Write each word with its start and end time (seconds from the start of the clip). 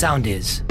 Sound 0.00 0.24
is. 0.26 0.62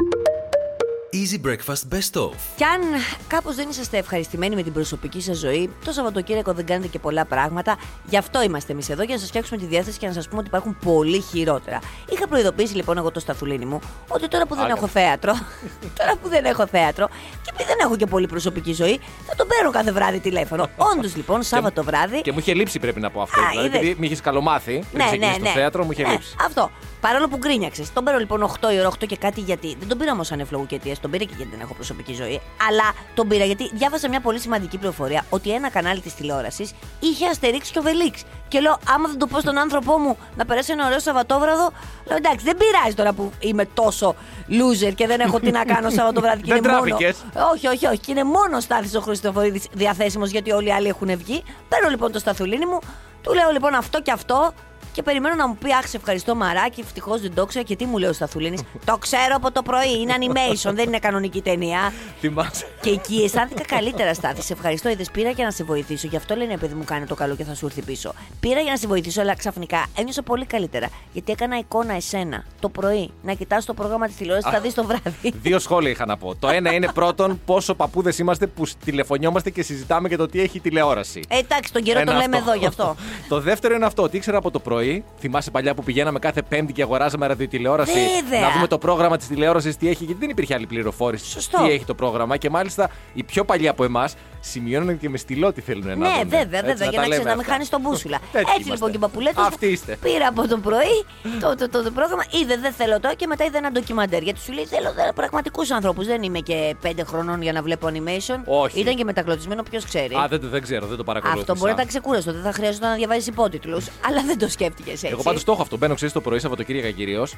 Easy 1.22 1.40
Breakfast 1.48 1.83
Best 1.94 2.22
Of. 2.22 2.31
Κι 2.56 2.64
αν 2.64 2.81
κάπως 3.27 3.56
δεν 3.56 3.69
είσαστε 3.69 3.98
ευχαριστημένοι 3.98 4.55
με 4.55 4.63
την 4.63 4.73
προσωπική 4.73 5.21
σας 5.21 5.38
ζωή, 5.38 5.70
το 5.86 5.92
Σαββατοκύριακο 5.92 6.54
δεν 6.54 6.65
κάνετε 6.65 6.88
και 6.88 6.99
πολλά 6.99 7.25
πράγματα. 7.25 7.78
Γι' 8.05 8.17
αυτό 8.17 8.41
είμαστε 8.44 8.71
εμείς 8.71 8.89
εδώ, 8.89 9.04
για 9.04 9.13
να 9.13 9.20
σας 9.20 9.29
φτιάξουμε 9.29 9.59
τη 9.59 9.65
διάθεση 9.65 9.99
και 9.99 10.07
να 10.07 10.13
σας 10.13 10.28
πούμε 10.28 10.39
ότι 10.39 10.47
υπάρχουν 10.47 10.78
πολύ 10.86 11.20
χειρότερα. 11.21 11.79
Είχα 12.09 12.28
προειδοποιήσει 12.28 12.75
λοιπόν 12.75 12.97
εγώ 12.97 13.12
το 13.12 13.20
σταθουλίνι 13.20 13.65
μου 13.65 13.79
ότι 14.07 14.28
τώρα 14.28 14.46
που 14.46 14.55
δεν 14.55 14.63
Άκα. 14.63 14.73
έχω 14.78 14.87
θέατρο, 14.87 15.33
τώρα 15.97 16.16
που 16.21 16.30
δεν 16.30 16.46
έχω 16.46 16.68
θέατρο 16.68 17.08
και 17.42 17.50
επειδή 17.54 17.70
δεν 17.70 17.78
έχω 17.82 17.96
και 17.96 18.05
πολύ 18.05 18.28
προσωπική 18.28 18.74
ζωή, 18.74 19.00
θα 19.28 19.36
τον 19.36 19.48
παίρνω 19.48 19.71
κάθε 19.71 19.92
βράδυ 19.92 20.20
τηλέφωνο. 20.20 20.70
Όντως 20.96 21.16
λοιπόν, 21.16 21.44
Σάββατο 21.44 21.84
βράδυ. 21.84 22.21
Και 22.21 22.32
μου 22.32 22.40
είχε 22.40 22.54
λείψει, 22.54 22.80
πρέπει 22.80 23.00
να 23.00 23.10
πω 23.12 23.21
αυτό. 23.21 23.42
Α, 23.42 23.48
δηλαδή, 23.50 23.68
είδες. 23.68 23.80
επειδή 23.80 24.00
με 24.00 24.05
είχες 24.05 24.21
καλομάθει 24.21 24.84
πριν 24.92 25.05
ξεκινήσει 25.05 25.40
το 25.40 25.46
θέατρο, 25.50 25.84
μου 25.84 25.92
είχε 25.92 26.04
Ε, 26.04 26.10
λείψει. 26.10 26.36
αυτό. 26.46 26.71
Παρόλο 27.06 27.28
που 27.28 27.38
γκρίνιαξες. 27.38 27.94
Τον 27.94 28.04
πήρα 28.04 28.20
λοιπόν 28.20 28.52
8 28.62 28.74
η 28.74 28.80
ώρα, 28.80 28.90
8 28.90 29.06
και 29.08 29.18
κάτι 29.18 29.42
γιατί. 29.42 29.76
Δεν 29.80 29.88
τον 29.88 29.98
πήρα 29.98 30.12
όμως 30.12 30.32
ανεφλογού 30.32 30.66
και 30.66 30.76
αιτία, 30.76 30.96
τον 31.02 31.12
πήρα 31.12 31.23
και 31.23 31.34
γιατί 31.38 31.52
δεν 31.52 31.60
έχω 31.60 31.73
προσωπική 31.73 32.14
ζωή. 32.14 32.41
Αλλά 32.70 32.84
τον 33.14 33.27
πήρα 33.27 33.46
γιατί 33.46 33.70
διάβασα 33.73 34.10
μια 34.10 34.20
πολύ 34.20 34.40
σημαντική 34.40 34.77
πληροφορία 34.77 35.26
ότι 35.30 35.52
ένα 35.54 35.70
κανάλι 35.70 36.00
της 36.00 36.13
τηλεόρασης 36.16 36.74
είχε 37.00 37.27
αστερίξει 37.27 37.72
και 37.72 37.80
οβελίξ. 37.80 38.24
Και 38.48 38.60
λέω, 38.60 38.77
άμα 38.90 39.08
δεν 39.08 39.18
το 39.18 39.27
πω 39.27 39.40
στον 39.40 39.58
άνθρωπό 39.58 39.98
μου 39.98 40.18
να 40.36 40.46
περάσει 40.46 40.72
ένα 40.72 40.86
ωραίο 40.86 41.00
Σαββατόβραδο, 41.00 41.72
λέω 42.05 42.18
εντάξει, 42.18 42.46
δεν 42.46 42.58
πειράζει 42.58 42.96
τώρα 42.96 43.13
που 43.13 43.32
είμαι 43.40 43.66
τόσο 43.66 44.16
loser 44.49 44.94
και 44.96 45.08
δεν 45.08 45.20
έχω 45.20 45.40
τι 45.40 45.52
να 45.52 45.66
κάνω 45.66 45.90
Σαββατοβράδυ. 45.90 46.41
και 46.41 46.49
Δεν 46.54 46.58
είναι 46.58 46.68
μόνο. 46.68 46.85
τράβηκες. 46.85 47.24
Όχι, 47.54 47.68
όχι, 47.68 47.85
όχι. 47.85 47.98
Και 47.99 48.12
είναι 48.12 48.24
μόνο 48.24 48.60
στάθης 48.60 48.96
ο 48.96 49.02
Χριστοφορίδη 49.02 49.62
διαθέσιμος 49.74 50.30
γιατί 50.30 50.52
όλοι 50.52 50.68
οι 50.68 50.72
άλλοι 50.72 50.88
έχουν 50.88 51.18
βγει. 51.18 51.44
Παίρνω 51.70 51.90
λοιπόν 51.90 52.12
το 52.12 52.20
σταθουλίνι 52.20 52.66
μου, 52.66 52.80
του 53.22 53.34
λέω 53.34 53.49
λοιπόν 53.52 53.74
αυτό 53.74 54.02
και 54.02 54.12
αυτό. 54.12 54.54
Και 54.94 55.04
περιμένω 55.04 55.36
να 55.36 55.48
μου 55.48 55.58
πει 55.58 55.74
Αχ, 55.74 55.88
σε 55.88 55.98
ευχαριστώ 55.98 56.36
μαράκι, 56.36 56.82
ευτυχώς 56.82 57.22
δεν 57.22 57.34
το 57.34 57.46
ξέρα. 57.46 57.66
Και 57.66 57.76
τι 57.76 57.86
μου 57.86 57.98
λέει 57.98 58.10
ο 58.10 58.14
Σταθουλίνης. 58.14 58.62
το 58.86 58.98
ξέρω 58.98 59.36
από 59.36 59.52
το 59.52 59.62
πρωί, 59.62 60.00
είναι 60.02 60.14
animation, 60.20 60.74
δεν 60.74 60.88
είναι 60.88 61.00
κανονική 61.00 61.42
ταινία. 61.42 61.94
Θυμάσαι. 62.22 62.66
Και 62.82 62.90
εκεί 62.90 63.22
αισθάνθηκα 63.24 63.63
καλύτερα, 63.66 64.13
Στάθη. 64.13 64.41
Σε 64.41 64.53
ευχαριστώ, 64.53 64.89
είδες. 64.89 65.11
Πήρα 65.11 65.30
για 65.30 65.45
να 65.45 65.52
σε 65.52 65.63
βοηθήσω. 65.63 66.08
Γι' 66.08 66.16
αυτό 66.16 66.35
λένε, 66.35 66.58
παιδί 66.58 66.73
μου, 66.73 66.83
κάνει 66.83 67.05
το 67.05 67.16
καλό 67.16 67.35
και 67.35 67.44
θα 67.44 67.55
σου 67.55 67.66
έρθει 67.66 67.81
πίσω. 67.81 68.13
Πήρα 68.39 68.59
για 68.59 68.72
να 68.72 68.77
σε 68.77 68.88
βοηθήσω, 68.88 69.22
αλλά 69.22 69.35
ξαφνικά 69.35 69.85
ένιωσα 69.97 70.22
πολύ 70.22 70.45
καλύτερα. 70.45 70.89
Γιατί 71.13 71.31
έκανα 71.31 71.57
εικόνα 71.57 71.94
εσένα 71.94 72.44
το 72.59 72.69
πρωί 72.69 73.11
να 73.22 73.33
κοιτάς 73.33 73.66
το 73.66 73.73
πρόγραμμα 73.73 74.07
της 74.07 74.16
τηλεόρασης, 74.16 74.52
θα 74.52 74.59
δεις 74.59 74.73
το 74.73 74.83
βράδυ. 74.83 75.33
Δύο 75.41 75.59
σχόλια 75.59 75.89
είχα 75.89 76.05
να 76.05 76.17
πω. 76.17 76.35
Το 76.35 76.50
ένα 76.50 76.73
είναι 76.73 76.88
πρώτον 76.94 77.41
πόσο 77.45 77.75
παππούδες 77.75 78.17
είμαστε 78.17 78.47
που 78.47 78.63
τηλεφωνιόμαστε 78.85 79.50
και 79.50 79.63
συζητάμε 79.63 80.07
για 80.07 80.17
το 80.17 80.28
τι 80.28 80.41
έχει 80.41 80.57
η 80.57 80.59
τηλεόραση. 80.59 81.22
Ε, 81.28 81.38
εντάξει, 81.38 81.73
τον 81.73 81.83
καιρό 81.83 82.00
Ένα 82.00 82.11
το 82.11 82.17
λέμε 82.17 82.38
αυτό. 82.38 82.50
εδώ 82.50 82.59
γι' 82.59 82.66
αυτό. 82.66 82.95
το 83.30 83.39
δεύτερο 83.39 83.75
είναι 83.75 83.85
αυτό, 83.85 84.03
ότι 84.03 84.17
ήξερα 84.17 84.38
από 84.38 84.52
το 84.52 84.59
πρωί. 84.59 84.82
Θυμάσαι 85.19 85.51
παλιά 85.51 85.73
που 85.73 85.83
πηγαίναμε 85.83 86.19
κάθε 86.19 86.41
Πέμπτη 86.41 86.73
και 86.73 86.81
αγοράζαμε 86.81 87.27
ραδιοτηλεόραση. 87.27 87.99
Βέβαια. 88.23 88.41
Να 88.41 88.51
δούμε 88.51 88.67
το 88.67 88.77
πρόγραμμα 88.77 89.17
της 89.17 89.27
τηλεόρασης 89.27 89.77
τι 89.77 89.89
έχει, 89.89 90.03
γιατί 90.03 90.19
δεν 90.19 90.29
υπήρχε 90.29 90.53
άλλη 90.53 90.67
πληροφόρηση. 90.67 91.25
Σωστό. 91.29 91.63
Τι 91.63 91.71
έχει 91.71 91.85
το 91.85 91.93
πρόγραμμα. 91.93 92.37
Και 92.37 92.49
μάλιστα 92.49 92.89
οι 93.13 93.23
πιο 93.23 93.45
παλιοί 93.45 93.67
από 93.67 93.83
εμάς 93.83 94.15
σημειώνουν 94.45 94.97
και 94.99 95.09
με 95.09 95.17
στυλό 95.17 95.53
τι 95.53 95.61
θέλουν 95.61 95.88
να 95.88 95.95
Ναι, 95.95 96.08
δουν. 96.08 96.30
βέβαια, 96.30 96.61
βέβαια, 96.61 96.73
για 96.73 96.75
τα 96.75 96.86
να 96.86 96.91
ξέρει 96.91 97.08
λέμε 97.09 97.23
να 97.23 97.30
μην 97.31 97.39
αυτά. 97.39 97.52
χάνεις 97.52 97.69
τον 97.69 97.81
μπούσουλα. 97.81 98.17
Τέτοιοι 98.31 98.38
Έτσι 98.39 98.52
είμαστε. 98.53 98.73
λοιπόν 98.73 98.89
και 98.91 98.95
οι 98.95 99.00
παππουλέτε. 99.00 99.41
Αυτοί 99.41 99.67
είστε. 99.67 99.95
Πήρα 100.02 100.27
από 100.27 100.47
το 100.47 100.58
πρωί 100.58 100.97
το, 101.41 101.55
το, 101.55 101.69
το, 101.69 101.83
το 101.83 101.91
πρόγραμμα, 101.91 102.23
είδε 102.41 102.58
δεν 102.58 102.72
θέλω 102.73 103.00
τώρα 103.00 103.13
και 103.16 103.27
μετά 103.27 103.45
είδε 103.45 103.58
ένα 103.58 103.72
ντοκιμαντέρ. 103.72 104.22
Γιατί 104.23 104.39
σου 104.39 104.52
λέει 104.52 104.66
θέλω 104.66 104.89
πραγματικούς 105.16 105.72
ανθρώπους. 105.72 106.05
Δεν 106.05 106.23
είμαι 106.23 106.39
και 106.39 106.75
πέντε 106.81 107.03
χρονών 107.03 107.41
για 107.41 107.52
να 107.53 107.61
βλέπω 107.61 107.88
animation. 107.94 108.38
Όχι. 108.45 108.80
Ήταν 108.80 108.95
και 108.95 109.03
μετακλωτισμένο, 109.03 109.63
ποιος 109.63 109.85
ξέρει. 109.85 110.16
Α, 110.16 110.27
δεν, 110.30 110.41
το- 110.41 110.47
δεν 110.50 110.61
ξέρω, 110.61 110.85
δεν 110.85 110.97
το 110.97 111.03
παρακολούθησα. 111.03 111.41
Αυτό 111.52 111.55
μπορεί 111.55 111.69
να 111.69 111.75
ήταν 111.75 111.88
ξεκούραστο, 111.88 112.33
δεν 112.33 112.41
θα 112.41 112.52
χρειαζόταν 112.52 112.89
να 112.89 112.95
διαβάζεις 112.95 113.28
υπότιτλους. 113.28 113.85
Αλλά 114.07 114.22
δεν 114.25 114.38
το 114.38 114.47
σκέφτηκες 114.50 114.94
έτσι. 114.94 115.07
Εγώ 115.11 115.22
πάντως 115.23 115.44
το 115.44 115.52
έχω 115.52 115.61
αυτό. 115.61 115.78
Μπαίνω, 115.78 115.95
ξέρεις 115.95 116.13
το 116.13 116.22
πρωί, 116.22 116.39
Σαββατοκύριακα 116.39 116.91
κυρίως. 116.91 117.35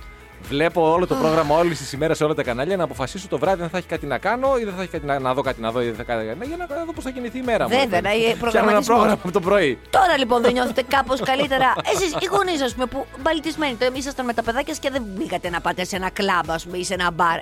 Βλέπω 0.50 0.92
όλο 0.92 1.08
το 1.08 1.16
πρόγραμμα 1.16 1.58
όλης 1.58 1.78
της 1.78 1.92
ημέρας 1.94 2.18
σε 2.18 2.24
όλα 2.24 2.34
τα 2.34 2.44
κανάλια 2.44 2.78
να 2.78 2.84
αποφασίσω 2.84 3.28
το 3.28 3.38
βράδυ 3.38 3.62
αν 3.64 3.70
θα 3.70 3.78
έχει 3.78 3.88
κάτι 3.88 4.06
να 4.06 4.18
κάνω 4.18 4.58
ή 4.60 4.64
δεν 4.64 4.74
θα 4.74 4.82
έχει 4.82 4.92
κάτι 4.92 5.06
να, 5.06 5.20
να 5.20 5.34
δω 5.34 5.42
κάτι 5.42 5.62
να 5.62 5.72
δω 5.72 5.82
ή 5.82 5.86
δεν 5.86 5.96
θα 5.96 6.04
κάνει 6.04 6.26
κάτι 6.26 6.40
να 6.40 6.46
για 6.46 6.58
να 6.58 6.66
δω 6.66 6.92
πώς 6.96 7.04
θα 7.04 7.10
κινηθεί 7.10 7.38
η 7.38 7.42
μέρα 7.42 7.64
μου. 7.70 7.78
Βέβαια, 7.78 8.02
να 8.02 8.12
είναι 8.14 8.22
Φτιάχνω 8.24 8.40
ένα 8.40 8.52
προγραμματισμός. 8.52 8.86
πρόγραμμα 8.86 9.14
από 9.24 9.32
το 9.32 9.40
πρωί. 9.40 9.80
Τώρα 9.90 10.18
λοιπόν 10.18 10.42
δεν 10.42 10.54
νιώθετε 10.54 10.82
κάπως 10.88 11.20
καλύτερα. 11.22 11.74
Εσείς 11.94 12.12
οι 12.20 12.26
γονείς, 12.32 12.62
ας 12.62 12.74
πούμε, 12.74 12.86
που 12.86 13.06
μπαλιτισμένοι 13.22 13.76
τώρα 13.76 13.92
ήσασταν 13.96 14.26
με 14.26 14.34
τα 14.34 14.44
παιδάκια 14.44 14.74
σας 14.74 14.84
και 14.84 14.90
δεν 14.90 15.04
μπήκατε 15.06 15.50
να 15.50 15.62
πάτε 15.62 15.84
σε 15.86 15.96
ένα 15.96 16.10
κλαμπ, 16.10 16.52
ας 16.52 16.64
πούμε, 16.66 16.78
ή 16.78 16.84
σε 16.84 16.94
ένα 16.94 17.12
μπαρ. 17.12 17.38
Ε, 17.38 17.42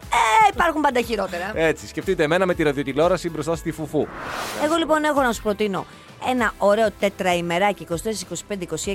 υπάρχουν 0.53 0.81
πάντα 0.81 1.01
χειρότερα. 1.01 1.51
Έτσι, 1.55 1.87
σκεφτείτε 1.87 2.23
εμένα 2.23 2.45
με 2.45 2.53
τη 2.53 2.63
ραδιοτηλεόραση 2.63 3.29
μπροστά 3.29 3.55
στη 3.55 3.71
φουφού. 3.71 4.07
Εγώ 4.63 4.75
λοιπόν 4.75 5.03
έχω 5.03 5.21
να 5.21 5.31
σου 5.31 5.41
προτείνω 5.41 5.85
ένα 6.29 6.53
ωραίο 6.57 6.87
τετραημεράκι 6.99 7.87
24, 7.89 7.93
25, 8.53 8.55
26, 8.85 8.93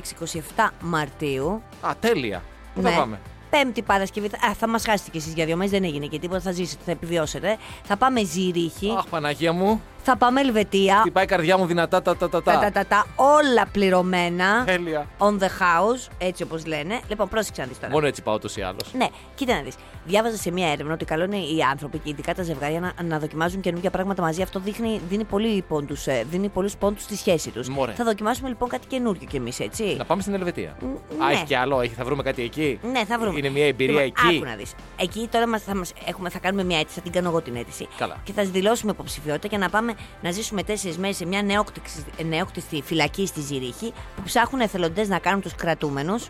27 0.56 0.68
Μαρτίου. 0.80 1.62
Α, 1.80 1.90
τέλεια. 2.00 2.42
Πού 2.74 2.80
Ναι. 2.80 2.90
θα 2.90 2.96
πάμε; 2.98 3.20
Πέμπτη 3.50 3.82
Παρασκευή. 3.82 4.26
Α, 4.26 4.54
θα 4.58 4.68
μας 4.68 4.84
χάσετε 4.84 5.10
κι 5.10 5.16
εσείς 5.16 5.32
για 5.34 5.44
δύο 5.44 5.56
μέρες. 5.56 5.70
Δεν 5.72 5.84
έγινε 5.84 6.06
και 6.06 6.18
τίποτα. 6.18 6.40
Θα 6.40 6.52
ζήσετε, 6.52 6.82
θα 6.84 6.90
επιβιώσετε. 6.90 7.56
Θα 7.84 7.96
πάμε 7.96 8.24
Ζήριχη. 8.24 8.94
Αχ, 8.98 9.06
Παναγία 9.06 9.52
μου. 9.52 9.82
Θα 10.02 10.16
πάμε 10.16 10.40
Ελβετία. 10.40 10.96
Χτυπάει 11.00 11.24
η 11.24 11.26
καρδιά 11.26 11.58
μου 11.58 11.66
δυνατά 11.66 12.02
τα 12.02 12.16
τα 12.16 12.28
τα. 12.28 12.42
Τα, 12.42 12.52
τα, 12.52 12.60
τα. 12.60 12.70
τα, 12.70 12.86
τα, 12.86 13.06
όλα 13.16 13.66
πληρωμένα. 13.72 14.64
Τέλεια. 14.64 15.06
On 15.18 15.38
the 15.38 15.44
house, 15.46 16.08
έτσι 16.18 16.42
όπως 16.42 16.66
λένε. 16.66 17.00
Λοιπόν, 17.08 17.28
πρόσεξε 17.28 17.60
να 17.60 17.66
δεις 17.66 17.78
τώρα. 17.80 17.92
Μόνο 17.92 18.06
έτσι 18.06 18.22
πάω 18.22 18.34
ούτως 18.34 18.56
ή 18.56 18.62
άλλως. 18.62 18.92
Ναι, 18.92 19.06
κοίτα 19.34 19.54
να 19.54 19.60
δεις. 19.62 19.74
Διάβαζα 20.04 20.36
σε 20.36 20.50
μία 20.50 20.68
έρευνα 20.70 20.92
ότι 20.92 21.04
καλό 21.04 21.24
είναι 21.24 21.36
οι 21.36 21.62
άνθρωποι 21.70 21.98
και 21.98 22.10
ειδικά 22.10 22.34
τα 22.34 22.42
ζευγάρια 22.42 22.80
να, 22.80 22.92
να 23.02 23.18
δοκιμάζουν 23.18 23.60
καινούργια 23.60 23.90
πράγματα 23.90 24.22
μαζί. 24.22 24.42
Αυτό 24.42 24.60
δείχνει, 24.60 25.00
δίνει, 25.08 25.24
πολύ 25.24 25.64
πόντους, 25.68 26.06
ε, 26.06 26.24
δίνει 26.30 26.48
πολλούς 26.48 26.76
πόντους 26.76 27.02
στη 27.02 27.16
σχέση 27.16 27.50
τους. 27.50 27.68
Μωρέ. 27.68 27.92
Θα 27.92 28.04
δοκιμάσουμε 28.04 28.48
λοιπόν 28.48 28.68
κάτι 28.68 28.86
καινούργιο 28.86 29.26
κι 29.30 29.36
εμείς, 29.36 29.60
έτσι. 29.60 29.94
Να 29.98 30.04
πάμε 30.04 30.22
στην 30.22 30.34
Ελβετία. 30.34 30.76
ναι. 31.18 31.24
Α, 31.24 31.30
έχει 31.30 31.44
και 31.44 31.56
άλλο, 31.56 31.80
έχει, 31.80 31.94
θα 31.94 32.04
βρούμε 32.04 32.22
κάτι 32.22 32.42
εκεί. 32.42 32.78
Ναι, 32.92 33.04
θα 33.04 33.18
βρούμε. 33.18 33.37
Είναι 33.38 33.48
μια 33.48 33.66
εμπειρία 33.66 34.04
Λοιπόν, 34.04 34.24
εκεί; 34.26 34.36
Άκου 34.36 34.44
να 34.44 34.56
δεις. 34.56 34.74
Εκεί 34.96 35.28
τώρα 35.30 35.48
μας, 35.48 35.62
θα, 35.62 35.74
μας, 35.74 35.92
έχουμε, 36.06 36.28
θα 36.30 36.38
κάνουμε 36.38 36.64
μια 36.64 36.78
αίτηση, 36.78 36.94
θα 36.94 37.00
την 37.00 37.12
κάνω 37.12 37.28
εγώ 37.28 37.40
την 37.40 37.56
αίτηση. 37.56 37.88
Καλά. 37.96 38.16
Και 38.24 38.32
θα 38.32 38.44
δηλώσουμε 38.44 38.92
υποψηφιότητα 38.92 39.48
και 39.48 39.56
να 39.56 39.68
πάμε 39.70 39.94
να 40.22 40.30
ζήσουμε 40.30 40.62
τέσσερις 40.62 40.98
μέρες 40.98 41.16
σε 41.16 41.26
μια 41.26 41.42
νεόκτιστη, 41.42 42.24
νεόκτιστη 42.24 42.82
φυλακή 42.84 43.26
στη 43.26 43.40
Ζηρίχη 43.40 43.92
που 44.16 44.22
ψάχνουν 44.24 44.60
εθελοντές 44.60 45.08
να 45.08 45.18
κάνουν 45.18 45.40
τους 45.40 45.54
κρατούμενους. 45.54 46.28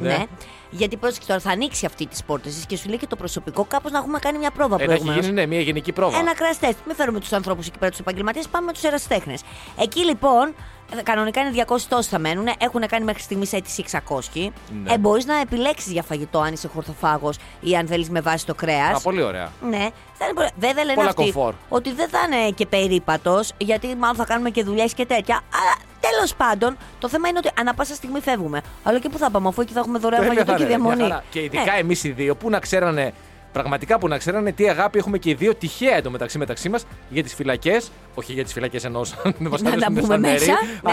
Ναι. 0.00 0.24
Γιατί 0.70 0.96
πρόσεξε 0.96 1.28
τώρα, 1.28 1.40
θα 1.40 1.50
ανοίξει 1.50 1.86
αυτή 1.86 2.06
τις 2.06 2.22
πόρτες 2.24 2.64
και 2.68 2.76
σου 2.76 2.88
λέει 2.88 2.98
και 2.98 3.06
το 3.06 3.16
προσωπικό 3.16 3.64
κάπως 3.64 3.92
να 3.92 3.98
έχουμε 3.98 4.18
κάνει 4.18 4.38
μια 4.38 4.50
πρόβα 4.50 4.74
Ε, 4.74 4.86
να 4.86 4.92
έχει 4.92 4.92
προηγουμένω. 5.02 5.20
γίνει 5.20 5.32
ναι, 5.40 5.46
μια 5.46 5.60
γενική 5.60 5.92
πρόβα. 5.92 6.18
Ένα 6.18 6.32
crash 6.34 6.64
test. 6.64 6.74
Μην 6.86 6.96
φέρουμε 6.96 7.20
τους 7.20 7.32
ανθρώπους 7.32 7.66
εκεί 7.66 7.78
πέρα, 7.78 7.90
τους 7.90 8.00
επαγγελματίες, 8.00 8.48
πάμε 8.48 8.66
με 8.66 8.72
τους 8.72 8.82
ερασιτέχνες. 8.82 9.42
Εκεί 9.78 10.04
λοιπόν, 10.04 10.54
ε, 10.98 11.02
κανονικά 11.02 11.40
είναι 11.40 11.64
200 11.66 11.76
τόσοι 11.88 12.08
θα 12.08 12.18
μένουν, 12.18 12.46
έχουν 12.58 12.86
κάνει 12.86 13.04
μέχρι 13.04 13.22
στιγμής 13.22 13.52
αίτηση 13.52 13.84
600. 14.08 14.52
Ναι. 14.84 14.92
Ε, 14.92 14.98
μπορείς 14.98 15.24
να 15.26 15.40
επιλέξεις 15.40 15.92
για 15.92 16.02
φαγητό 16.02 16.38
αν 16.40 16.52
είσαι 16.52 16.68
χορθοφάγος 16.68 17.36
ή 17.60 17.76
αν 17.76 17.86
θέλεις 17.86 18.10
με 18.10 18.20
βάση 18.20 18.46
το 18.46 18.54
κρέας. 18.54 18.98
Α, 18.98 19.00
πολύ 19.02 19.22
ωραία. 19.22 19.52
Ναι, 19.70 19.88
θα 20.18 20.24
είναι 20.24 20.34
πολύ... 20.34 20.48
Βέβαια 20.58 20.84
λένε 20.84 20.94
Πολλά 20.94 21.08
αυτοί 21.08 21.22
κομφόρ. 21.22 21.54
ότι 21.68 21.92
δεν 21.92 22.08
θα 22.08 22.18
είναι 22.26 22.50
και 22.50 22.66
περίπατος, 22.66 23.52
γιατί 23.58 23.94
μάλλον 23.96 24.16
θα 24.16 24.24
κάνουμε 24.24 24.50
και 24.50 24.62
δουλειές 24.64 24.94
και 24.94 25.06
τέτοια. 25.06 25.34
Αλλά 25.34 25.74
τέλος 26.22 26.34
πάντων, 26.36 26.76
το 26.98 27.08
θέμα 27.08 27.28
είναι 27.28 27.38
ότι 27.38 27.50
ανά 27.60 27.74
πάσα 27.74 27.94
στιγμή 27.94 28.20
φεύγουμε. 28.20 28.60
Αλλά 28.82 28.98
και 28.98 29.08
πού 29.08 29.18
θα 29.18 29.30
πάμε, 29.30 29.48
αφού 29.48 29.60
εκεί 29.60 29.72
θα 29.72 29.80
έχουμε 29.80 29.98
δωρεάν 29.98 30.20
Τέλεια 30.22 30.34
φαγητό 30.34 30.52
θα 30.52 30.58
και 30.58 30.64
είναι, 30.64 30.76
μια 30.78 30.86
διαμονή. 30.94 31.10
χαρά. 31.10 31.24
Και 31.30 31.40
ειδικά 31.42 31.72
Ναι. 31.72 31.78
εμείς 31.78 32.04
οι 32.04 32.10
δύο 32.10 32.36
που 32.36 32.50
να 32.50 32.58
ξέρανε. 32.58 33.12
Πραγματικά 33.52 33.98
που 33.98 34.08
να 34.08 34.18
ξέρανε 34.18 34.52
τι 34.52 34.68
αγάπη 34.68 34.98
έχουμε 34.98 35.18
και 35.18 35.30
οι 35.30 35.34
δύο 35.34 35.54
τυχαία 35.54 35.96
εντωμεταξύ 35.96 36.38
μεταξύ 36.38 36.68
μας 36.68 36.84
για 37.08 37.22
τις 37.22 37.34
φυλακές. 37.34 37.90
Όχι 38.14 38.32
για 38.32 38.44
τις 38.44 38.52
φυλακές 38.52 38.84
ενό. 38.84 39.00
Να 39.62 39.76
τα 39.76 39.92
πούμε 40.00 40.18
μέσα, 40.18 40.52
ναι. 40.82 40.92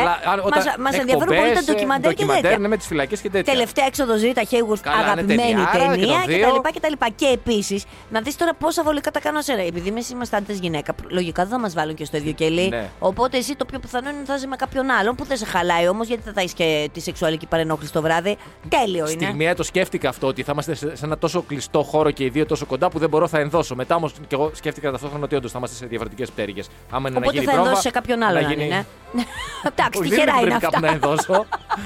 Μας- 0.55 0.75
μας 0.79 0.97
ενδιαφέρουν 0.97 1.35
πολύ 1.35 1.53
τα 1.53 1.63
ντοκιμαντέρ 1.65 2.13
και 2.13 2.25
τέτοια. 2.25 2.57
Ναι, 2.57 2.67
με 2.67 2.77
τις 2.77 2.87
φυλακές 2.87 3.21
και 3.21 3.29
τέτοια. 3.29 3.53
Τελευταία 3.53 3.85
έξοδο 3.85 4.17
ζει 4.17 4.33
τα 4.33 4.41
Hayworth, 4.41 4.79
Καλά, 4.81 4.95
είναι 5.01 5.05
αγαπημένη 5.11 5.41
ταινιάρα 5.41 5.71
και 5.71 5.99
ταινία 5.99 6.21
το 6.21 6.25
δύο. 6.27 6.61
κτλ. 6.61 6.93
Και, 7.05 7.13
και 7.15 7.25
επίσης, 7.33 7.83
να 8.09 8.21
δεις 8.21 8.35
τώρα 8.35 8.53
πόσα 8.53 8.83
βολικά 8.83 9.11
τα 9.11 9.19
κάνω 9.19 9.41
σέρα. 9.41 9.61
Επειδή 9.61 9.89
εμείς 9.89 10.09
είμαστε 10.09 10.37
άντρες 10.37 10.59
γυναίκα, 10.59 10.95
λογικά 11.07 11.43
δεν 11.43 11.51
θα 11.51 11.59
μας 11.59 11.73
βάλουν 11.73 11.95
και 11.95 12.05
στο 12.05 12.17
ίδιο 12.17 12.31
κελί. 12.31 12.67
Ναι. 12.69 12.89
Οπότε 12.99 13.37
εσύ 13.37 13.55
το 13.55 13.65
πιο 13.65 13.79
πιθανό 13.79 14.09
είναι 14.09 14.19
να 14.19 14.25
θα 14.25 14.37
ζει 14.37 14.47
με 14.47 14.55
κάποιον 14.55 14.89
άλλον 14.89 15.15
που 15.15 15.23
δεν 15.25 15.37
σε 15.37 15.45
χαλάει 15.45 15.87
όμως, 15.87 16.07
γιατί 16.07 16.21
δεν 16.23 16.33
θα 16.33 16.39
έχεις 16.39 16.53
και 16.53 16.89
τη 16.93 16.99
σεξουαλική 16.99 17.45
παρενόχληση 17.45 17.91
το 17.93 18.01
βράδυ. 18.01 18.37
Τέλειο 18.69 19.09
είναι. 19.09 19.23
Στιγμιαία 19.23 19.55
το 19.55 19.63
σκέφτηκα 19.63 20.09
αυτό 20.09 20.27
ότι 20.27 20.43
θα 20.43 20.51
είμαστε 20.51 20.73
σε 20.75 20.95
σε 20.95 21.05
ένα 21.05 21.17
τόσο 21.17 21.41
κλειστό 21.41 21.83
χώρο 21.83 22.11
και 22.11 22.23
οι 22.23 22.29
δύο 22.29 22.45
τόσο 22.49 22.65
κοντά 22.65 22.89
που 22.89 23.00
δεν 23.00 23.09
μπορώ 23.09 23.27
θα 23.27 23.39
ενδώσω. 23.39 23.75
Μετά 23.75 23.95
όμως 23.95 24.12
και 24.13 24.35
εγώ 24.35 24.51
σκέφτηκα 24.53 24.91
ταυτόχρονα 24.91 25.24
ότι 25.24 25.35
όντως 25.35 25.51
θα 25.51 25.57
είμαστε 25.57 25.75
σε 25.77 25.85
διαφορετικές 25.85 26.31
πτέρυγες. 26.31 26.68
Άμα 26.89 27.09
είναι 27.09 27.19
να 27.19 27.25
Οπότε 27.25 27.31
γίνει 27.33 27.45
θα 27.45 27.51
πρόβα. 27.51 27.65
ενδώσεις 27.68 27.83
σε 27.85 27.91
κάποιον 27.91 28.24
άλλον, 28.24 28.41
να 28.41 28.47
αν 28.47 28.53
γίνει- 28.53 28.65
είναι. 28.65 28.85
Εντάξει, 29.71 30.00
Όχι, 30.00 30.09
τυχερά 30.09 30.31
δεν 30.33 30.41
είναι 30.41 30.50
πρέπει 30.50 30.63
κάπου 30.63 30.75
αυτά. 30.75 30.88
να 30.88 30.94
ενδώσω. 30.94 31.45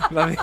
δηλαδή, 0.10 0.38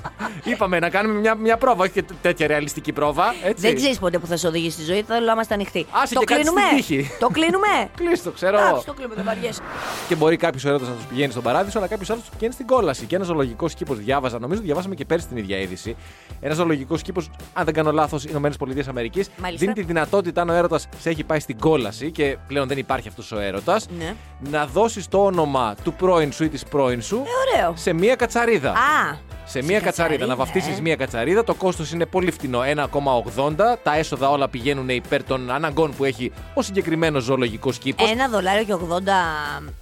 είπαμε 0.50 0.78
να 0.78 0.90
κάνουμε 0.90 1.20
μια, 1.20 1.34
μια 1.34 1.56
πρόβα, 1.56 1.82
όχι 1.82 1.92
και 1.92 2.04
τέτοια 2.22 2.46
ρεαλιστική 2.46 2.92
πρόβα. 2.92 3.34
Έτσι. 3.44 3.60
Δεν 3.66 3.74
ξέρεις 3.74 3.98
ποτέ 3.98 4.18
που 4.18 4.26
θα 4.26 4.36
σε 4.36 4.46
οδηγήσει 4.46 4.76
στη 4.82 4.84
ζωή, 4.92 5.02
θέλω 5.02 5.26
να 5.26 5.32
είμαστε 5.32 5.54
ανοιχτοί. 5.54 5.86
Άσε 5.90 6.14
το 6.14 6.20
και 6.20 6.26
κάτι 6.26 6.40
κλείνουμε; 6.40 6.60
στην 6.66 6.76
τύχη. 6.76 7.10
Το 7.20 7.28
κλείνουμε; 7.28 7.66
Κλείστο, 7.96 8.30
ξέρω. 8.30 8.58
Εντάξει, 8.58 8.86
το 8.86 8.92
κλείνουμε, 8.92 9.14
δεν 9.14 9.24
βαριέσαι. 9.24 9.60
Και 10.08 10.14
μπορεί 10.14 10.36
κάποιος 10.36 10.64
έρωτας 10.64 10.88
να 10.88 10.94
τους 10.94 11.04
πηγαίνει 11.04 11.30
στον 11.30 11.42
παράδεισο, 11.42 11.78
αλλά 11.78 11.86
κάποιος 11.86 12.10
άλλος 12.10 12.22
τους 12.22 12.30
πηγαίνει 12.32 12.52
στην 12.52 12.66
κόλαση. 12.66 13.04
Και 13.06 13.14
ένας 13.14 13.26
ζωολογικός 13.26 13.74
κήπος 13.74 13.98
διάβαζα, 13.98 14.38
νομίζω 14.38 14.60
διαβάσαμε 14.60 14.94
και 14.94 15.04
πέρσι 15.04 15.26
την 15.26 15.36
ίδια 15.36 15.58
είδηση. 15.58 15.96
Ένας 16.40 16.56
ζωολογικός 16.56 17.02
κήπος, 17.02 17.30
αν 17.52 17.64
δεν 17.64 17.74
κάνω 17.74 17.92
λάθος, 17.92 18.24
Ηνωμένες 18.24 18.56
Πολιτείες 18.56 18.88
Αμερικής, 18.88 19.28
Μάλιστα. 19.36 19.64
Δίνει 19.66 19.86
τη 19.86 19.92
δυνατότητα 19.92 20.40
αν 20.40 20.48
ο 20.48 20.52
έρωτας 20.52 20.88
σε 21.00 21.08
έχει 21.10 21.24
πάει 21.24 21.40
στην 21.40 21.58
κόλαση 21.58 22.10
και 22.10 22.36
πλέον 22.46 22.68
δεν 22.68 22.78
υπάρχει 22.78 23.08
αυτός 23.08 23.32
ο 23.32 23.38
έρωτας, 23.40 23.86
Ναι. 23.98 24.14
να 24.50 24.66
δώσει 24.66 25.08
το 25.10 25.24
όνομα 25.24 25.74
του 25.84 25.92
πρώην 25.92 26.32
σου 26.32 26.44
ή 26.44 26.48
της 26.48 26.64
πρώην 26.64 27.02
σου 27.02 27.16
Ε, 27.26 27.58
ωραίο. 27.58 27.74
σε 27.76 27.92
μία 27.92 28.14
κατσαρίδα. 28.16 28.70
Α, 28.70 29.16
Σε 29.48 29.62
μία 29.62 29.80
κατσαρίδα. 29.80 30.26
Να 30.26 30.36
βαφτίσεις 30.36 30.78
ε. 30.78 30.80
μία 30.80 30.96
κατσαρίδα. 30.96 31.44
Το 31.44 31.54
κόστος 31.54 31.92
είναι 31.92 32.06
πολύ 32.06 32.30
φτηνό. 32.30 32.60
1,80. 32.62 33.76
Τα 33.82 33.96
έσοδα 33.96 34.30
όλα 34.30 34.48
πηγαίνουν 34.48 34.88
υπέρ 34.88 35.24
των 35.24 35.50
αναγκών 35.50 35.94
που 35.96 36.04
έχει 36.04 36.32
ο 36.54 36.62
συγκεκριμένος 36.62 37.22
ζωολογικός 37.24 37.78
κήπος. 37.78 38.10
Ένα 38.10 38.28
δολάριο 38.28 38.64
και 38.64 38.72
80 38.72 38.78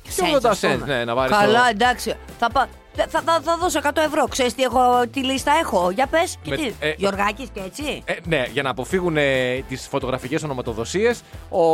Και 0.02 0.10
80 0.10 0.46
cents, 0.46 0.50
ας 0.50 0.60
πούμε. 0.60 0.74
cents, 0.82 0.86
ναι, 0.86 1.04
να 1.04 1.14
βάλεις 1.14 1.36
Καλά, 1.36 1.60
το- 1.62 1.68
εντάξει. 1.70 2.14
Θα, 2.38 2.50
πα... 2.50 2.68
θα, 2.96 3.20
θα, 3.24 3.40
θα 3.42 3.56
δώσω 3.60 3.80
100 3.82 3.88
ευρώ. 4.06 4.24
Ξέρεις 4.28 4.54
τι, 4.54 4.62
έχω, 4.62 5.02
τι 5.12 5.24
λίστα 5.24 5.52
έχω. 5.62 5.90
Για 5.90 6.06
πες. 6.06 6.36
Και 6.42 6.50
Με- 6.50 6.56
τι. 6.56 6.72
ε, 6.80 6.94
Γιωργάκης 6.96 7.48
και 7.54 7.60
έτσι. 7.66 8.02
Ε, 8.04 8.14
ναι, 8.24 8.46
για 8.52 8.62
να 8.62 8.70
αποφύγουν 8.70 9.16
ε, 9.16 9.56
τις 9.68 9.86
φωτογραφικές 9.88 10.42
ονοματοδοσίες, 10.42 11.22
ο, 11.48 11.64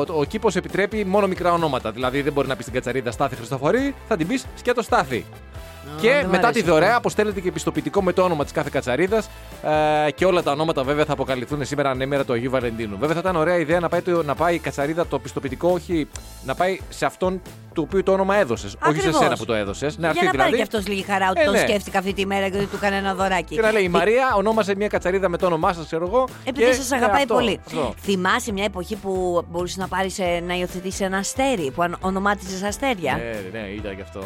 ο 0.00 0.24
κήπος 0.28 0.56
επιτρέπει 0.56 1.04
μόνο 1.04 1.26
μικρά 1.26 1.52
ονόματα. 1.52 1.90
Δηλαδή 1.92 2.22
δεν 2.22 2.32
μπορεί 2.32 2.48
να 2.48 2.54
πεις 2.56 2.62
στην 2.64 2.74
κατσαρίδα 2.76 3.10
Στάθη 3.10 3.36
Χριστοφορή, 3.36 3.94
θα 4.08 4.16
την 4.16 4.26
πεις 4.26 4.44
σκέτο 4.54 4.82
Στάθη. 4.82 5.24
Και 6.00 6.08
δεν 6.10 6.26
μ' 6.26 6.30
μετά 6.30 6.46
αρέσει 6.48 6.62
τη 6.64 6.70
δωρεά 6.70 6.96
αποστέλλεται 6.96 7.40
και 7.40 7.48
επιστοποιητικό 7.48 8.02
με 8.02 8.12
το 8.12 8.22
όνομα 8.22 8.42
της 8.42 8.52
κάθε 8.52 8.68
κατσαρίδας. 8.72 9.28
Ε, 10.06 10.10
και 10.10 10.24
όλα 10.24 10.42
τα 10.42 10.50
ονόματα 10.50 10.82
βέβαια 10.82 11.04
θα 11.04 11.12
αποκαλυφθούν 11.12 11.64
σήμερα 11.64 11.90
ανέμερα 11.90 12.24
του 12.24 12.32
Αγίου 12.32 12.50
Βαλεντίνου. 12.50 12.96
Βέβαια 12.98 13.14
θα 13.14 13.20
ήταν 13.20 13.36
ωραία 13.36 13.56
ιδέα 13.56 13.80
να 13.80 13.88
πάει, 13.88 14.00
το, 14.02 14.22
να 14.22 14.34
πάει 14.34 14.54
η 14.54 14.58
κατσαρίδα 14.58 15.06
το 15.06 15.18
πιστοποιητικό, 15.18 15.68
όχι 15.68 16.08
να 16.44 16.54
πάει 16.54 16.80
σε 16.88 17.06
αυτόν 17.06 17.40
του 17.74 17.82
οποίου 17.86 18.02
το 18.02 18.12
όνομα 18.12 18.36
έδωσες. 18.36 18.74
Όχι 18.74 18.80
σε 18.82 18.88
Ακριβώς. 18.98 19.16
σένα 19.22 19.36
που 19.36 19.44
το 19.44 19.54
έδωσες. 19.54 19.96
Για 19.98 20.12
να 20.24 20.30
πάρει 20.30 20.56
και 20.56 20.62
αυτός 20.62 20.86
λίγη 20.86 21.02
χαρά 21.02 21.30
ότι 21.30 21.40
Ε, 21.40 21.44
τον 21.44 21.52
ναι. 21.52 21.58
σκέφτηκα 21.58 21.98
αυτή 21.98 22.12
τη 22.12 22.26
μέρα 22.26 22.48
και 22.48 22.56
ότι 22.56 22.66
του 22.66 22.76
έκανε 22.76 22.96
ένα 22.96 23.14
δωράκι. 23.14 23.54
Και 23.54 23.60
να 23.60 23.72
λέει 23.72 23.82
η 23.82 23.88
Μαρία 23.88 24.34
ονόμασε 24.36 24.74
μια 24.76 24.88
κατσαρίδα 24.88 25.28
με 25.28 25.36
το 25.36 25.46
όνομά 25.46 25.72
σας, 25.72 25.86
ξέρω 25.86 26.06
εγώ. 26.06 26.28
Επειδή 26.44 26.66
και- 26.66 26.72
σας 26.72 26.90
ε, 26.90 26.94
αγαπάει 26.96 27.22
αυτό, 27.22 27.34
πολύ. 27.34 27.60
αυτό. 27.66 27.94
Θυμάσαι 28.02 28.52
μια 28.52 28.64
εποχή 28.64 28.96
που 28.96 29.42
μπορούσες 29.50 29.76
να 29.76 29.88
πάρεις 29.88 30.18
να 30.46 30.54
υιοθετήσεις 30.54 31.00
ένα 31.00 31.16
αστέρι 31.18 31.70
που 31.70 31.82
αν- 31.82 31.96
ονομάτιζες 32.00 32.62
αστέρια; 32.62 33.12
Ναι, 33.52 33.60
ναι, 33.60 33.66
ήταν 33.68 33.96
και 33.96 34.02
αυτό. 34.02 34.20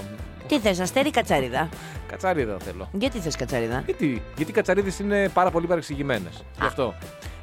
Τι 0.50 0.58
θες, 0.58 0.81
αστέρι 0.81 1.08
ή 1.08 1.11
κατσαρίδα; 1.11 1.69
Κατσαρίδα 2.06 2.56
θέλω. 2.64 2.88
Γιατί 2.93 3.19
θες 3.19 3.37
κατσαρίδα; 3.37 3.82
Γιατί, 3.87 4.23
γιατί 4.37 4.50
οι 4.50 4.55
κατσαρίδες 4.55 4.99
είναι 4.99 5.29
πάρα 5.29 5.50
πολύ 5.50 5.67
παρεξηγημένες. 5.67 6.44
Γι' 6.61 6.67
αυτό. 6.67 6.94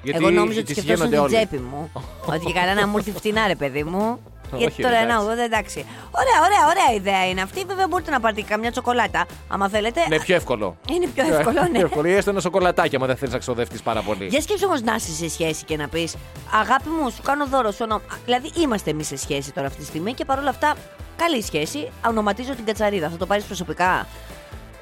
Γιατί 0.04 0.24
Εγώ 0.24 0.30
νόμιζα 0.32 0.60
ότι 0.60 0.74
τις 0.74 0.84
σκεφτόσουν 0.84 1.10
γίνονται 1.10 1.28
την 1.30 1.38
όλοι. 1.38 1.46
τσέπη 1.48 1.64
μου. 1.64 1.92
ότι 2.26 2.46
και 2.46 2.54
καλά 2.54 2.74
να 2.74 2.88
μου 2.88 2.98
έρθει 2.98 3.12
φτηνά, 3.12 3.48
ρε 3.48 3.56
παιδί 3.56 3.84
μου. 3.84 4.20
Όχι, 4.52 4.64
Γιατί 4.64 4.82
ρε, 4.82 4.88
τώρα 4.88 4.98
εντάξει. 5.02 5.26
ένα 5.26 5.44
80 5.44 5.46
εντάξει. 5.46 5.86
Ωραία, 6.12 6.40
ωραία, 6.46 6.64
ωραία 6.70 6.96
ιδέα 6.96 7.30
είναι 7.30 7.42
αυτή. 7.42 7.64
Βέβαια 7.68 7.88
μπορείτε 7.88 8.12
να 8.12 8.20
πάρετε 8.20 8.42
και 8.42 8.48
καμιά 8.48 8.72
τσοκολάτα. 8.72 9.26
Άμα 9.48 9.70
θέλετε. 9.70 10.02
Είναι 10.06 10.20
πιο 10.20 10.36
εύκολο. 10.36 10.78
Είναι 10.92 11.08
πιο 11.08 11.24
εύκολο, 11.24 11.60
Πιο 11.62 11.70
ναι. 11.72 11.80
εύκολο. 11.80 12.08
Ή 12.08 12.14
έστω 12.14 12.30
ένα 12.30 12.40
σοκολατάκι, 12.40 12.96
άμα 12.96 13.06
δεν 13.06 13.16
θέλεις 13.16 13.34
να 13.34 13.40
ξοδευτεί 13.40 13.80
πάρα 13.84 14.02
πολύ. 14.02 14.26
Για 14.26 14.42
σκέψου 14.42 14.64
όμως 14.68 14.82
να 14.82 14.96
είσαι 14.96 15.12
σε 15.12 15.30
σχέση 15.30 15.64
και 15.66 15.78
να 15.78 15.88
πεις 15.88 16.16
Αγάπη 16.52 16.90
μου, 16.90 17.10
σου 17.10 17.22
κάνω 17.22 17.46
δώρο. 17.48 17.72
Σου 17.72 17.80
ονο... 17.82 18.02
Δηλαδή 18.26 18.52
είμαστε 18.56 18.90
εμείς 18.90 19.08
σε 19.08 19.18
σχέση 19.18 19.52
τώρα 19.52 19.68
αυτή 19.68 19.80
τη 19.80 19.86
στιγμή 19.86 20.14
και 20.14 20.26
παρόλα 20.26 20.50
αυτά 20.50 20.76
καλή 21.16 21.44
σχέση. 21.44 21.90
Ονοματίζω 22.08 22.54
την 22.56 22.66
κατσαρίδα. 22.66 23.10
Θα 23.10 23.18
το 23.18 23.26
πάρεις 23.26 23.44
προσωπικά; 23.46 24.08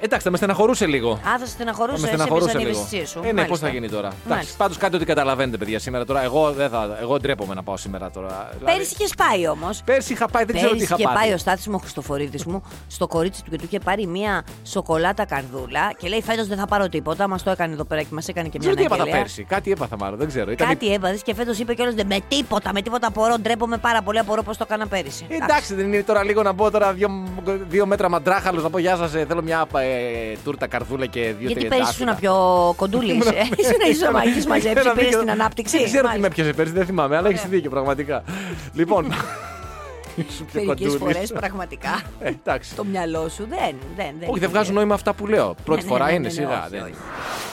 Εντάξει, 0.06 0.26
θα 0.26 0.32
με 0.32 0.38
στεναχωρούσε 0.38 0.86
λίγο. 0.86 1.12
Α, 1.12 1.18
θα 1.24 1.38
σε 1.38 1.40
Θα 1.40 1.46
στεναχωρούσε. 1.46 2.00
με 2.02 2.08
εσύ 2.08 2.16
στεναχωρούσε 2.16 2.50
έπαιζε 2.50 2.66
λίγο. 2.66 2.70
ανευαισθησία 2.80 3.06
σου. 3.08 3.20
Ε, 3.20 3.22
ναι, 3.26 3.32
πώς 3.32 3.42
Μάλιστα. 3.42 3.68
θα 3.68 3.74
γίνει 3.74 3.90
τώρα. 3.90 4.08
Εντάξει, 4.08 4.28
Μάλιστα. 4.30 4.56
πάντως 4.58 4.78
κάτι 4.78 4.96
ότι 4.96 5.06
καταλαβαίνετε, 5.06 5.58
παιδιά, 5.58 5.80
σήμερα 5.80 6.06
τώρα. 6.06 6.24
Εγώ, 6.24 6.52
δεν 6.52 6.70
θα, 6.70 6.98
εγώ 7.02 7.20
ντρέπομαι 7.20 7.54
να 7.54 7.64
πάω 7.64 7.78
σήμερα 7.78 8.12
τώρα. 8.12 8.50
Δηλαδή, 8.58 8.76
Πέρυσι 8.78 8.96
είχες 9.00 9.14
πάει 9.16 9.48
όμως. 9.48 9.82
Πέρσι 9.86 10.14
είχα 10.14 10.28
πάει, 10.28 10.44
δεν 10.46 10.56
ξέρω 10.56 10.72
τι 10.72 10.76
Πέρυσι 10.78 10.94
είχα 10.94 11.02
είχε 11.10 11.14
πάει 11.14 11.26
ο 11.26 11.30
πάει. 11.30 11.38
Στάθης 11.38 11.68
μου 11.68 11.74
ο 11.76 11.78
Χριστοφορίδης 11.80 12.46
μου 12.46 12.64
στο 12.88 13.08
κορίτσι 13.08 13.44
του 13.44 13.50
και 13.50 13.58
του 13.58 13.64
είχε 13.68 13.80
πάρει 13.80 14.06
μία 14.08 14.44
σοκολάτα 14.64 15.26
καρδούλα 15.26 15.94
και 15.98 16.08
λέει 16.08 16.22
φέτος 16.22 16.48
δεν 16.48 16.58
θα 16.58 16.66
πάρω 16.68 16.90
τίποτα. 16.90 17.28
Μας 17.28 17.44
το 17.44 17.50
έκανε 17.50 17.74
εδώ 17.74 17.84
πέρα 17.84 18.02
και 18.02 18.08
μας 18.12 18.28
έκανε 18.28 18.48
και 18.48 18.58
μια 18.62 18.68
Δεν 18.68 18.76
ξέρω 18.78 18.90
τι 18.90 18.94
έπαθα 18.96 19.02
αναγγελία. 19.02 19.22
πέρσι. 19.24 19.44
Κάτι 19.44 19.72
έπαθα 19.72 19.98
μάλλον, 19.98 20.18
δεν 20.18 20.28
ξέρω. 20.28 20.52
Ήταν 20.52 20.68
Κάτι 20.68 20.94
έπαθες 20.94 21.22
και 21.24 21.34
φέτος 21.36 21.60
είπε 21.60 21.74
κιόλας 21.74 21.94
με 22.06 22.18
τίποτα, 22.28 22.74
με 22.74 22.82
τίποτα 22.82 23.08
απορώ. 23.08 23.36
Ντρέπομαι 23.40 23.78
πάρα 23.78 24.02
πολύ, 24.02 24.20
απορώ 24.20 24.44
πώ 24.44 24.52
το 24.52 24.58
έκανα 24.62 24.88
πέρυσι. 24.88 25.26
Ε, 25.30 25.36
Εντάξει, 25.36 25.74
δεν 25.76 25.86
είναι 25.94 26.04
τώρα 26.04 26.24
λίγο 26.24 26.42
να 26.44 26.52
μπω 26.52 26.72
τώρα 26.72 26.94
δύο, 26.94 27.10
δύο 27.70 27.86
μέτρα 27.86 28.10
μαντράχαλος 28.10 28.64
να 28.64 28.70
πω 28.70 28.78
Γεια 28.78 28.96
σας, 28.96 29.12
θέλω 29.12 29.42
μια 29.44 29.66
ε, 29.78 29.95
τούρτα 30.44 30.68
καρδούλα 30.68 31.06
και 31.06 31.20
δύο 31.22 31.34
Γιατί 31.48 31.54
τριαντάφυλλα. 31.54 31.86
πέρυσι 31.86 32.04
ήσουν 32.04 32.16
πιο 32.20 32.34
κοντούλης. 32.78 33.16
Ήσουν 33.58 33.80
ίσω 33.90 34.06
έχει 34.38 34.48
μαζέψει, 34.48 34.92
πήρες 34.96 35.16
την 35.18 35.30
ανάπτυξη. 35.32 35.78
Δεν 35.78 35.86
ξέρω 35.86 36.02
τι 36.02 36.08
με 36.08 36.10
Μάλιστα. 36.12 36.30
πιάσε 36.30 36.54
πέρυσι, 36.54 36.74
δεν 36.74 36.86
θυμάμαι, 36.86 37.18
αλλά 37.18 37.30
έχεις 37.30 37.46
δίκιο 37.50 37.70
πραγματικά. 37.70 38.24
λοιπόν. 38.74 39.06
ήσουν 40.16 40.46
πιο 40.46 40.64
Μερικές 40.64 40.88
κοντούλης. 40.92 41.14
φορές 41.16 41.32
πραγματικά 41.32 42.02
Ε, 42.20 42.28
εντάξει. 42.28 42.76
το 42.76 42.84
μυαλό 42.84 43.30
σου 43.30 43.46
δεν. 43.50 43.58
δεν, 43.60 43.76
δεν 43.96 44.06
Όχι, 44.30 44.30
δεν 44.30 44.36
είναι. 44.38 44.48
βγάζουν 44.48 44.74
νόημα 44.74 44.94
αυτά 44.94 45.14
που 45.14 45.28
λέω. 45.28 45.56
Πρώτη 45.66 45.84
ναι, 45.84 45.88
φορά 45.90 46.06
ναι, 46.06 46.12
είναι, 46.12 46.20
ναι, 46.20 46.26
ναι, 46.28 46.30
σιγά. 46.34 46.60
όχι, 46.62 46.70
δεν- 46.70 46.82
όχι. 46.82 46.94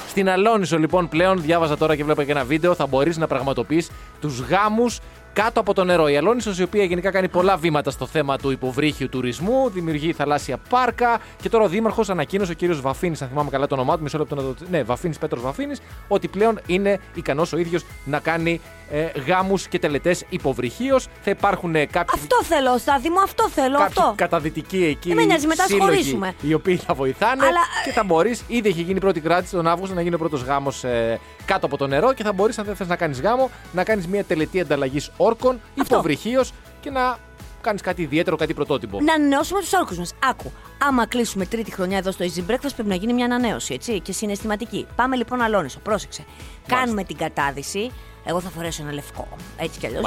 Στην 0.08 0.28
Αλόνισο, 0.30 0.78
λοιπόν, 0.78 1.08
πλέον 1.08 1.42
διάβαζα 1.42 1.76
τώρα 1.76 1.96
και 1.96 2.04
βλέπω 2.04 2.22
και 2.22 2.30
ένα 2.30 2.44
βίντεο. 2.44 2.74
Θα 2.74 2.86
μπορείς 2.86 3.16
να 3.16 3.26
πραγματοποιείς 3.26 3.90
τους 4.20 4.40
γάμους 4.40 4.98
κάτω 5.32 5.60
από 5.60 5.74
το 5.74 5.84
νερό. 5.84 6.08
Η 6.08 6.16
Αλόνισος, 6.16 6.58
η 6.58 6.62
οποία 6.62 6.84
γενικά 6.84 7.10
κάνει 7.10 7.28
πολλά 7.28 7.56
βήματα 7.56 7.90
στο 7.90 8.06
θέμα 8.06 8.36
του 8.38 8.50
υποβρύχιου 8.50 9.08
τουρισμού, 9.08 9.70
δημιουργεί 9.70 10.12
θαλάσσια 10.12 10.56
πάρκα. 10.68 11.20
Και 11.42 11.48
τώρα 11.48 11.64
ο 11.64 11.68
Δήμαρχος 11.68 12.10
ανακοίνωσε, 12.10 12.52
ο 12.52 12.54
κύριος 12.54 12.80
Βαφίνης, 12.80 13.22
αν 13.22 13.28
θυμάμαι 13.28 13.50
καλά 13.50 13.66
το 13.66 13.74
όνομά 13.74 13.96
του, 13.96 14.02
μισό 14.02 14.18
λεπτό 14.18 14.34
να 14.34 14.42
το. 14.42 14.54
Ναι, 14.70 14.82
Βαφίνης 14.82 15.18
Πέτρος 15.18 15.42
Βαφίνης, 15.42 15.80
ότι 16.08 16.28
πλέον 16.28 16.60
είναι 16.66 16.98
ικανός 17.14 17.52
ο 17.52 17.56
ίδιος 17.58 17.84
να 18.04 18.18
κάνει 18.18 18.60
ε, 18.90 19.06
γάμους 19.26 19.66
και 19.66 19.78
τελετές 19.78 20.24
υποβρυχίως. 20.28 21.06
Θα 21.22 21.30
υπάρχουν 21.30 21.74
ε, 21.74 21.86
κάποιοι. 21.86 22.20
Αυτό 22.22 22.42
θέλω, 22.42 22.78
Στάθη 22.78 23.10
μου, 23.10 23.20
αυτό 23.20 23.48
θέλω. 23.48 23.78
Κάποιοι 23.78 23.94
Αυτό. 23.98 24.12
καταδυτικοί 24.16 24.84
εκεί. 24.84 25.08
Δεν 25.08 25.16
με 25.16 25.24
νοιάζει, 25.24 25.46
μετά 25.46 25.62
ας 25.62 25.68
σύλλογοι, 25.68 25.90
χωρίσουμε. 25.90 26.34
Οι 26.42 26.54
οποίοι 26.54 26.76
θα 26.76 26.94
βοηθάνε 26.94 27.44
Αλλά- 27.46 27.60
και 27.84 27.90
θα 27.92 28.04
μπορείς. 28.04 28.42
Ήδη 28.48 28.68
έχει 28.68 28.82
γίνει 28.82 28.96
η 28.96 29.00
πρώτη 29.00 29.20
κράτηση 29.20 29.52
τον 29.54 29.66
Αύγουστο 29.66 29.94
να 29.94 30.00
γίνει 30.02 30.14
ο 30.14 30.18
πρώτος 30.18 30.42
γάμος 30.42 30.84
ε, 30.84 31.20
κάτω 31.44 31.66
από 31.66 31.76
το 31.76 31.86
νερό 31.86 32.12
και 32.12 32.22
θα 32.22 32.32
μπορείς, 32.32 32.58
αν 32.58 32.64
δεν 32.64 32.76
θες 32.76 32.88
να 32.88 32.96
κάνεις 32.96 33.20
γάμο, 33.20 33.50
να 33.72 33.84
κάνεις 33.84 34.06
μια 34.06 34.24
τελετή 34.24 34.60
ανταλλαγής 34.60 35.10
όρκων 35.22 35.60
Αυτό. 35.80 35.94
υποβρυχίω 35.94 36.44
και 36.80 36.90
να 36.90 37.18
κάνεις 37.60 37.80
κάτι 37.80 38.02
ιδιαίτερο, 38.02 38.36
κάτι 38.36 38.54
πρωτότυπο. 38.54 39.00
Να 39.00 39.14
ανανεώσουμε 39.14 39.60
τους 39.60 39.72
όρκους 39.72 39.98
μας. 39.98 40.14
Άκου. 40.30 40.52
Άμα 40.78 41.06
κλείσουμε 41.06 41.46
τρίτη 41.46 41.70
χρονιά 41.72 41.98
εδώ 41.98 42.10
στο 42.10 42.24
Easy 42.24 42.50
Breakfast, 42.50 42.72
πρέπει 42.74 42.88
να 42.88 42.94
γίνει 42.94 43.12
μια 43.12 43.24
ανανέωση, 43.24 43.74
έτσι, 43.74 44.00
και 44.00 44.12
συναισθηματική. 44.12 44.86
Πάμε 44.96 45.16
λοιπόν 45.16 45.40
Αλόνισο. 45.40 45.78
Πρόσεξε. 45.78 46.24
Κάνουμε 46.66 47.04
την 47.04 47.16
κατάδυση. 47.16 47.90
Εγώ 48.24 48.40
θα 48.40 48.50
φορέσω 48.50 48.82
ένα 48.82 48.92
λευκό. 48.92 49.28
Έτσι 49.56 49.78
κι 49.78 49.86
αλλιώς. 49.86 50.02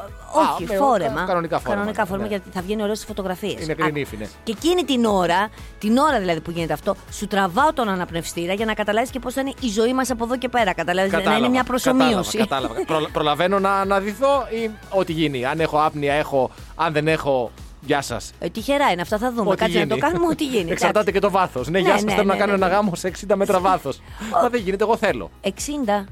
Μαγιό. 0.00 0.52
Όχι, 0.54 0.64
Α, 0.64 0.66
με- 0.68 0.76
φόρεμα. 0.76 1.24
κανονικά 1.24 1.58
φόρεμα, 1.58 1.74
Κανονικά 1.74 2.04
φόρεμα 2.06 2.22
ναι. 2.22 2.28
γιατί 2.28 2.50
θα 2.52 2.60
βγαίνει 2.62 2.82
ωραίο 2.82 2.94
στι 2.94 3.06
φωτογραφίες. 3.06 3.62
Είναι 3.64 3.74
κρινήφι, 3.74 4.16
ναι. 4.16 4.26
Και 4.44 4.52
εκείνη 4.56 4.84
την 4.84 5.04
ώρα, 5.04 5.48
την 5.78 5.96
ώρα 5.96 6.18
δηλαδή 6.18 6.40
που 6.40 6.50
γίνεται 6.50 6.72
αυτό, 6.72 6.94
σου 7.12 7.26
τραβάω 7.26 7.72
τον 7.72 7.88
αναπνευστήρα 7.88 8.52
για 8.52 8.64
να 8.66 8.74
καταλάβεις 8.74 9.10
και 9.10 9.18
πώς 9.18 9.34
θα 9.34 9.40
είναι 9.40 9.52
η 9.60 9.68
ζωή 9.68 9.92
μας 9.94 10.10
από 10.10 10.24
εδώ 10.24 10.36
και 10.36 10.48
πέρα. 10.48 10.72
Καταλάβεις, 10.74 11.12
να 11.12 11.36
είναι 11.36 11.48
μια 11.48 11.64
προσωμείωση. 11.64 12.36
Κατάλαβα. 12.38 12.74
κατάλαβα. 12.74 12.84
Προλα- 12.92 13.08
προλαβαίνω 13.12 13.58
να, 13.58 13.84
να 13.84 14.00
δυθώ 14.00 14.46
ή 14.64 14.70
ό,τι 14.90 15.12
γίνει. 15.12 15.44
Αν 15.44 15.60
έχω 15.60 15.78
άπνοια, 15.84 16.12
έχω. 16.14 16.50
Αν 16.74 16.92
δεν 16.92 17.08
έχω, 17.08 17.50
γεια 17.80 18.02
σας. 18.02 18.32
Ε, 18.38 18.48
τυχερά 18.48 18.90
είναι 18.90 19.00
αυτά, 19.02 19.18
θα 19.18 19.32
δούμε. 19.32 19.54
Κάτσε 19.54 19.78
να 19.78 19.86
το 19.86 19.96
κάνουμε 19.98 20.26
ό,τι 20.26 20.44
γίνει. 20.46 20.70
Εξαρτάται 20.80 21.10
και 21.12 21.18
το 21.20 21.30
βάθος. 21.30 21.68
Ναι, 21.68 21.78
Ναι, 21.78 21.84
γεια 21.84 21.92
σας. 21.94 22.02
ναι, 22.02 22.10
Θέλω 22.12 22.24
να 22.26 22.32
ναι, 22.32 22.38
κάνω 22.40 22.50
ναι, 22.52 22.56
ένα 22.58 22.66
ναι. 22.68 22.74
γάμο 22.74 22.94
σε 22.94 23.12
60 23.28 23.34
μέτρα 23.34 23.58
βάθος. 23.60 24.00
Μα 24.42 24.48
δεν 24.48 24.60
γίνεται, 24.60 24.84
εγώ 24.84 24.96
θέλω. 24.96 25.30
60. 25.44 25.48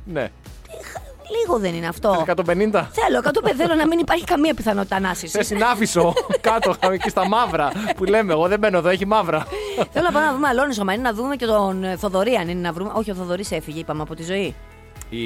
Ναι. 0.04 0.30
Λίγο 1.36 1.58
δεν 1.58 1.74
είναι 1.74 1.86
αυτό. 1.86 2.24
150. 2.26 2.34
Θέλω, 2.90 3.20
150 3.24 3.54
θέλω 3.56 3.74
να 3.74 3.86
μην 3.86 3.98
υπάρχει 3.98 4.24
καμία 4.24 4.54
πιθανότητα 4.54 4.96
ανάσυση. 4.96 5.32
Σε 5.32 5.42
συνάφισο 5.42 6.12
κάτω, 6.40 6.74
εκεί 6.92 7.08
στα 7.08 7.28
μαύρα 7.28 7.72
που 7.96 8.04
λέμε. 8.04 8.32
Εγώ 8.32 8.48
δεν 8.48 8.58
μπαίνω 8.58 8.78
εδώ, 8.78 8.88
έχει 8.88 9.06
μαύρα. 9.06 9.46
Θέλω 9.92 10.04
να 10.04 10.12
πάμε 10.12 10.26
να 10.26 10.32
δούμε 10.32 10.48
Αλόνισο, 10.48 10.84
μα 10.84 10.92
είναι 10.92 11.02
να 11.02 11.12
δούμε 11.12 11.36
και 11.36 11.46
τον 11.46 11.84
ε, 11.84 11.96
Θοδωρή. 11.96 12.34
Αν 12.34 12.48
είναι 12.48 12.60
να 12.60 12.72
βρούμε. 12.72 12.90
Όχι, 12.94 13.10
ο 13.10 13.14
Θοδωρής 13.14 13.50
έφυγε, 13.50 13.78
είπαμε 13.80 14.02
από 14.02 14.14
τη 14.14 14.22
ζωή. 14.22 14.54
Η, 15.10 15.18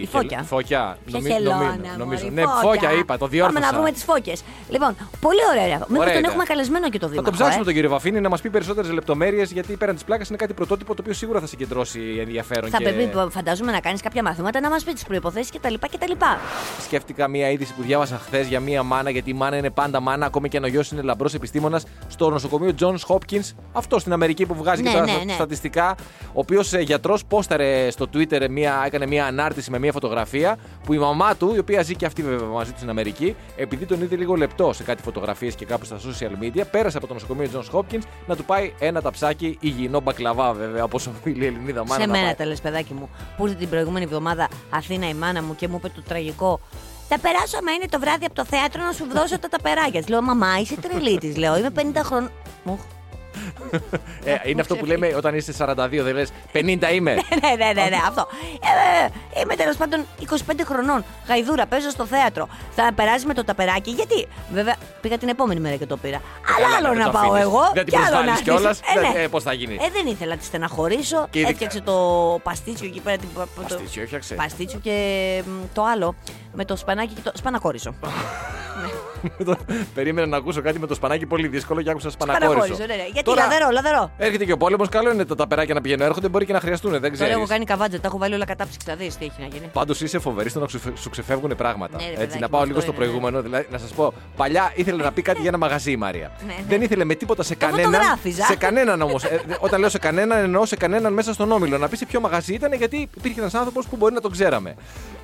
Η 0.00 0.06
Φώκια. 0.12 0.42
Φώκια. 0.42 0.98
Ποια 1.06 1.18
Νομι- 1.18 1.32
χελώνα, 1.32 1.56
νομίζω- 1.58 1.96
νομίζω. 1.98 2.24
μωρή, 2.24 2.34
Ναι, 2.34 2.42
φώκια 2.62 2.92
είπα, 2.92 3.18
το 3.18 3.26
διόρθωσα. 3.26 3.58
Πάμε 3.60 3.66
να 3.66 3.72
βρούμε 3.72 3.92
τις 3.92 4.04
φώκε. 4.04 4.32
Λοιπόν, 4.68 4.96
πολύ 5.20 5.40
ωραία. 5.50 5.64
Μέχρι 5.78 5.84
Ωραία 5.98 6.04
τον 6.06 6.18
ιδέα. 6.18 6.30
έχουμε 6.30 6.44
καλεσμένο 6.44 6.88
και 6.90 6.98
το 6.98 7.04
Θα 7.06 7.10
Δήμαρχο. 7.12 7.30
τον 7.30 7.38
ψάξουμε 7.38 7.62
ε. 7.62 7.64
τον 7.64 7.74
κύριο 7.74 7.90
Βαφίνη 7.90 8.20
να 8.20 8.28
μας 8.28 8.40
πει 8.40 8.50
περισσότερες 8.50 8.90
λεπτομέρειες 8.90 9.52
γιατί 9.52 9.76
πέραν 9.76 9.94
της 9.94 10.04
πλάκας 10.04 10.28
είναι 10.28 10.36
κάτι 10.38 10.52
πρωτότυπο 10.54 10.94
το 10.94 11.00
οποίο 11.02 11.14
σίγουρα 11.14 11.40
θα 11.40 11.46
συγκεντρώσει 11.46 12.00
ενδιαφέρον. 12.20 12.70
Θα 12.70 12.78
και... 12.78 12.84
πρέπει, 12.84 13.10
φαντάζομαι, 13.30 13.72
να 13.72 13.80
κάνεις 13.80 14.00
κάποια 14.02 14.22
μαθήματα, 14.22 14.60
να 14.60 14.70
μας 14.70 14.84
πεις 14.84 14.94
τις 14.94 15.04
προποθέσει 15.04 15.50
κτλ. 15.58 15.74
κτλ. 15.74 16.12
Σκέφτηκα 16.82 17.28
μία 17.28 17.50
είδηση 17.50 17.72
που 17.74 17.82
διάβασα 17.82 18.18
χθες 18.18 18.46
για 18.46 18.60
μία 18.60 18.82
μάνα, 18.82 19.10
γιατί 19.10 19.30
η 19.30 19.34
μάνα 19.34 19.56
είναι 19.56 19.70
πάντα 19.70 20.00
μάνα, 20.00 20.26
ακόμη 20.26 20.48
και 20.48 20.56
αν 20.56 20.64
ο 20.64 20.66
γιος 20.66 20.90
είναι 20.90 21.02
λαμπρός 21.02 21.34
επιστήμονας, 21.34 21.84
στο 22.08 22.30
νοσοκομείο 22.30 22.72
Johns 22.80 23.14
Hopkins, 23.14 23.50
αυτό 23.72 23.98
στην 23.98 24.12
Αμερική 24.12 24.46
που 24.46 24.54
βγάζει 24.54 24.82
Ναι, 24.82 24.88
και 24.88 24.94
τώρα 24.94 25.06
ναι, 25.06 25.12
στα- 25.12 25.24
ναι. 25.24 25.32
στατιστικά, 25.32 25.94
ο 26.26 26.40
οποίος 26.40 26.72
γιατρός 26.74 27.24
πόσταρε 27.24 27.90
στο 27.90 28.06
Twitter, 28.14 28.46
μία, 28.50 28.82
έκανε 28.86 29.06
μία 29.06 29.15
ανάρτηση 29.24 29.70
με 29.70 29.78
μία 29.78 29.92
φωτογραφία 29.92 30.58
που 30.84 30.92
η 30.92 30.98
μαμά 30.98 31.36
του, 31.36 31.54
η 31.54 31.58
οποία 31.58 31.82
ζει 31.82 31.94
και 31.94 32.06
αυτή 32.06 32.22
βέβαια 32.22 32.48
μαζί 32.48 32.70
του 32.70 32.76
στην 32.76 32.90
Αμερική, 32.90 33.36
επειδή 33.56 33.86
τον 33.86 34.02
είδε 34.02 34.16
λίγο 34.16 34.34
λεπτό 34.34 34.72
σε 34.72 34.82
κάτι 34.82 35.02
φωτογραφίες 35.02 35.54
και 35.54 35.64
κάπου 35.64 35.84
στα 35.84 35.98
social 35.98 36.44
media, 36.44 36.62
πέρασε 36.70 36.96
από 36.96 37.06
το 37.06 37.12
νοσοκομείο 37.12 37.50
Johns 37.54 37.78
Hopkins 37.78 38.02
να 38.26 38.36
του 38.36 38.44
πάει 38.44 38.72
ένα 38.78 39.02
ταψάκι 39.02 39.56
υγιεινό 39.60 40.00
μπακλαβά, 40.00 40.52
βέβαια, 40.52 40.84
όπως 40.84 41.06
οφείλει 41.06 41.44
η 41.44 41.46
Ελληνίδα 41.46 41.86
μάνα. 41.86 42.00
Σε 42.00 42.06
να 42.06 42.12
μένα 42.12 42.24
πάει. 42.24 42.34
τα 42.34 42.46
λε, 42.46 42.54
παιδάκι 42.54 42.94
μου, 42.94 43.08
που 43.36 43.46
ήρθε 43.46 43.58
την 43.58 43.68
προηγούμενη 43.68 44.04
εβδομάδα 44.04 44.48
Αθήνα 44.70 45.08
η 45.08 45.14
μάνα 45.14 45.42
μου 45.42 45.54
και 45.54 45.68
μου 45.68 45.76
είπε 45.76 45.88
το 45.88 46.02
τραγικό. 46.02 46.60
Θα 47.08 47.18
περάσω, 47.18 47.58
άμα 47.58 47.72
είναι 47.72 47.86
το 47.90 47.98
βράδυ 48.00 48.24
από 48.24 48.34
το 48.34 48.44
θέατρο, 48.44 48.82
να 48.84 48.92
σου 48.92 49.06
δώσω 49.14 49.38
τα 49.38 49.48
ταπεράκια. 49.48 50.00
Της 50.00 50.08
Λέω, 50.08 50.22
Μαμά, 50.22 50.58
είσαι 50.60 50.76
τρελή 50.80 51.18
της. 51.18 51.36
Λέω, 51.36 51.56
Είμαι 51.58 51.70
50 51.76 51.80
χρόνων. 52.02 52.30
Οχ. 53.74 53.80
Ε, 54.24 54.40
είναι 54.44 54.60
αυτό 54.60 54.76
που 54.76 54.84
λέμε 54.84 55.14
όταν 55.16 55.34
είσαι 55.34 55.52
42, 55.58 55.74
δεν 55.90 56.14
λες 56.14 56.30
50 56.52 56.58
είμαι. 56.92 57.14
ναι, 57.42 57.64
ναι, 57.64 57.72
ναι, 57.82 57.88
ναι, 57.88 57.96
αυτό. 58.08 58.26
Ε, 59.02 59.38
ε, 59.38 59.40
είμαι 59.42 59.54
τέλος 59.54 59.76
πάντων 59.76 60.04
25 60.30 60.34
χρονών. 60.64 61.04
Γαϊδούρα, 61.28 61.66
παίζω 61.66 61.90
στο 61.90 62.06
θέατρο. 62.06 62.48
Θα 62.74 62.90
περάσει 62.94 63.26
με 63.26 63.34
το 63.34 63.44
ταπεράκι. 63.44 63.90
Γιατί, 63.90 64.26
βέβαια, 64.52 64.76
πήγα 65.00 65.18
την 65.18 65.28
επόμενη 65.28 65.60
μέρα 65.60 65.76
και 65.76 65.86
το 65.86 65.96
πήρα. 65.96 66.20
Αλλά 66.56 66.66
Καλά, 66.66 66.76
άλλο 66.76 66.88
δεν 66.88 66.98
να 66.98 67.04
το 67.04 67.10
πάω 67.10 67.22
αφήνεις. 67.22 67.42
εγώ. 67.42 67.60
Δεν 67.74 67.84
την 67.84 67.92
και 67.92 67.96
άλλο 67.98 68.06
να 68.06 68.10
προσβάλλεις 68.12 68.40
κιόλας. 68.42 68.80
αφήσεις. 68.80 69.00
Δεν- 69.02 69.12
ναι. 69.12 69.22
ε, 69.22 69.28
πώς 69.28 69.42
θα 69.42 69.52
γίνει; 69.52 69.74
Ε, 69.74 69.88
δεν 69.92 70.06
ήθελα 70.06 70.30
να 70.30 70.36
τη 70.36 70.44
στεναχωρήσω. 70.44 71.26
Και 71.30 71.38
ειδικά- 71.38 71.50
Έφτιαξε 71.52 71.80
το 71.80 71.94
παστίτσιο 72.42 72.86
εκεί 72.88 73.00
πέρα. 73.00 73.16
την- 73.16 73.28
το- 73.34 73.46
Παστίτσιο 73.62 74.02
έφτιαξε. 74.02 74.34
Παστίτσιο 74.34 74.78
και 74.82 74.94
μ, 75.46 75.50
το 75.74 75.84
άλλο 75.84 76.14
με 76.54 76.64
το 76.64 76.76
σπανάκι 76.76 77.14
και 77.14 77.20
το 77.20 77.32
σπανακόρισο. 77.34 77.94
Περίμενα 79.94 80.26
να 80.26 80.36
ακούσω 80.36 80.62
κάτι 80.62 80.78
με 80.78 80.86
το 80.86 80.94
σπανάκι 80.94 81.26
πολύ 81.26 81.48
δύσκολο 81.48 81.82
και 81.82 81.90
άκουσα 81.90 82.10
σπανακόρισο. 82.10 82.52
Σπανακόρισο, 82.52 82.86
ναι, 82.86 82.94
ναι. 82.94 83.02
Γιατί 83.12 83.22
Τώρα, 83.22 83.42
λαδερό, 83.42 83.70
λαδερό. 83.70 84.10
Έρχεται 84.18 84.44
και 84.44 84.52
ο 84.52 84.56
πόλεμος, 84.56 84.88
καλό 84.88 85.12
είναι 85.12 85.24
τα 85.24 85.34
ταπεράκια 85.34 85.74
να 85.74 85.80
πηγαίνουν, 85.80 86.06
έρχονται, 86.06 86.28
μπορεί 86.28 86.44
και 86.46 86.52
να 86.52 86.60
χρειαστούν, 86.60 86.90
δεν 86.90 87.00
Τώρα 87.00 87.12
ξέρεις. 87.14 87.34
έχω 87.34 87.46
κάνει 87.46 87.64
καβάτζα, 87.64 88.00
τα 88.00 88.06
έχω 88.06 88.18
βάλει 88.18 88.34
όλα 88.34 88.44
κατάψυξη. 88.44 88.86
Θα 88.90 88.96
δεις 88.96 89.16
τι 89.16 89.24
έχει 89.24 89.40
να 89.40 89.46
γίνει. 89.46 89.70
Πάντως 89.72 90.00
είσαι 90.00 90.18
φοβερή 90.18 90.48
στο 90.48 90.60
να 90.60 90.68
σου, 90.68 90.80
σου 90.96 91.10
ξεφεύγουν 91.10 91.56
πράγματα. 91.56 91.96
Ναι, 91.96 92.02
ρε, 92.02 92.08
Έτσι, 92.08 92.16
παιδάκι 92.26 92.38
να 92.40 92.44
μου, 92.46 92.50
πάω 92.50 92.60
αυτό 92.60 92.68
λίγο 92.72 92.80
στο 92.80 92.90
είναι, 92.90 92.98
ναι. 93.00 93.04
προηγούμενο. 93.06 93.42
Δηλαδή, 93.42 93.66
να 93.70 93.78
σας 93.78 93.90
πω, 93.90 94.12
παλιά 94.36 94.72
ήθελε 94.74 95.02
να 95.02 95.12
πει 95.12 95.22
κάτι 95.22 95.40
για 95.40 95.48
ένα 95.48 95.58
μαγαζί 95.58 95.90
η 95.90 95.96
Μαρία. 95.96 96.30
Ναι, 96.46 96.52
ναι. 96.52 96.64
Δεν 96.68 96.82
ήθελε 96.82 97.04
με 97.04 97.14
τίποτα 97.14 97.42
σε 97.42 97.54
Το 97.56 97.66
κανέναν. 97.66 97.92
φωτογράφιζα. 97.92 98.44
Σε 98.44 98.56
κανέναν 98.56 99.02
όμως. 99.02 99.24
όταν 99.58 99.80
λέω 99.80 99.88
σε 99.88 99.98
κανέναν, 99.98 100.38
εννοώ 100.38 100.66
σε 100.66 100.76
κανέναν 100.76 101.12
μέσα 101.12 101.32
στον 101.32 101.52
όμιλο. 101.52 101.78
Να 101.78 101.88
πεις 101.88 101.98
σε 101.98 102.04
ποιο 102.06 102.20
μαγαζί 102.20 102.54
ήταν, 102.54 102.72
γιατί 102.72 103.08
υπήρχε 103.16 103.40
ένας 103.40 103.54
άνθρωπος 103.54 103.86
που 103.86 103.96
μπορεί 103.96 104.14
να 104.14 104.20
τον 104.20 104.30
ξέραμε. 104.30 104.74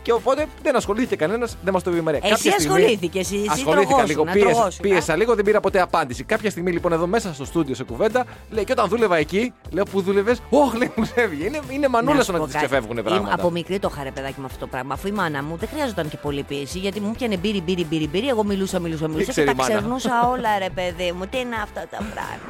Και 0.02 0.12
οπότε 0.12 0.46
δεν 0.62 0.76
ασχολήθηκε 0.76 1.16
κανένας, 1.16 1.56
δεν 1.64 1.72
μας 1.72 1.82
το 1.82 1.90
είπε 1.90 1.98
η 1.98 2.02
Μαρία. 2.02 2.20
Εσύ 2.22 2.30
Κάποια 2.32 2.52
στιγμή- 2.52 2.76
ασχολήθηκες, 2.78 3.20
εσύ 3.32 3.62
Ασχολήθηκα 3.82 4.14
τρογόσουνα, 4.14 4.34
λίγο. 4.34 4.44
Πίεσα, 4.44 4.54
τρογόσουνα. 4.54 4.88
πίεσα 4.88 5.16
λίγο, 5.16 5.34
δεν 5.34 5.44
πήρα 5.44 5.60
ποτέ 5.60 5.80
απάντηση. 5.80 6.24
Κάποια 6.24 6.50
στιγμή 6.50 6.72
λοιπόν 6.72 6.92
εδώ 6.92 7.06
μέσα 7.06 7.34
στο 7.34 7.44
στούντιο 7.44 7.74
σε 7.74 7.84
κουβέντα, 7.84 8.24
λέει 8.50 8.64
και 8.64 8.72
όταν 8.72 8.88
δούλευα 8.88 9.16
εκεί, 9.16 9.52
λέω 9.70 9.84
που 9.84 10.00
δούλευες, 10.02 10.40
Όχι, 10.50 10.76
λέει 10.76 10.92
μου 10.96 11.02
ξέφυγε. 11.02 11.44
Είναι, 11.44 11.60
είναι 11.70 11.88
μανούλα 11.88 12.14
Να 12.16 12.22
στο 12.22 12.24
σου 12.24 12.32
να 12.32 12.38
πω 12.38 12.44
της 12.44 12.54
κάτι. 12.54 12.66
ξεφεύγουν 12.66 12.96
Είμαι- 12.96 13.02
πράγματα. 13.08 13.34
Από 13.34 13.50
μικρή 13.50 13.78
το 13.78 13.90
είχα 13.92 14.02
ρε 14.02 14.10
παιδάκι 14.10 14.40
με 14.40 14.46
αυτό 14.46 14.58
το 14.58 14.66
πράγμα. 14.66 14.94
Αφού 14.94 15.08
η 15.08 15.10
μάνα 15.12 15.42
μου 15.42 15.56
δεν 15.56 15.68
χρειάζονταν 15.72 16.08
και 16.08 16.16
πολύ 16.16 16.42
πίεση, 16.42 16.78
γιατί 16.78 17.00
μου 17.00 17.12
πιανε 17.12 17.36
μπύρι, 17.36 17.60
μπύρι, 17.60 17.84
μπύρι, 17.84 18.08
μπύρι. 18.08 18.28
Εγώ 18.28 18.44
μιλούσα, 18.44 18.78
μιλούσα, 18.78 19.08
μιλούσα 19.08 19.24
και 19.32 19.40
Ήξερε 19.40 19.46
τα 19.46 19.52
η 19.52 19.54
μάνα. 19.56 19.74
ξερνούσα 19.74 20.28
όλα, 20.28 20.58
ρε 20.58 20.70
παιδί 20.70 21.12
μου. 21.12 21.26
Τι 21.26 21.38
είναι 21.38 21.56
αυτά 21.62 21.80
τα 21.80 21.96
πράγματα. 21.96 22.40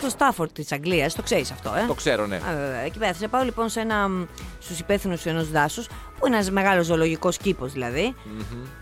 Στο 0.00 0.08
Στάφορντ 0.08 0.50
της 0.52 0.72
Αγγλίας, 0.72 1.14
το 1.14 1.22
ξέρεις 1.22 1.50
αυτό, 1.50 1.68
ε; 1.76 1.84
Το 1.86 1.94
ξέρω, 1.94 2.26
ναι. 2.26 2.36
Α, 2.36 2.40
βέβαια. 2.56 2.80
Εκεί 2.80 2.98
πέρα. 2.98 3.12
Θα 3.12 3.18
σε 3.18 3.28
πάω 3.28 3.42
λοιπόν 3.42 3.68
σε 3.68 3.80
ένα, 3.80 4.08
στους 4.58 4.78
υπεύθυνους 4.78 5.26
ενός 5.26 5.50
δάσους, 5.50 5.86
που 6.18 6.26
είναι 6.26 6.36
ένας 6.36 6.50
μεγάλος 6.50 6.86
ζωολογικός 6.86 7.36
κήπος 7.36 7.72
δηλαδή, 7.72 8.14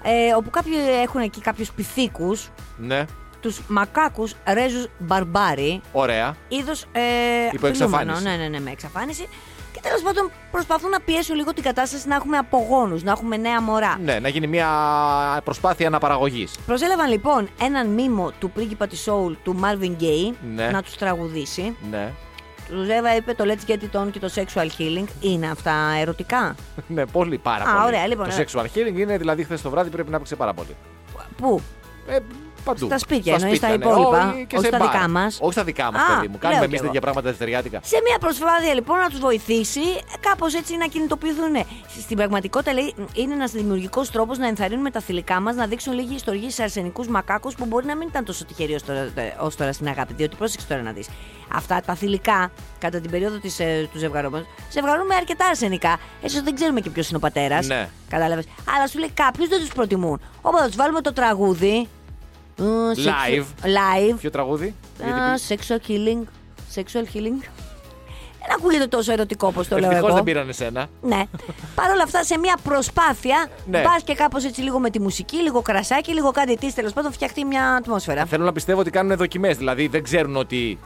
ε, 0.02 0.34
όπου 0.36 0.50
κάποιοι 0.50 0.72
έχουν 1.02 1.20
εκεί 1.20 1.40
κάποιους 1.40 1.70
πυθίκου, 1.94 2.36
Ναι, 2.76 3.04
τους 3.40 3.60
μακάκους 3.68 4.34
ρέζους 4.52 4.86
μπαρμπάρι, 4.98 5.80
ωραία. 5.92 6.36
είδος. 6.48 6.82
Ε, 6.92 7.00
Υπό 7.52 7.66
εξαφάνιση. 7.66 8.16
φυλούμενο. 8.16 8.36
Ναι, 8.36 8.42
ναι, 8.42 8.48
ναι, 8.48 8.60
με 8.60 8.70
εξαφάνιση. 8.70 9.28
Και 9.72 9.80
τέλος 9.82 10.02
πάντων 10.02 10.30
προσπαθούν 10.50 10.90
να 10.90 11.00
πιέσουν 11.00 11.36
λίγο 11.36 11.52
την 11.52 11.62
κατάσταση 11.62 12.08
να 12.08 12.14
έχουμε 12.14 12.36
απογόνους, 12.36 13.02
να 13.02 13.10
έχουμε 13.10 13.36
νέα 13.36 13.62
μωρά. 13.62 13.98
Ναι, 14.04 14.18
να 14.18 14.28
γίνει 14.28 14.46
μια 14.46 14.68
προσπάθεια 15.44 15.86
αναπαραγωγής. 15.86 16.54
Προσέλαβαν 16.66 17.10
λοιπόν 17.10 17.48
έναν 17.60 17.88
μήμο 17.88 18.30
του 18.38 18.50
πρίγκιπα 18.50 18.86
της 18.86 19.08
Soul 19.08 19.36
του 19.42 19.60
Marvin 19.62 20.02
Gaye 20.02 20.34
Ναι. 20.54 20.70
να 20.70 20.82
τους 20.82 20.96
τραγουδήσει. 20.96 21.76
Ναι. 21.90 22.12
Του 22.68 22.86
Εύα 22.90 23.16
είπε 23.16 23.34
το 23.34 23.44
Let's 23.46 23.70
Get 23.70 23.76
It 23.76 24.00
On 24.02 24.10
και 24.10 24.18
το 24.18 24.30
Sexual 24.34 24.66
Healing. 24.78 25.04
Είναι 25.20 25.50
αυτά 25.50 25.74
ερωτικά; 26.00 26.54
ναι, 26.86 27.06
πολύ, 27.06 27.38
πάρα 27.38 27.64
Α, 27.64 27.72
πολύ. 27.72 27.86
ωραία, 27.86 28.06
λοιπόν, 28.06 28.28
το 28.28 28.34
ε. 28.40 28.44
sexual 28.52 28.64
healing 28.64 28.96
είναι 28.98 29.16
δηλαδή 29.18 29.44
χθες 29.44 29.62
το 29.62 29.70
βράδυ 29.70 29.90
πρέπει 29.90 30.10
να 30.10 30.14
έπαιξε 30.16 30.36
πάρα 30.36 30.54
πολύ. 30.54 30.76
Πού; 31.36 31.60
Ε, 32.08 32.18
παντού. 32.64 32.86
Στα 32.86 32.98
σπίτια, 32.98 33.34
εννοείς 33.34 33.60
τα 33.60 33.68
ναι. 33.68 33.74
υπόλοιπα, 33.74 34.32
Όχι, 34.34 34.46
και 34.46 34.56
όχι 34.56 34.64
σε 34.64 34.70
στα 34.70 34.78
μπαρ. 34.84 34.90
δικά 34.92 35.08
μας. 35.08 35.38
Όχι 35.40 35.52
στα 35.52 35.64
δικά 35.64 35.92
μας, 35.92 36.02
Α, 36.02 36.06
παιδί 36.14 36.26
μου. 36.26 36.32
λέω 36.32 36.38
Κάνουμε 36.40 36.58
κι 36.60 36.64
εμείς 36.64 36.78
εγώ. 36.78 36.86
τέτοια 36.86 37.00
πράγματα 37.00 37.28
δευτεριάτικα. 37.28 37.80
Σε 37.82 38.00
μια 38.08 38.18
προσπάθεια 38.18 38.74
λοιπόν 38.74 38.98
να 38.98 39.08
τους 39.08 39.18
βοηθήσει, 39.18 39.80
κάπως 40.20 40.54
έτσι 40.54 40.76
να 40.76 40.86
κινητοποιηθούν. 40.86 41.54
Στην 42.00 42.16
πραγματικότητα 42.16 42.72
λέει, 42.72 42.94
είναι 43.14 43.34
ένας 43.34 43.50
δημιουργικός 43.50 44.10
τρόπος 44.10 44.38
να 44.38 44.46
ενθαρρύνουμε 44.46 44.90
τα 44.90 45.00
θηλυκά 45.00 45.40
μας 45.40 45.54
να 45.54 45.66
δείξουν 45.66 45.92
λίγη 45.92 46.14
ιστορία 46.14 46.50
σε 46.50 46.62
αρσενικούς 46.62 47.08
μακάκους 47.08 47.54
που 47.54 47.64
μπορεί 47.66 47.86
να 47.86 47.96
μην 47.96 48.08
ήταν 48.08 48.24
τόσο 48.24 48.44
τυχεροί 48.44 48.74
ως 48.74 48.82
τώρα, 48.82 49.08
ως 49.40 49.56
τώρα 49.56 49.72
στην 49.72 49.88
αγάπη. 49.88 50.14
Διότι 50.14 50.36
πρόσεξε 50.36 50.66
τώρα 50.66 50.82
να 50.82 50.92
δεις. 50.92 51.08
Αυτά 51.54 51.80
τα 51.86 51.94
θηλυκά 51.94 52.50
κατά 52.78 53.00
την 53.00 53.10
περίοδο 53.10 53.36
της, 53.38 53.60
ε, 53.60 53.88
του 53.92 53.98
ζευγαρώματο 53.98 54.44
ζευγαρούν 54.72 55.06
με 55.06 55.14
αρκετά 55.14 55.46
αρσενικά. 55.46 55.98
Έτσι 56.22 56.40
δεν 56.40 56.54
ξέρουμε 56.54 56.80
και 56.80 56.90
ποιος 56.90 57.08
είναι 57.08 57.16
ο 57.16 57.20
πατέρας. 57.20 57.66
Ναι. 57.66 57.88
Κατάλαβες. 58.08 58.44
Αλλά 58.76 58.86
σου 58.86 58.98
λέει 58.98 59.10
κάποιους 59.14 59.48
δεν 59.48 59.60
τους 59.60 59.68
προτιμούν. 59.68 60.20
Οπότε 60.40 60.62
θα 60.62 60.66
τους 60.68 60.76
βάλουμε 60.76 61.00
το 61.00 61.12
τραγούδι. 61.12 61.88
Ε, 62.58 62.64
Live. 62.96 63.44
Live. 63.66 64.16
Ποιο 64.18 64.30
τραγούδι; 64.30 64.74
γιατί 64.98 65.10
Α, 65.20 65.34
πει- 65.48 65.58
sexual 65.58 65.90
healing. 65.90 66.22
Sexual 66.74 67.04
healing. 67.16 67.44
Δεν 68.50 68.56
ακούγεται 68.58 68.86
τόσο 68.86 69.12
ερωτικό 69.12 69.46
όπως 69.46 69.68
το 69.68 69.76
λέω 69.78 69.84
Ευτυχώς 69.88 70.06
εγώ. 70.08 70.16
δεν 70.16 70.24
πήραν 70.24 70.48
εσένα. 70.48 70.86
Ναι. 71.02 71.22
Παρ' 71.74 71.90
όλα 71.90 72.02
αυτά, 72.02 72.24
σε 72.24 72.38
μια 72.38 72.56
προσπάθεια, 72.62 73.46
Ναι. 73.70 73.82
πα 73.82 73.96
και 74.04 74.14
κάπως 74.14 74.44
έτσι 74.44 74.60
λίγο 74.60 74.78
με 74.78 74.90
τη 74.90 75.00
μουσική, 75.00 75.36
λίγο 75.36 75.62
κρασάκι, 75.62 76.12
λίγο 76.12 76.30
κάτι 76.30 76.56
τι 76.56 76.72
τέλος 76.74 76.92
πάντων, 76.92 77.12
φτιαχτεί 77.12 77.44
μια 77.44 77.74
ατμόσφαιρα. 77.74 78.24
Θέλω 78.26 78.44
να 78.44 78.52
πιστεύω 78.52 78.80
ότι 78.80 78.90
κάνουν 78.90 79.16
δοκιμές. 79.16 79.56
Δηλαδή 79.56 79.86
δεν 79.86 80.02
ξέρουν 80.02 80.36
ότι 80.36 80.78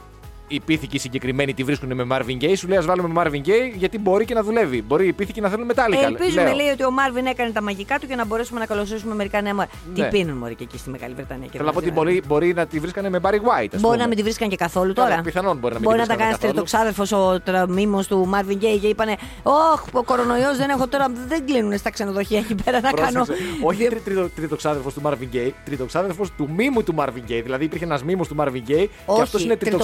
οι 0.47 0.59
πίθηκοι 0.59 0.97
συγκεκριμένοι 0.97 1.53
τη 1.53 1.63
βρίσκουν 1.63 1.93
με 1.93 2.05
Marvin 2.11 2.43
Gaye. 2.43 2.53
Σου 2.57 2.67
λέει 2.67 2.77
ας 2.77 2.85
βάλουμε 2.85 3.07
με 3.07 3.21
Marvin 3.25 3.47
Gaye 3.47 3.73
γιατί 3.75 3.99
μπορεί 3.99 4.25
και 4.25 4.33
να 4.33 4.43
δουλεύει. 4.43 4.81
Μπορεί 4.81 5.07
οι 5.07 5.13
πίθηκοι 5.13 5.41
να 5.41 5.49
θέλουν 5.49 5.71
Metallica. 5.75 6.03
Ελπίζουμε, 6.05 6.43
λέω. 6.43 6.55
λέει, 6.55 6.67
ότι 6.67 6.85
ο 6.85 6.91
Μάρβιν 6.91 7.25
έκανε 7.25 7.51
τα 7.51 7.61
μαγικά 7.61 7.99
του 7.99 8.05
για 8.05 8.15
να 8.15 8.25
μπορέσουμε 8.25 8.59
να 8.59 8.65
καλωσορίσουμε 8.65 9.15
μερικά 9.15 9.41
νέα 9.41 9.55
μόρια. 9.55 9.69
Ναι. 9.95 10.03
Τι 10.09 10.17
πίνουν 10.17 10.37
μόρια 10.37 10.55
και 10.55 10.63
εκεί 10.63 10.77
στη 10.77 10.89
Μεγάλη 10.89 11.13
Βρετανία. 11.13 11.45
και 11.45 11.57
Θέλω 11.57 11.65
να 11.67 11.73
πω 11.73 11.79
δεν 11.79 11.89
ότι 11.89 11.99
ξέρω. 12.01 12.17
μπορεί, 12.27 12.43
μπορεί 12.45 12.53
να 12.53 12.65
τη 12.65 12.79
βρίσκανε 12.79 13.09
με 13.09 13.19
Barry 13.23 13.27
White. 13.33 13.39
ας 13.73 13.81
Μπορεί 13.81 13.81
πούμε. 13.81 13.95
να 13.95 14.07
μην 14.07 14.17
τη 14.17 14.23
βρίσκαν 14.23 14.49
και 14.49 14.55
καθόλου 14.55 14.93
Καλά, 14.93 15.09
τώρα. 15.09 15.21
πιθανόν 15.21 15.57
μπορεί 15.57 15.73
να 15.73 15.79
μην 15.79 15.89
μπορεί 15.89 16.01
τη 16.01 16.07
να 16.07 16.15
τα 16.15 16.23
βρίσκανε 16.25 16.53
κάνει 16.53 16.63
καθόλου. 16.65 16.83
τριτοξάδερφος 16.93 17.11
ο 17.11 17.73
μήμο 17.73 18.03
του 18.03 18.25
Μάρβιν 18.27 18.57
Γκέι 18.57 18.77
και 18.77 18.87
είπανε 18.87 19.15
Ωχ, 19.43 19.83
ο 19.91 20.03
κορονοϊός 20.03 20.57
δεν 20.57 20.69
έχω 20.69 20.87
τώρα. 20.87 21.05
Δεν 21.27 21.45
κλείνουν 21.45 21.77
στα 21.77 21.89
ξενοδοχεία 21.91 22.39
εκεί 22.39 22.55
πέρα 22.63 22.79
να 22.81 22.91
κάνω. 22.91 23.11
Πρόσεξε. 23.11 23.43
Όχι 23.61 23.85
τρι- 23.87 24.03
τρίτο, 24.03 24.29
τρίτο 24.35 24.55
ξάδερφο 24.55 24.91
του 24.91 25.01
Marvin 25.05 25.35
Gaye, 25.35 25.51
τρίτο 25.65 25.85
ξάδερφο 25.85 26.23
του 26.37 26.49
μήμου 26.57 26.83
του 26.83 26.95
Marvin 26.97 27.31
Gaye. 27.31 27.41
Δηλαδή 27.43 27.65
υπήρχε 27.65 27.85
ένας 27.85 28.03
μήμο 28.03 28.23
του 28.25 28.35
Marvin 28.39 28.69
Gaye 28.69 28.87
και 29.15 29.21
αυτός 29.21 29.33
Όχι, 29.33 29.43
είναι 29.43 29.55
τρίτο 29.55 29.77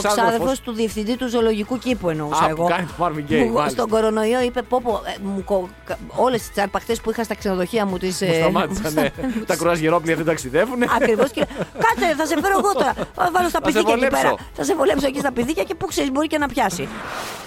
τριτοξάδερφο 0.50 0.72
του 0.72 0.72
διευθυντή 0.72 1.16
του 1.18 1.30
ζωολογικού 1.30 1.78
κήπου 1.78 2.10
εννοούσα 2.10 2.44
Α, 2.44 2.50
εγώ. 2.50 2.64
που 2.64 2.70
κάνει 2.70 2.86
το 2.86 3.06
Marvin 3.06 3.32
Gaye, 3.32 3.38
Μου- 3.46 3.52
μάλιστα. 3.52 3.70
στον 3.70 3.90
κορονοϊό 3.90 4.42
είπε: 4.42 4.62
Πω, 4.62 4.82
πω, 4.84 5.02
ε, 5.06 5.16
μου 5.24 5.44
κο- 5.44 5.70
κα- 5.86 5.98
όλες 6.16 6.48
τις 6.50 6.58
αρπακτές 6.64 7.02
που 7.02 7.12
είχα 7.12 7.24
στα 7.24 7.36
ξενοδοχεία 7.36 7.86
μου 7.86 7.98
τις... 7.98 8.22
Μου 8.22 8.34
σταμάτησαν. 8.34 8.94
ναι. 8.94 9.12
Τα 9.46 9.56
κρουαζιερόπλια 9.56 10.16
δεν 10.16 10.26
ταξιδεύουν. 10.26 10.84
Ακριβώς 10.96 11.32
και. 11.32 11.46
Κάτσε, 11.74 12.16
θα 12.18 12.26
σε 12.26 12.36
φέρω 12.42 12.58
εγώ 12.60 12.74
τώρα. 12.74 12.94
Θα 12.94 13.30
βάλω 13.34 13.50
στα 13.50 13.60
Θα 13.64 13.72
σε 13.72 13.72
πηδίκια 13.78 13.80
εκεί 13.82 13.92
βολέψω. 13.92 14.22
πέρα. 14.22 14.36
Θα 14.54 14.64
σε 14.64 14.76
βολέψω 14.76 15.08
εκεί 15.08 15.20
στα 15.20 15.32
πηδίκια 15.32 15.64
και 15.64 15.76
που 15.76 15.86
ξέρεις, 15.86 16.12
μπορεί 16.12 16.28
και 16.28 16.38
να 16.38 16.48
πιάσει. 16.48 16.88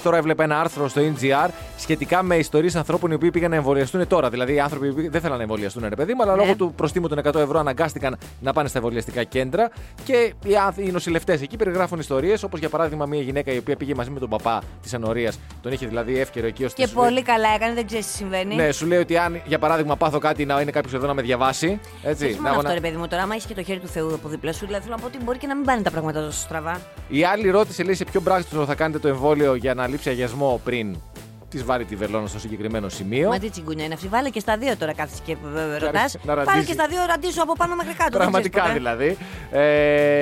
Τώρα 0.03 0.17
έβλεπα 0.17 0.43
ένα 0.45 0.61
άρθρο 0.61 0.89
στο 0.89 1.01
NGR 1.01 1.49
σχετικά 1.79 2.23
με 2.23 2.37
ιστορίες 2.37 2.77
ανθρώπων 2.77 3.11
οι 3.11 3.15
οποίοι 3.15 3.31
πήγαν 3.31 3.51
να 3.51 3.57
εμβολιαστούν 3.57 4.07
τώρα. 4.07 4.29
Δηλαδή, 4.31 4.55
οι 4.55 4.61
άνθρωποι 4.61 4.93
που 4.93 5.11
δεν 5.11 5.21
θέλαν 5.21 5.37
να 5.37 5.43
εμβολιαστούν, 5.43 5.83
ρε 5.89 5.95
παιδί 5.95 6.15
μου, 6.15 6.23
αλλά 6.23 6.37
Ναι. 6.37 6.43
λόγω 6.43 6.55
του 6.57 6.73
προστίμου 6.77 7.09
των 7.09 7.19
100 7.19 7.35
ευρώ 7.41 7.59
αναγκάστηκαν 7.59 8.17
να 8.41 8.53
πάνε 8.53 8.69
στα 8.69 8.79
εμβολιαστικά 8.79 9.23
κέντρα. 9.25 9.71
Και 10.05 10.35
οι, 10.45 10.57
άνθ- 10.57 10.79
οι 10.81 10.91
νοσηλευτές 10.91 11.43
εκεί 11.43 11.57
περιγράφουν 11.57 11.99
ιστορίες, 11.99 12.43
όπως 12.43 12.61
για 12.61 12.69
παράδειγμα 12.69 12.92
μια 12.97 13.21
γυναίκα 13.21 13.53
η 13.53 13.59
οποία 13.59 13.77
πήγε 13.77 13.95
μαζί 13.95 14.11
με 14.11 14.19
τον 14.19 14.29
παπά 14.29 14.63
της 14.83 14.95
ανορία, 14.95 15.33
τον 15.63 15.73
είχε 15.73 15.87
δηλαδή 15.87 16.19
εύκαιρο 16.19 16.47
εκεί 16.47 16.65
ώστε. 16.65 16.83
Και 16.83 16.89
σου 16.89 16.95
λέει- 16.97 17.05
πολύ 17.09 17.23
καλά 17.23 17.49
έκανε, 17.55 17.75
δεν 17.75 17.87
ξέρεις 17.87 18.07
τι 18.07 18.13
συμβαίνει. 18.13 18.55
Ναι, 18.55 18.73
σου 18.73 18.87
λέει 18.87 18.99
ότι 18.99 19.17
αν 19.17 19.41
για 19.47 19.59
παράδειγμα 19.59 19.97
πάθω 19.97 20.19
κάτι 20.19 20.45
να 20.45 20.61
είναι 20.61 20.71
κάποιος 20.71 20.95
εδώ 20.95 21.07
να 21.07 21.15
με 21.15 21.23
διαβάσει. 21.23 21.81
Έτσι, 22.03 22.25
Όχι 22.25 22.33
να 22.35 22.39
μόνο 22.41 22.49
έχω 22.49 22.57
αυτό, 22.57 22.69
να- 22.69 22.75
ρε 22.75 22.81
παιδί 22.81 22.97
μου, 22.97 23.09
τώρα, 23.09 23.23
άμα 23.23 23.35
έχεις 23.35 23.47
και 23.47 23.55
το 23.55 23.63
χέρι 23.63 23.79
του 23.79 23.87
Θεού 23.89 24.15
από 24.15 24.29
δίπλα 24.29 24.53
σου, 24.53 24.67
δηλαδή 24.67 24.85
θέλω 24.85 24.95
να 24.97 25.01
πω 25.03 25.07
ότι 25.07 25.25
μπορεί 25.25 25.39
και 25.39 25.47
να 25.47 25.57
μην 25.57 25.65
πάνε 25.65 25.83
τα 25.83 25.91
πράγματα 25.91 26.21
τόσο 26.25 26.39
στραβά. 26.39 26.81
Η 27.09 27.25
άλλη 27.25 27.51
ρώτησε, 27.51 27.83
λέει, 27.83 27.95
σε 27.95 28.05
ποιο 28.05 28.21
μπράκτο 28.21 28.65
θα 28.65 28.75
κάνετε 28.75 28.99
το 28.99 29.09
εμβόλιο 29.09 29.55
για 29.55 29.75
να 29.75 29.87
λείψει 29.87 30.09
αγιασμό 30.09 30.61
πριν; 30.65 30.97
Της 31.53 31.65
βάλει 31.65 31.85
τη 31.85 31.97
βελόνα 31.97 32.27
στο 32.27 32.39
συγκεκριμένο 32.39 32.89
σημείο. 32.89 33.29
Μα 33.29 33.39
τι 33.39 33.51
τσιγκουνιά 33.51 33.85
είναι 33.85 33.95
αυτή. 33.95 34.09
Βάλε 34.09 34.29
και 34.31 34.41
στα 34.41 34.57
δύο 34.57 34.77
τώρα 34.77 34.95
κάθεσαι 34.95 35.23
και 35.25 35.37
ρωτάς. 35.79 36.17
να 36.23 36.35
Βάλε 36.35 36.45
ραντίζει. 36.45 36.67
και 36.67 36.73
στα 36.73 36.87
δύο 36.87 36.99
ραντίσου 37.07 37.43
από 37.43 37.53
πάνω 37.57 37.75
μέχρι 37.77 37.93
κάτω. 37.95 38.11
δεν 38.11 38.19
Πραγματικά 38.21 38.61
ξέρεις 38.61 38.83
ποτέ. 38.83 38.95
δηλαδή. 38.97 39.17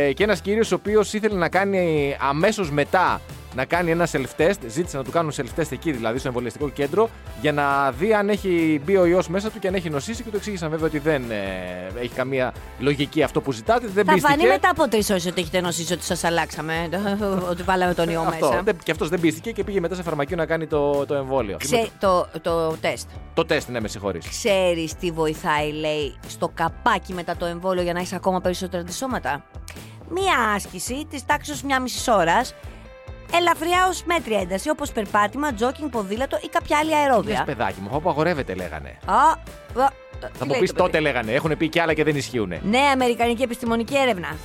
Ε, 0.09 0.13
και 0.13 0.23
ένας 0.25 0.41
κύριος 0.41 0.73
ο 0.73 0.75
οποίος 0.75 1.13
ήθελε 1.13 1.39
να 1.39 1.49
κάνει 1.49 2.17
αμέσως 2.21 2.71
μετά 2.71 3.21
να 3.55 3.65
κάνει 3.65 3.91
ένα 3.91 4.09
self-test, 4.13 4.55
ζήτησε 4.67 4.97
να 4.97 5.05
του 5.05 5.11
κάνουν 5.11 5.33
self-test 5.37 5.71
εκεί, 5.73 5.93
δηλαδή 5.93 6.19
στο 6.19 6.29
εμβολιαστικό 6.29 6.69
κέντρο, 6.69 7.09
για 7.41 7.53
να 7.53 7.91
δει 7.91 8.15
αν 8.15 8.29
έχει 8.29 8.81
μπει 8.85 8.97
ο 8.97 9.05
ιός 9.07 9.29
μέσα 9.29 9.51
του 9.51 9.59
και 9.59 9.69
αν 9.69 9.75
έχει 9.75 9.91
νοσήσει. 9.91 10.23
Και 10.23 10.31
του 10.31 10.37
εξήγησαν 10.37 10.71
βέβαια 10.71 10.87
ότι 10.87 10.99
δεν 10.99 11.31
ε, 11.31 12.01
έχει 12.01 12.15
καμία 12.15 12.53
λογική 12.79 13.23
αυτό 13.23 13.41
που 13.41 13.53
ζητάτε. 13.53 13.87
Δεν 13.87 14.05
Θα 14.05 14.13
πίστηκε. 14.13 14.33
φανεί 14.35 14.49
μετά 14.49 14.71
από 14.71 14.89
τρεις 14.89 15.11
ώρες 15.11 15.27
ότι 15.27 15.41
έχετε 15.41 15.61
νοσήσει 15.61 15.93
ότι 15.93 16.05
σας 16.05 16.25
αλλάξαμε. 16.25 16.89
ότι 17.51 17.63
βάλαμε 17.63 17.95
τον 17.95 18.09
ιό 18.09 18.21
Αυτό. 18.21 18.49
μέσα. 18.49 18.63
Δεν- 18.63 18.77
και 18.83 18.91
αυτός 18.91 19.09
δεν 19.09 19.21
πίστηκε 19.21 19.51
και 19.53 19.65
πήγε 19.65 19.81
μετά 19.81 19.95
σε 19.95 20.03
φαρμακείο 20.03 20.37
να 20.37 20.47
κάνει 20.47 20.67
το, 20.67 21.07
το 21.07 21.15
εμβόλιο. 21.15 21.57
Ξέ, 21.57 21.89
το, 22.01 22.27
το 22.43 22.71
τεστ. 22.81 23.09
Το 23.35 23.45
τεστ, 23.45 23.69
ναι, 23.69 23.81
με 23.81 23.89
συγχωρείς. 23.89 24.29
Ξέρεις 24.29 24.95
τι 24.95 25.11
βοηθάει, 25.11 25.73
λέει, 25.73 26.15
στο 26.29 26.51
καπάκι 26.55 27.13
μετά 27.13 27.37
το 27.37 27.45
εμβόλιο 27.47 27.83
για 27.83 27.93
να 27.93 28.01
έχει 28.01 28.15
ακόμα 28.15 28.41
περισσότερα 28.41 28.83
αντισώματα; 28.83 29.45
Μία 30.09 30.53
άσκηση 30.55 31.07
της 31.11 31.27
τάξης 31.27 31.63
μιας 31.63 31.79
μισής 31.81 32.09
ώρας. 32.09 32.55
Ελαφριά 33.35 33.87
ως 33.89 34.03
μέτρια 34.05 34.41
ένταση, 34.41 34.71
όπως 34.71 34.93
περπάτημα, 34.93 35.53
τζόκινγκ, 35.53 35.91
ποδήλατο 35.91 36.39
ή 36.43 36.49
κάποια 36.49 36.79
άλλη 36.79 36.89
Λες, 36.91 36.99
αερόβια. 36.99 37.43
παιδάκι 37.45 37.81
μου, 37.81 37.87
αυτό 37.87 37.99
απαγορεύεται, 37.99 38.55
λέγανε. 38.55 38.99
Α, 39.05 39.15
α, 39.15 39.35
Θα 40.21 40.29
τι 40.29 40.45
μου 40.45 40.51
λέει 40.51 40.61
πεις 40.61 40.69
το 40.69 40.75
παιδί; 40.77 40.87
τότε 40.91 41.01
λέγανε. 41.01 41.33
Έχουν 41.33 41.57
πει 41.57 41.69
και 41.69 41.81
άλλα 41.81 41.95
και 41.95 42.05
δεν 42.05 42.17
ισχύουν. 42.17 42.53
Νέα 42.63 42.91
Αμερικανική 42.93 43.43
επιστημονική 43.43 43.97
έρευνα. 43.97 44.37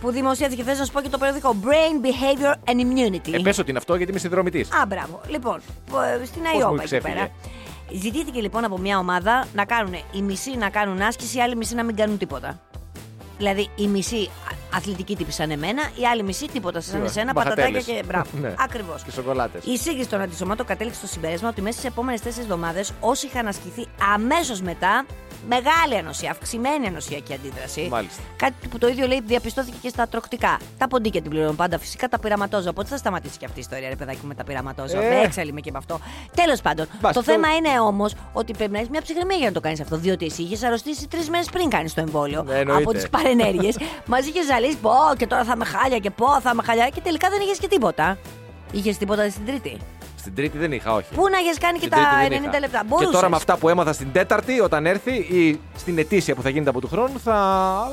που 0.00 0.10
δημοσιεύθηκε, 0.10 0.62
θες 0.62 0.78
να 0.78 0.84
σου 0.84 0.92
πω 0.92 1.00
και 1.00 1.08
το 1.08 1.18
περιοδικό 1.18 1.56
Brain 1.64 2.04
Behavior 2.06 2.52
and 2.70 2.80
Immunity. 2.80 3.32
Ε, 3.34 3.38
πες 3.38 3.58
ότι 3.58 3.70
είναι 3.70 3.78
αυτό 3.78 3.94
γιατί 3.94 4.10
είμαι 4.10 4.20
συνδρομητής. 4.20 4.68
Α, 4.72 4.86
μπράβο. 4.86 5.20
Λοιπόν, 5.28 5.60
πο- 5.90 5.96
στην 6.24 6.42
μου 6.52 6.58
ΑΙΟΠΑ 6.58 6.74
εκεί 6.74 6.84
ξέφυγε; 6.84 7.14
πέρα. 7.14 7.30
Ζητήθηκε 8.02 8.40
λοιπόν 8.40 8.64
από 8.64 8.78
μια 8.78 8.98
ομάδα 8.98 9.46
να 9.54 9.64
κάνουν 9.64 9.94
οι 10.12 10.22
μισοί 10.22 10.56
να 10.56 10.68
κάνουν 10.70 11.00
άσκηση, 11.02 11.38
οι 11.38 11.40
άλλοι 11.40 11.56
μισοί 11.56 11.74
να 11.74 11.84
μην 11.84 11.96
κάνουν 11.96 12.18
τίποτα. 12.18 12.60
Δηλαδή 13.38 13.68
οι 13.76 13.86
μισοί 13.86 14.30
α- 14.50 14.76
αθλητικοί 14.76 15.16
τύποι 15.16 15.32
σαν 15.32 15.50
εμένα, 15.50 15.82
οι 16.00 16.06
άλλοι 16.06 16.22
μισοί 16.22 16.46
τίποτα 16.46 16.80
σαν 16.80 16.90
Σίγουρα. 16.90 17.08
εσένα, 17.10 17.32
Μπαχατέλες. 17.32 17.64
πατατάκια 17.70 17.94
και 17.94 18.02
μπράβο. 18.06 18.28
Ναι. 18.48 18.54
Ακριβώς. 18.58 19.02
Και 19.02 19.10
σοκολάτες. 19.10 19.64
Η 19.64 19.76
σύγκριση 19.78 20.08
των 20.08 20.20
αντισωμάτων 20.20 20.66
κατέληξε 20.66 20.98
στο 20.98 21.06
συμπέρασμα 21.08 21.48
ότι 21.48 21.60
μέσα 21.62 21.78
στις 21.78 21.90
επόμενες 21.90 22.20
τέσσερις 22.20 22.44
εβδομάδες 22.48 22.92
όσοι 23.00 23.26
είχαν 23.26 23.46
ασκηθεί 23.46 23.86
αμέσως 24.14 24.60
μετά, 24.60 25.06
μεγάλη 25.48 25.96
ανοσία, 25.98 26.30
αυξημένη 26.30 26.86
ανοσιακή 26.86 27.32
αντίδραση. 27.34 27.88
Μάλιστα. 27.90 28.22
Κάτι 28.36 28.68
που 28.68 28.78
το 28.78 28.88
ίδιο 28.88 29.06
λέει 29.06 29.20
διαπιστώθηκε 29.26 29.76
και 29.82 29.88
στα 29.88 30.08
τροκτικά. 30.08 30.58
Τα 30.78 30.88
ποντίκια 30.88 31.20
την 31.22 31.30
πληρώνουν 31.30 31.56
πάντα 31.56 31.78
φυσικά, 31.78 32.08
τα 32.08 32.18
πειραματόζω. 32.18 32.68
Οπότε 32.70 32.88
θα 32.88 32.96
σταματήσει 32.96 33.38
και 33.38 33.44
αυτή 33.44 33.58
η 33.58 33.60
ιστορία, 33.60 33.88
ρε 33.88 33.96
παιδάκι 33.96 34.18
μου, 34.22 34.28
με 34.28 34.34
τα 34.34 34.44
πειραματόζω. 34.44 34.96
Ε. 35.00 35.08
Δεν 35.08 35.22
έξαλλη 35.24 35.60
και 35.60 35.70
με 35.70 35.78
αυτό. 35.78 35.98
Τέλος 36.34 36.60
πάντων, 36.60 36.86
Μπας, 37.00 37.12
το 37.14 37.20
το- 37.24 37.30
θέμα 37.32 37.54
είναι 37.56 37.80
όμως 37.80 38.14
ότι 38.32 38.52
πρέπει 38.52 38.70
να 38.72 38.78
έχεις 38.78 38.90
μια 38.90 39.02
ψυχραιμία 39.02 39.36
για 39.36 39.46
να 39.46 39.52
το 39.52 39.60
κάνεις 39.60 39.80
αυτό. 39.80 39.96
Διότι 39.96 40.24
εσύ 40.24 40.42
είχες 40.42 40.62
αρρωστήσει 40.62 41.08
τρεις 41.08 41.28
μέρες 41.30 41.46
πριν 41.50 41.68
κάνεις 41.68 41.94
το 41.94 42.00
εμβόλιο. 42.00 42.42
Ναι, 42.42 42.58
εννοείται. 42.58 42.82
από 42.82 42.92
τις 42.92 43.08
παρενέργειες. 43.08 43.76
Μα 44.10 44.18
είχες 44.18 44.46
ζαλίσει, 44.46 44.76
πω 44.76 44.90
και 45.16 45.26
τώρα 45.26 45.44
θα 45.44 45.52
είμαι 45.54 45.64
χάλια 45.64 45.98
και 45.98 46.10
πω 46.10 46.40
θα 46.40 46.50
είμαι 46.52 46.62
χάλια. 46.62 46.88
Και 46.88 47.00
τελικά 47.00 47.28
δεν 47.28 47.40
είχες 47.40 47.58
και 47.58 47.68
τίποτα. 47.68 48.18
Είχες 48.72 48.96
τίποτα 48.96 49.30
στην 49.30 49.46
Τρίτη. 49.46 49.76
Στην 50.26 50.38
Τρίτη 50.38 50.58
δεν 50.58 50.72
είχα, 50.72 50.92
όχι. 50.92 51.14
Πού 51.14 51.28
να 51.28 51.38
είχε 51.38 51.52
κάνει 51.60 51.78
και 51.78 51.86
Στην 51.86 51.96
τα 52.02 52.08
Τρίτη 52.18 52.34
δεν 52.34 52.42
90 52.44 52.48
είχα. 52.50 52.60
λεπτά. 52.60 52.78
Και 52.78 52.84
Μπορούσες. 52.88 53.12
τώρα 53.14 53.28
με 53.28 53.36
αυτά 53.36 53.56
που 53.56 53.68
έμαθα 53.68 53.92
στην 53.92 54.12
Τέταρτη, 54.12 54.60
όταν 54.60 54.86
έρθει 54.86 55.12
ή 55.14 55.60
στην 55.76 55.98
ετήσια 55.98 56.34
που 56.34 56.42
θα 56.42 56.48
γίνεται 56.48 56.70
από 56.70 56.80
του 56.80 56.88
χρόνου, 56.88 57.18
θα 57.24 57.36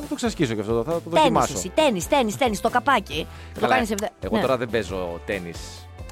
το 0.10 0.16
ξασκίσω 0.16 0.54
και 0.54 0.60
αυτό. 0.62 0.74
Θα 0.84 0.92
το 0.92 1.00
Τέννη 1.00 1.18
δοκιμάσω. 1.20 1.54
εσύ, 1.56 1.72
τέννη, 1.76 2.04
τέννη, 2.10 2.34
τέννη, 2.34 2.58
το 2.58 2.70
καπάκι. 2.70 3.28
Το 3.54 3.60
Καλά, 3.60 3.74
κάνεις 3.74 3.92
εβδε- 3.92 4.12
Εγώ 4.20 4.36
Ναι. 4.36 4.42
τώρα 4.42 4.58
δεν 4.58 4.70
παίζω 4.70 5.20
τέννη. 5.26 5.50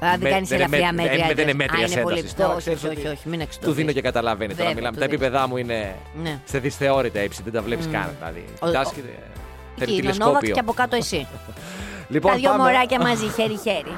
Α, 0.04 0.16
δεν 0.18 0.30
κάνεις 0.30 0.50
ελαφριά 0.50 0.92
μέτρια. 0.92 1.26
Δεν 1.34 1.38
είναι 1.48 1.54
μέτρια 1.54 1.84
Α, 1.86 1.88
είναι 1.90 2.00
πολύ 2.02 2.18
ένταση. 2.18 2.34
Τώρα 2.36 2.48
όχι, 2.50 2.58
ξέρεις 2.60 2.84
όχι, 2.84 2.92
ότι 2.98 3.06
όχι, 3.06 3.28
μην 3.28 3.40
εξτροφείς. 3.40 3.68
Του 3.68 3.74
δίνω 3.74 3.92
και 3.92 4.00
καταλαβαίνει. 4.00 4.54
Τώρα 4.54 4.56
Βέβαια, 4.68 4.74
μιλάμε. 4.74 4.94
του 4.96 5.00
Τα 5.02 5.06
δίνεις. 5.06 5.22
επίπεδά 5.22 5.48
μου 5.48 5.56
είναι 5.56 5.94
Ναι. 6.22 6.40
σε 6.44 6.58
δυσθεώρητα 6.58 7.22
ύψη. 7.22 7.40
Δεν 7.44 7.52
τα 7.52 7.62
βλέπεις 7.62 7.86
καν. 7.92 8.10
Δηλαδή. 8.18 8.44
Ο- 8.60 8.66
Κοιτάς 8.66 8.86
ο- 8.88 8.92
και 8.94 9.00
Εκεί 9.84 9.92
θέλει 9.94 9.98
είναι 9.98 10.10
ο 10.10 10.26
Νόβακ 10.26 10.40
τηλεσκόπιο. 10.40 10.54
και 10.54 10.60
από 10.60 10.72
κάτω 10.72 10.96
εσύ. 10.96 11.26
Λοιπόν, 12.12 12.30
Τα 12.32 12.36
δυο 12.38 12.50
πάμε. 12.50 12.62
μωράκια 12.62 13.00
μαζί, 13.00 13.26
χέρι-χέρι. 13.28 13.92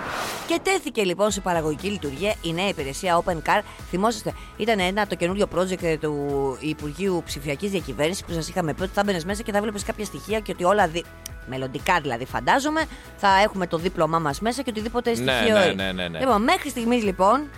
Και 0.47 0.61
τέθηκε 0.63 1.03
λοιπόν 1.05 1.31
σε 1.31 1.41
παραγωγική 1.41 1.89
λειτουργία 1.89 2.35
η 2.43 2.53
νέα 2.53 2.69
υπηρεσία 2.69 3.23
Open 3.25 3.33
Car. 3.37 3.61
Θυμόσαστε, 3.91 4.33
ήταν 4.57 4.79
ένα 4.81 5.07
το 5.07 5.15
καινούριο 5.15 5.49
project 5.55 5.97
του 6.01 6.17
Υπουργείου 6.61 7.23
Ψηφιακής 7.25 7.71
Διακυβέρνησης 7.71 8.25
που 8.25 8.33
σας 8.33 8.49
είχαμε 8.49 8.75
πει 8.75 8.83
ότι 8.83 8.91
θα 8.95 9.03
μπαινε 9.05 9.21
μέσα 9.27 9.43
και 9.43 9.53
θα 9.53 9.61
βλέπεις 9.61 9.83
κάποια 9.85 10.05
στοιχεία 10.05 10.41
και 10.41 10.53
ότι 10.53 10.65
όλα. 10.65 10.87
Δι... 10.89 11.05
Μελλοντικά 11.47 12.01
δηλαδή, 12.01 12.25
φαντάζομαι, 12.25 12.85
θα 13.17 13.29
έχουμε 13.43 13.67
το 13.67 13.77
δίπλωμά 13.79 14.19
μας 14.19 14.41
μέσα 14.41 14.63
και 14.63 14.71
οτιδήποτε 14.71 15.11
Ναι, 15.11 15.17
στοιχείο. 15.17 15.59
ναι, 15.59 15.65
είναι. 15.65 15.83
ναι, 15.83 15.93
ναι, 15.93 16.09
ναι. 16.09 16.19
Λοιπόν, 16.19 16.43
μέχρι 16.43 16.69
στιγμής 16.71 17.03
λοιπόν, 17.05 17.49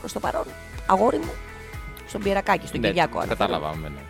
προς 0.00 0.12
το 0.12 0.20
παρόν, 0.20 0.44
αγόρι 0.86 1.18
μου, 1.18 1.32
στον 2.08 2.22
Πιερακάκη, 2.22 2.66
στον 2.66 2.80
Ναι, 2.80 2.86
Κυριάκο. 2.86 3.18
αναφέρομαι. 3.18 3.44
Κατάλαβα. 3.58 3.76
ναι, 3.80 3.88
ναι. 3.88 4.00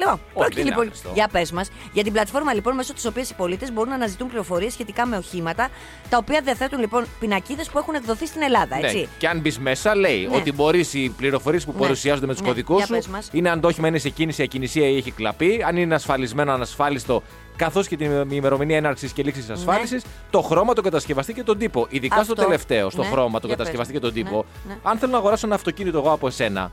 Ψηλό 0.00 0.10
άχρηστο 0.12 0.30
μου 0.34 0.42
φαίνεται. 0.42 0.42
Λοιπόν, 0.42 0.42
δεν 0.42 0.42
πρόκειται 0.42 0.60
είναι 0.60 0.68
λοιπόν. 0.70 0.84
άχρηστο. 0.86 1.10
Για 1.14 1.28
πες 1.32 1.52
μας, 1.52 1.68
για 1.92 2.02
την 2.02 2.12
πλατφόρμα 2.12 2.54
λοιπόν 2.54 2.74
μέσω 2.74 2.92
της 2.94 3.04
οποίας 3.06 3.30
οι 3.30 3.34
πολίτες 3.34 3.72
μπορούν 3.72 3.88
να 3.88 3.94
αναζητούν 3.94 4.28
πληροφορίες 4.28 4.72
σχετικά 4.72 5.06
με 5.06 5.16
οχήματα, 5.16 5.68
τα 6.08 6.16
οποία 6.16 6.40
διαθέτουν 6.40 6.78
λοιπόν 6.80 7.04
πινακίδες 7.20 7.68
που 7.70 7.78
έχουν 7.78 7.94
εκδοθεί 7.94 8.26
στην 8.26 8.42
Ελλάδα, 8.42 8.76
έτσι. 8.76 8.96
Ναι. 8.98 9.04
Και 9.18 9.28
αν 9.28 9.40
μπεις 9.40 9.58
μέσα, 9.58 9.94
λέει 9.96 10.26
Ναι. 10.30 10.36
ότι 10.36 10.52
μπορείς 10.52 10.94
οι 10.94 11.14
πληροφορίες 11.16 11.64
που 11.64 11.72
Ναι. 11.72 11.78
παρουσιάζονται 11.80 12.26
με 12.26 12.32
τους 12.32 12.42
Ναι. 12.42 12.48
κωδικούς 12.48 12.76
Για 12.76 12.86
σου 12.86 12.92
πες 12.92 13.06
μας. 13.06 13.28
είναι 13.32 13.50
αν 13.50 13.60
το 13.60 13.68
όχημα 13.68 13.88
είναι 13.88 13.98
σε 13.98 14.08
κίνηση, 14.08 14.42
ακινησία 14.42 14.88
ή 14.88 14.96
έχει 14.96 15.10
κλαπεί, 15.10 15.62
αν 15.66 15.76
είναι 15.76 15.94
ασφαλισμένο, 15.94 16.52
ανασφάλιστο, 16.52 17.22
καθώς 17.56 17.88
και 17.88 17.96
την 17.96 18.30
ημερομηνία 18.30 18.76
έναρξης 18.76 19.12
και 19.12 19.22
λήξη 19.22 19.44
ασφάλισης, 19.52 20.02
το 20.30 20.40
χρώμα, 20.42 20.72
τον 20.74 20.84
κατασκευαστή 20.84 21.32
και 21.32 21.42
τον 21.42 21.58
τύπο. 21.58 21.86
Ειδικά 21.90 22.22
στο 22.22 22.32
Αυτό. 22.32 22.34
τελευταίο, 22.44 22.90
στο 22.90 23.02
Ναι. 23.02 23.08
χρώμα, 23.08 23.38
τον 23.40 23.48
Για 23.48 23.56
κατασκευαστή 23.56 23.92
πες. 23.92 24.00
και 24.00 24.06
τον 24.06 24.14
τύπο. 24.24 24.44
Ναι, 24.66 24.72
ναι. 24.74 24.78
Αν 24.82 24.98
θέλω 24.98 25.12
να 25.12 25.18
αγοράσω 25.18 25.46
ένα 25.46 25.54
αυτοκίνητο 25.54 25.98
εγώ 25.98 26.12
από 26.12 26.26
εσένα, 26.26 26.60
Ναι. 26.62 26.68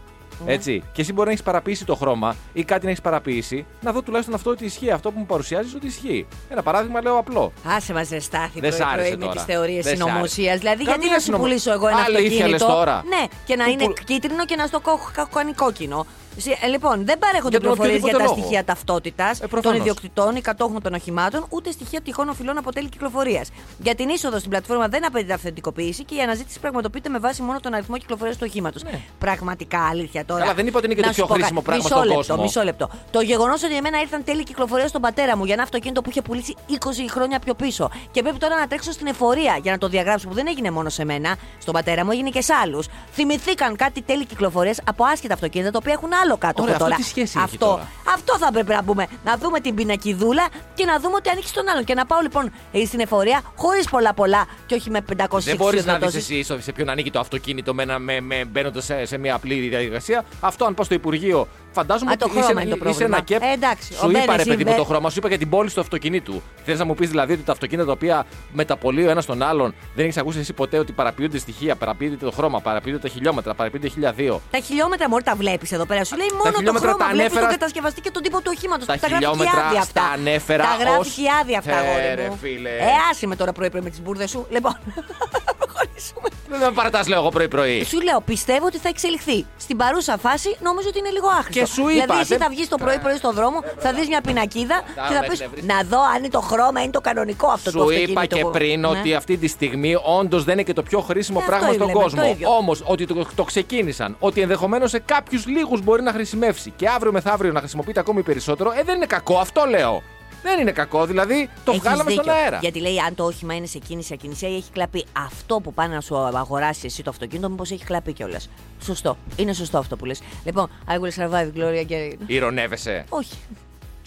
Έτσι. 0.45 0.83
Και 0.91 1.01
εσύ 1.01 1.13
μπορεί 1.13 1.25
να 1.25 1.31
έχεις 1.31 1.43
παραποίησει 1.43 1.85
το 1.85 1.95
χρώμα 1.95 2.35
ή 2.53 2.63
κάτι 2.63 2.83
να 2.83 2.89
έχεις 2.89 3.01
παραποίησει, 3.01 3.65
να 3.81 3.91
δω 3.91 4.01
τουλάχιστον 4.01 4.35
αυτό 4.35 4.49
ότι 4.49 4.65
ισχύει. 4.65 4.91
Αυτό 4.91 5.11
που 5.11 5.19
μου 5.19 5.25
παρουσιάζεις 5.25 5.73
ότι 5.75 5.87
ισχύει. 5.87 6.27
Ένα 6.49 6.63
παράδειγμα 6.63 7.01
λέω 7.01 7.17
απλό. 7.17 7.51
Άσε 7.65 7.93
μας 7.93 8.09
ρε 8.09 8.19
Στάθη 8.19 8.59
Δεν 8.59 8.71
σ' 8.73 8.75
πρωί, 8.75 8.87
άρεσε 8.91 9.07
πρωί 9.07 9.17
με 9.17 9.25
τώρα. 9.25 9.33
τις 9.33 9.43
θεωρίες 9.43 9.83
Δεν 9.83 9.95
σ' 9.95 9.97
συνωμοσίας. 9.97 10.47
άρεσε. 10.47 10.57
Δηλαδή, 10.59 10.77
Καμία 10.83 10.93
γιατί 10.95 11.09
να 11.09 11.17
σου 11.19 11.23
συνωμο- 11.25 11.43
πουλήσω 11.43 11.71
εγώ 11.71 11.87
ένα 11.87 11.97
Αλήθεια 11.97 12.21
αυτοκίνητο; 12.21 12.49
λες 12.65 12.75
τώρα. 12.75 13.03
Ναι, 13.07 13.23
και 13.45 13.55
να 13.55 13.63
Που 13.63 13.69
είναι 13.71 13.83
πουλ- 13.83 14.03
κίτρινο 14.03 14.45
και 14.45 14.55
να 14.55 14.65
στο 14.67 14.79
κο- 14.79 14.99
κα- 15.13 15.27
κάνει 15.33 15.53
κόκκινο. 15.53 16.05
Εσύ- 16.37 16.57
ε, 16.61 16.67
λοιπόν, 16.67 17.05
δεν 17.05 17.19
παρέχονται 17.19 17.49
Για 17.49 17.59
τον 17.59 17.69
πληροφορίες 17.69 17.99
για 18.01 18.01
τα 18.01 18.07
οποιοδήποτε 18.07 18.23
λόγο. 18.23 18.33
στοιχεία 18.41 18.63
ταυτότητας 18.63 19.39
των 19.39 19.49
προφανώς. 19.49 19.79
ιδιοκτητών 19.79 20.35
ή 20.35 20.41
κατόχων 20.41 20.81
των 20.81 20.93
οχημάτων, 20.93 21.45
ούτε 21.49 21.71
στοιχεία 21.71 22.01
τυχών 22.01 22.29
οφειλών 22.29 22.57
από 22.57 22.71
τέλη 22.73 22.89
κυκλοφορίας. 22.89 23.49
Για 23.77 23.95
την 23.95 24.09
είσοδο 24.09 24.37
στην 24.37 24.49
πλατφόρμα 24.49 24.87
δεν 24.87 25.05
απαιτείται 25.05 25.33
αυθεντικοποίηση 25.33 26.03
και 26.03 26.15
η 26.15 26.19
αναζήτηση 26.21 26.59
πραγματοποιείται 26.59 27.09
με 27.09 27.19
βάση 27.19 27.41
μόνο 27.41 27.59
τον 27.59 27.73
αριθμό 27.73 27.97
κυκλοφορίας 27.97 28.37
του 28.37 28.45
οχήματος. 28.49 28.83
Ναι. 28.83 28.99
Πραγματικά 29.19 29.87
αλήθεια 29.87 30.25
τώρα. 30.25 30.41
Καλά, 30.41 30.53
δεν 30.53 30.67
είπα 30.67 30.77
ότι 30.77 30.85
είναι 30.85 30.95
και 30.95 31.01
Να 31.01 31.07
το 31.07 31.13
σου 31.13 31.19
πιο 31.19 31.27
πω 31.27 31.33
χρήσιμο 31.33 31.61
κάτι. 31.61 31.65
πράγμα 31.79 31.83
μισό 31.83 31.95
στον 31.95 32.07
λεπτό, 32.07 32.15
κόσμο. 32.33 32.43
Μισό 32.43 32.63
λεπτό. 32.63 32.89
Το 33.11 33.21
γεγονός 33.21 33.63
ότι 33.63 33.75
εμένα 33.75 33.99
ήρθαν 34.01 34.23
τέλη 34.23 34.43
κυκλοφορίας 34.43 34.89
στον 34.89 35.01
πατέρα 35.01 35.37
μου 35.37 35.45
για 35.45 35.53
ένα 35.53 35.63
αυτοκίνητο 35.63 36.01
που 36.01 36.09
είχε 36.09 36.21
πουλήσει 36.21 36.55
20 36.69 36.73
χρόνια 37.09 37.39
πιο 37.39 37.53
πίσω 37.53 37.89
και 38.11 38.21
πρέπει 38.21 38.37
τώρα 38.37 38.55
να 38.59 38.67
τρέξω 38.67 38.91
στην 38.91 39.07
εφορία 39.07 39.59
για 39.61 39.71
να 39.71 39.77
το 39.77 39.87
διαγράψω 39.87 40.27
που 40.27 40.33
δεν 40.33 40.47
έγινε 40.47 40.71
μόνο 40.71 40.89
σε 40.89 41.05
μένα, 41.05 41.35
στον 41.61 41.73
πατέρα 41.73 42.05
μου, 42.05 42.11
έγινε 42.11 42.29
και 42.29 42.41
σε 42.41 42.53
άλλους. 42.53 42.87
Θυμηθήκαν 43.13 43.75
κάτι 43.75 44.01
τέλη 44.01 44.25
κυκλοφορίας 44.25 44.79
από 44.83 45.03
άσχετα 45.05 45.33
αυτοκίνητα 45.33 45.71
τα 45.71 45.77
οποία 45.81 45.93
έχουν 45.93 46.09
άλλο 46.23 46.26
κάτω 46.35 46.61
Ωραία, 46.61 46.73
αυτό 46.73 46.85
τώρα. 46.85 46.97
τι 46.97 47.03
σχέση 47.03 47.33
έχει 47.35 47.39
αυτό, 47.45 47.65
τώρα; 47.65 47.87
αυτό 48.13 48.37
θα 48.37 48.51
πρέπει 48.51 48.69
να 48.73 48.83
πούμε. 48.83 49.07
Να 49.25 49.37
δούμε 49.37 49.59
την 49.59 49.75
πινακιδούλα 49.75 50.47
και 50.73 50.85
να 50.85 50.99
δούμε 50.99 51.15
ότι 51.15 51.29
ανήκει 51.29 51.47
στον 51.47 51.69
άλλον. 51.69 51.83
Και 51.83 51.93
να 51.93 52.05
πάω 52.05 52.19
λοιπόν 52.21 52.51
ε, 52.71 52.85
στην 52.85 52.99
εφορία 52.99 53.41
χωρίς 53.55 53.89
πολλά 53.89 54.13
πολλά 54.13 54.45
και 54.65 54.75
όχι 54.75 54.89
με 54.89 54.99
500 54.99 55.03
Δεν 55.39 55.55
μπορείς 55.55 55.85
να 55.85 55.97
δεις 55.97 56.05
εξουσιοδοτήσεις. 56.15 56.29
εσύ 56.29 56.43
σε- 56.43 56.61
σε 56.61 56.71
ποιον 56.71 56.89
ανήκει 56.89 57.11
το 57.11 57.19
αυτοκίνητο 57.19 57.73
με, 57.73 57.83
ένα- 57.83 57.99
με, 57.99 58.19
με, 58.21 58.45
μπαίνοντας 58.45 58.85
σε, 58.85 59.05
σε 59.05 59.17
μια 59.17 59.35
απλή 59.35 59.55
διαδικασία. 59.69 60.25
Αυτό 60.39 60.65
αν 60.65 60.73
πας 60.73 60.85
στο 60.85 60.95
Υπουργείο, 60.95 61.47
φαντάζομαι 61.71 62.11
Α, 62.11 62.15
το 62.17 62.25
ότι 62.25 62.33
είσαι, 62.37 62.45
χρώμα 62.45 62.61
είναι 62.61 62.69
το 62.69 62.75
είσαι 62.75 62.83
πρόβλημα. 62.83 63.15
ένα 63.17 63.25
κεπ. 63.25 63.41
Ε, 63.41 63.51
εντάξει, 63.51 63.93
ο 63.93 63.97
σου 63.97 64.09
είπα 64.09 64.19
Μπαίνεις, 64.19 64.35
ρε 64.35 64.43
παιδί 64.43 64.63
μου 64.63 64.69
είμαι- 64.69 64.77
το 64.79 64.83
χρώμα, 64.85 65.09
σου 65.09 65.15
είπα 65.19 65.27
για 65.27 65.37
την 65.37 65.49
πόλη 65.49 65.71
του 65.71 65.79
αυτοκινήτου. 65.81 66.41
Θες 66.65 66.79
να 66.79 66.85
μου 66.85 66.93
πεις 66.95 67.09
δηλαδή 67.09 67.33
ότι 67.33 67.41
τα 67.41 67.51
αυτοκίνητα 67.51 67.85
τα 67.85 67.91
οποία 67.91 68.25
μεταπολεί 68.51 69.05
ο 69.07 69.09
ένας 69.09 69.25
τον 69.25 69.41
άλλον 69.43 69.73
δεν 69.95 70.05
έχεις 70.05 70.17
ακούσει 70.17 70.39
εσύ 70.39 70.53
ποτέ 70.53 70.77
ότι 70.77 70.91
παραποιούνται 70.91 71.37
στοιχεία, 71.37 71.75
παραποιούνται 71.75 72.15
το 72.25 72.31
χρώμα, 72.31 72.59
παραποιούνται 72.61 72.99
τα 72.99 73.07
χιλιόμετρα, 73.07 73.53
παραποιούνται 73.53 73.87
1002. 73.87 74.39
Τα 74.51 74.59
χιλιόμετρα 74.59 75.09
μόνο 75.09 75.21
τα 75.23 75.35
βλέπεις 75.35 75.71
εδώ 75.71 75.85
πέρα. 75.85 76.03
Σου 76.03 76.15
λέει 76.17 76.27
μόνο 76.37 76.51
το 76.51 76.57
χιλιόμετρα 76.57 76.89
χρώμα. 76.89 77.05
τα 77.05 77.11
Βλέπεις 77.11 77.27
τον 77.29 77.37
ανέφερα- 77.37 77.57
κατασκευαστή 77.59 78.01
και 78.01 78.11
τον 78.11 78.21
τύπο 78.23 78.37
του 78.41 78.51
οχήματος. 78.55 78.85
Τα 78.85 78.93
τα 78.93 79.07
γράφει 79.07 79.23
και 79.23 79.25
η 79.25 79.27
χιλιόμετρα 79.29 79.65
άδεια 79.65 79.79
αυτά. 79.81 80.01
στα 80.01 80.11
ανέφερα 80.11 80.63
Τα 80.63 80.75
γράφει 80.79 80.99
ως- 80.99 81.13
και 81.15 81.21
η 81.21 81.25
άδεια 81.41 81.57
αυτά, 81.57 81.71
Ε, 81.71 81.77
αγόρι 81.77 82.15
ρε, 82.15 82.27
μου. 82.29 82.37
φίλε. 82.41 82.69
Ε, 82.69 82.85
άσε 83.11 83.27
με 83.27 83.35
τώρα 83.35 83.51
πρωί-πρωί 83.51 83.81
με 83.81 83.89
τις 83.89 84.01
μπουρδες 84.01 84.29
σου. 84.29 84.47
Λοιπόν, 84.49 84.73
προχωρήσουμε. 85.97 86.27
Δεν 86.49 86.59
με 86.59 86.71
παρατάς, 86.71 87.07
λέω 87.07 87.19
εγώ 87.19 87.29
πρωί-πρωί. 87.29 87.83
Σου 87.83 88.01
λέω, 88.01 88.19
πιστεύω 88.25 88.65
ότι 88.65 88.77
θα 88.77 88.89
εξελιχθεί. 88.89 89.45
Στην 89.57 89.77
παρούσα 89.77 90.17
φάση 90.17 90.55
νομίζω 90.61 90.87
ότι 90.87 90.99
είναι 90.99 91.09
λίγο 91.09 91.27
άχρηστο. 91.27 91.59
Και 91.59 91.65
σου 91.65 91.81
είπα, 91.81 91.91
Δηλαδή, 92.01 92.19
εσύ 92.19 92.27
δεν- 92.29 92.39
θα 92.39 92.49
βγεις 92.49 92.67
το 92.67 92.77
πρωί-πρωί 92.77 93.15
στον 93.17 93.33
δρόμο, 93.33 93.59
θα 93.77 93.93
δεις 93.93 94.07
μια 94.07 94.21
πινακίδα 94.21 94.81
και 95.07 95.13
θα 95.13 95.19
με 95.21 95.27
πεις 95.29 95.39
εκνευρίζεις. 95.39 95.69
να 95.69 95.83
δω 95.83 95.99
αν 96.13 96.17
είναι 96.17 96.29
το 96.29 96.41
χρώμα, 96.41 96.81
είναι 96.81 96.91
το 96.91 97.01
κανονικό 97.01 97.47
αυτό 97.47 97.71
το 97.71 97.77
Σου 97.77 97.83
αυτοκίνητο. 97.83 98.11
είπα 98.11 98.25
και 98.25 98.41
που- 98.41 98.49
πριν 98.51 98.79
Ναι. 98.79 98.87
ότι 98.87 99.13
αυτή 99.13 99.37
τη 99.37 99.47
στιγμή 99.47 99.95
όντως 100.19 100.43
δεν 100.43 100.53
είναι 100.53 100.63
και 100.63 100.73
το 100.73 100.83
πιο 100.83 100.99
χρήσιμο 101.01 101.39
Ε, 101.43 101.45
πράγμα 101.45 101.65
αυτό 101.67 101.73
στον 101.77 101.87
λέμε, 101.87 102.01
κόσμο. 102.01 102.21
το 102.21 102.27
ίδιο. 102.27 102.49
Όμως 102.49 102.81
ότι 102.85 103.05
το, 103.05 103.25
το 103.35 103.43
ξεκίνησαν, 103.43 104.15
ότι 104.19 104.41
ενδεχομένως 104.41 104.89
σε 104.89 104.99
κάποιους 104.99 105.45
λίγους 105.45 105.81
μπορεί 105.83 106.01
να 106.01 106.11
χρησιμεύσει 106.11 106.73
και 106.75 106.87
αύριο 106.87 107.11
μεθαύριο 107.11 107.51
να 107.51 107.59
χρησιμοποιείται 107.59 107.99
ακόμη 107.99 108.23
περισσότερο, 108.23 108.71
ε, 108.71 108.83
δεν 108.83 108.95
είναι 108.95 109.05
κακό. 109.05 109.37
Αυτό 109.37 109.65
λέω. 109.69 110.03
Δεν 110.43 110.59
είναι 110.59 110.71
κακό, 110.71 111.05
δηλαδή 111.05 111.49
το 111.63 111.71
Έχεις 111.71 111.83
βγάλαμε 111.83 112.11
στον 112.11 112.23
δίκιο. 112.23 112.39
αέρα. 112.39 112.57
Γιατί 112.61 112.79
λέει 112.79 112.99
αν 112.99 113.15
το 113.15 113.23
όχημα 113.25 113.55
είναι 113.55 113.65
σε 113.65 113.77
κίνηση 113.77 114.13
ακινησία 114.13 114.49
ή 114.49 114.55
έχει 114.55 114.71
κλαπεί. 114.71 115.05
Αυτό 115.13 115.59
που 115.59 115.73
πάνε 115.73 115.95
να 115.95 116.01
σου 116.01 116.17
αγοράσει 116.17 116.85
εσύ 116.85 117.03
το 117.03 117.09
αυτοκίνητο, 117.09 117.49
μήπως 117.49 117.71
έχει 117.71 117.83
κλαπεί 117.83 118.13
κιόλας. 118.13 118.49
Σωστό. 118.81 119.17
Είναι 119.35 119.53
σωστό 119.53 119.77
αυτό 119.77 119.95
που 119.95 120.05
λες. 120.05 120.21
Λοιπόν, 120.43 120.69
I 120.87 120.93
will 120.93 121.21
survive, 121.23 121.51
Gloria 121.57 121.85
Gaynor. 121.91 122.13
Ηρωνεύεσαι. 122.27 123.05
Όχι. 123.09 123.35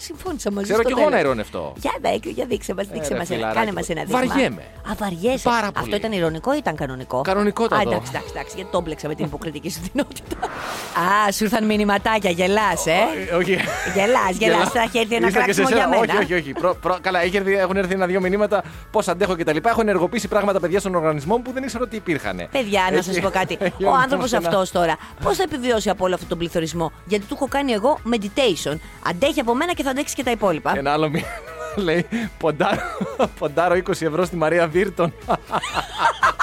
Συμφώνησα 0.05 0.51
μαζί 0.51 0.63
Ξέρω 0.65 0.81
στο 0.81 0.87
κι 0.91 0.99
εγώ 0.99 1.09
να 1.09 1.15
τέλος. 1.15 1.25
ηρωνευτώ. 1.25 1.73
Για, 1.77 1.91
δέ, 2.01 2.19
για 2.31 2.45
δείξε 2.45 2.73
μας, 2.73 2.87
δείξε 2.87 3.09
ρε, 3.13 3.17
μας 3.19 3.29
ένα. 3.29 3.35
φιλαράκι 3.35 3.57
Κάνε 3.57 3.71
μου. 3.71 3.77
μας 3.77 3.89
ένα 3.89 4.03
δείγμα. 4.03 4.25
Βαριέμαι. 4.25 4.61
Α, 4.89 4.91
βαριέσαι. 4.97 5.49
Πάρα 5.49 5.67
Αυτό 5.67 5.79
πολύ. 5.79 5.95
ήταν 5.95 6.11
ηρωνικό 6.11 6.53
ή 6.53 6.57
ήταν 6.57 6.75
κανονικό; 6.75 7.21
Κανονικότατο. 7.21 7.79
Α, 7.79 7.81
εντάξει, 7.91 8.09
εντάξει, 8.13 8.29
εντάξει, 8.35 8.55
γιατί 8.55 8.71
το 8.71 8.77
έμπλεξα 8.77 9.07
με 9.07 9.15
την 9.15 9.25
υποκριτική 9.25 9.69
σου 9.71 9.79
δυνότητα. 9.91 10.35
Α, 11.27 11.31
σου 11.31 11.43
ήρθαν 11.43 11.65
μηνυματάκια, 11.65 12.29
γελάς, 12.29 12.85
ε; 12.85 12.91
Ε, 13.31 13.35
Όχι. 13.35 13.51
Γελάς, 13.95 14.31
γελάς. 14.39 14.69
Θα 14.69 14.81
έχει 14.81 14.97
έρθει 14.97 15.15
ένα 15.15 15.25
Ήρθα 15.27 15.43
και 15.45 15.53
σε 15.53 15.61
κράξιμο 15.61 15.67
για 15.67 15.77
σένα. 15.77 15.87
μένα. 15.99 16.13
Όχι, 16.19 16.23
όχι, 16.23 16.33
όχι. 16.33 16.51
Προ- 16.51 16.75
προ- 16.81 16.99
καλά, 17.01 17.21
έχει 17.21 17.37
έρθει- 17.37 17.57
έχουν 17.57 17.77
έρθει 17.77 17.93
ένα-δύο 17.93 18.19
μηνύματα 18.21 18.63
πώς 18.91 19.07
αντέχω 19.07 19.35
κτλ. 19.35 19.57
Έχω 19.63 19.81
ενεργοποιήσει 19.81 20.27
πράγματα 20.27 20.59
παιδιά 20.59 20.79
στον 20.79 20.95
οργανισμό 20.95 21.35
μου 21.35 21.41
που 21.41 21.51
δεν 21.51 21.63
ήξερα 21.63 21.83
ότι 21.83 21.95
υπήρχαν. 21.95 22.47
Παιδιά, 22.51 22.81
να 22.93 23.01
σας 23.01 23.19
πω 23.19 23.29
κάτι. 23.29 23.57
Έχει 23.61 23.83
Ο 23.85 23.89
άνθρωπος 23.89 24.13
όμως 24.15 24.33
ένα- 24.33 24.47
αυτός 24.47 24.71
τώρα, 24.71 24.97
πώς 25.23 25.37
θα 25.37 25.43
επιβιώσει 25.43 25.89
από 25.89 26.03
όλο 26.05 26.13
αυτόν 26.13 26.29
τον 26.29 26.37
πληθωρισμό; 26.37 26.91
Γιατί 27.05 27.25
του 27.25 27.33
έχω 27.35 27.47
κάνει 27.47 27.71
εγώ 27.71 27.99
meditation. 28.13 28.75
Αντέχει 29.09 29.39
από 29.39 29.55
μένα 29.55 29.73
και 29.73 29.83
θα 29.83 29.90
αντέξεις 29.91 30.15
και 30.15 30.23
τα 30.23 30.31
υπόλοιπα. 30.31 30.77
Ένα 30.77 30.91
άλλο 30.91 31.09
μήνυμα 31.09 31.27
λέει 31.85 32.07
ποντάρω, 32.37 32.81
ποντάρω 33.39 33.75
20 33.75 33.89
ευρώ 33.89 34.25
στη 34.25 34.35
Μαρία 34.35 34.67
Βίρτον. 34.67 35.13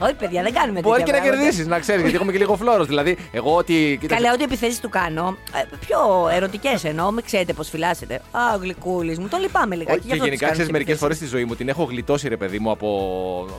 Όχι, 0.00 0.14
παιδιά, 0.14 0.42
δεν 0.42 0.52
κάνουμε 0.52 0.80
Μπορεί 0.80 0.98
και 0.98 1.04
τέτοια 1.04 1.12
να 1.12 1.20
πράγματα. 1.20 1.42
κερδίσεις, 1.44 1.66
να 1.66 1.78
ξέρεις, 1.78 2.00
γιατί 2.00 2.16
έχουμε 2.16 2.32
και 2.32 2.38
λίγο 2.38 2.56
φλόρος. 2.56 2.86
Δηλαδή, 2.86 3.16
εγώ 3.32 3.54
ότι. 3.56 3.98
κοίταξε, 4.00 4.22
Καλά, 4.22 4.34
ό,τι 4.34 4.44
επιθέσεις 4.44 4.80
του 4.80 4.88
κάνω. 4.88 5.36
ε, 5.54 5.76
πιο 5.86 5.98
ερωτικές 6.32 6.84
εννοώ, 6.84 7.10
μην 7.10 7.24
ξέρετε 7.24 7.52
πώς 7.52 7.68
φυλάσσετε. 7.68 8.14
Α, 8.14 8.40
γλυκούλης 8.60 9.18
μου, 9.18 9.28
τον 9.28 9.40
λυπάμαι 9.40 9.74
λιγάκι. 9.74 9.98
Όχι, 9.98 10.00
γι' 10.02 10.06
και 10.08 10.12
αυτό 10.12 10.24
τις 10.24 10.28
γενικά 10.28 10.38
κάνω 10.40 10.52
ξέρεις 10.52 10.58
τις 10.70 10.70
μερικέ 10.72 10.94
φορές 10.94 11.16
επιθέσεις. 11.16 11.28
στη 11.28 11.36
ζωή 11.36 11.44
μου 11.44 11.54
την 11.54 11.68
έχω 11.68 11.84
γλιτώσει, 11.84 12.28
ρε 12.28 12.36
παιδί 12.36 12.58
μου, 12.58 12.70
από. 12.70 12.88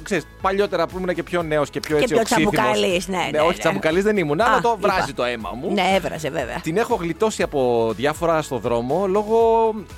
Ξέρεις, 0.04 0.26
παλιότερα 0.42 0.88
που 0.88 0.98
ήμουν 0.98 1.14
και 1.14 1.24
πιο 1.24 1.42
νέος 1.44 1.70
και 1.70 1.80
πιο 1.80 1.96
Και 1.98 2.02
έτσι 2.02 2.14
πιο 2.14 2.22
οξύθυμος. 2.22 2.52
τσαμπουκαλής, 2.54 3.08
ναι, 3.08 3.28
ναι, 3.32 3.40
όχι 3.40 3.48
ναι. 3.52 3.58
τσαμπουκαλής 3.58 4.04
δεν 4.04 4.18
ήμουν, 4.18 4.42
Α, 4.42 4.46
αλλά 4.48 4.62
το 4.62 4.76
είπα. 4.80 4.94
βράζει 4.94 5.14
το 5.14 5.24
αίμα 5.24 5.50
μου. 5.62 5.74
Ναι, 5.74 5.94
έβρασε 5.96 6.30
βέβαια. 6.30 6.60
Την 6.64 6.78
έχω 6.78 6.96
γλιτώσει 6.96 7.44
από 7.44 7.92
διάφορα 7.96 8.42
στο 8.42 8.58
δρόμο 8.58 9.06
λόγω 9.08 9.38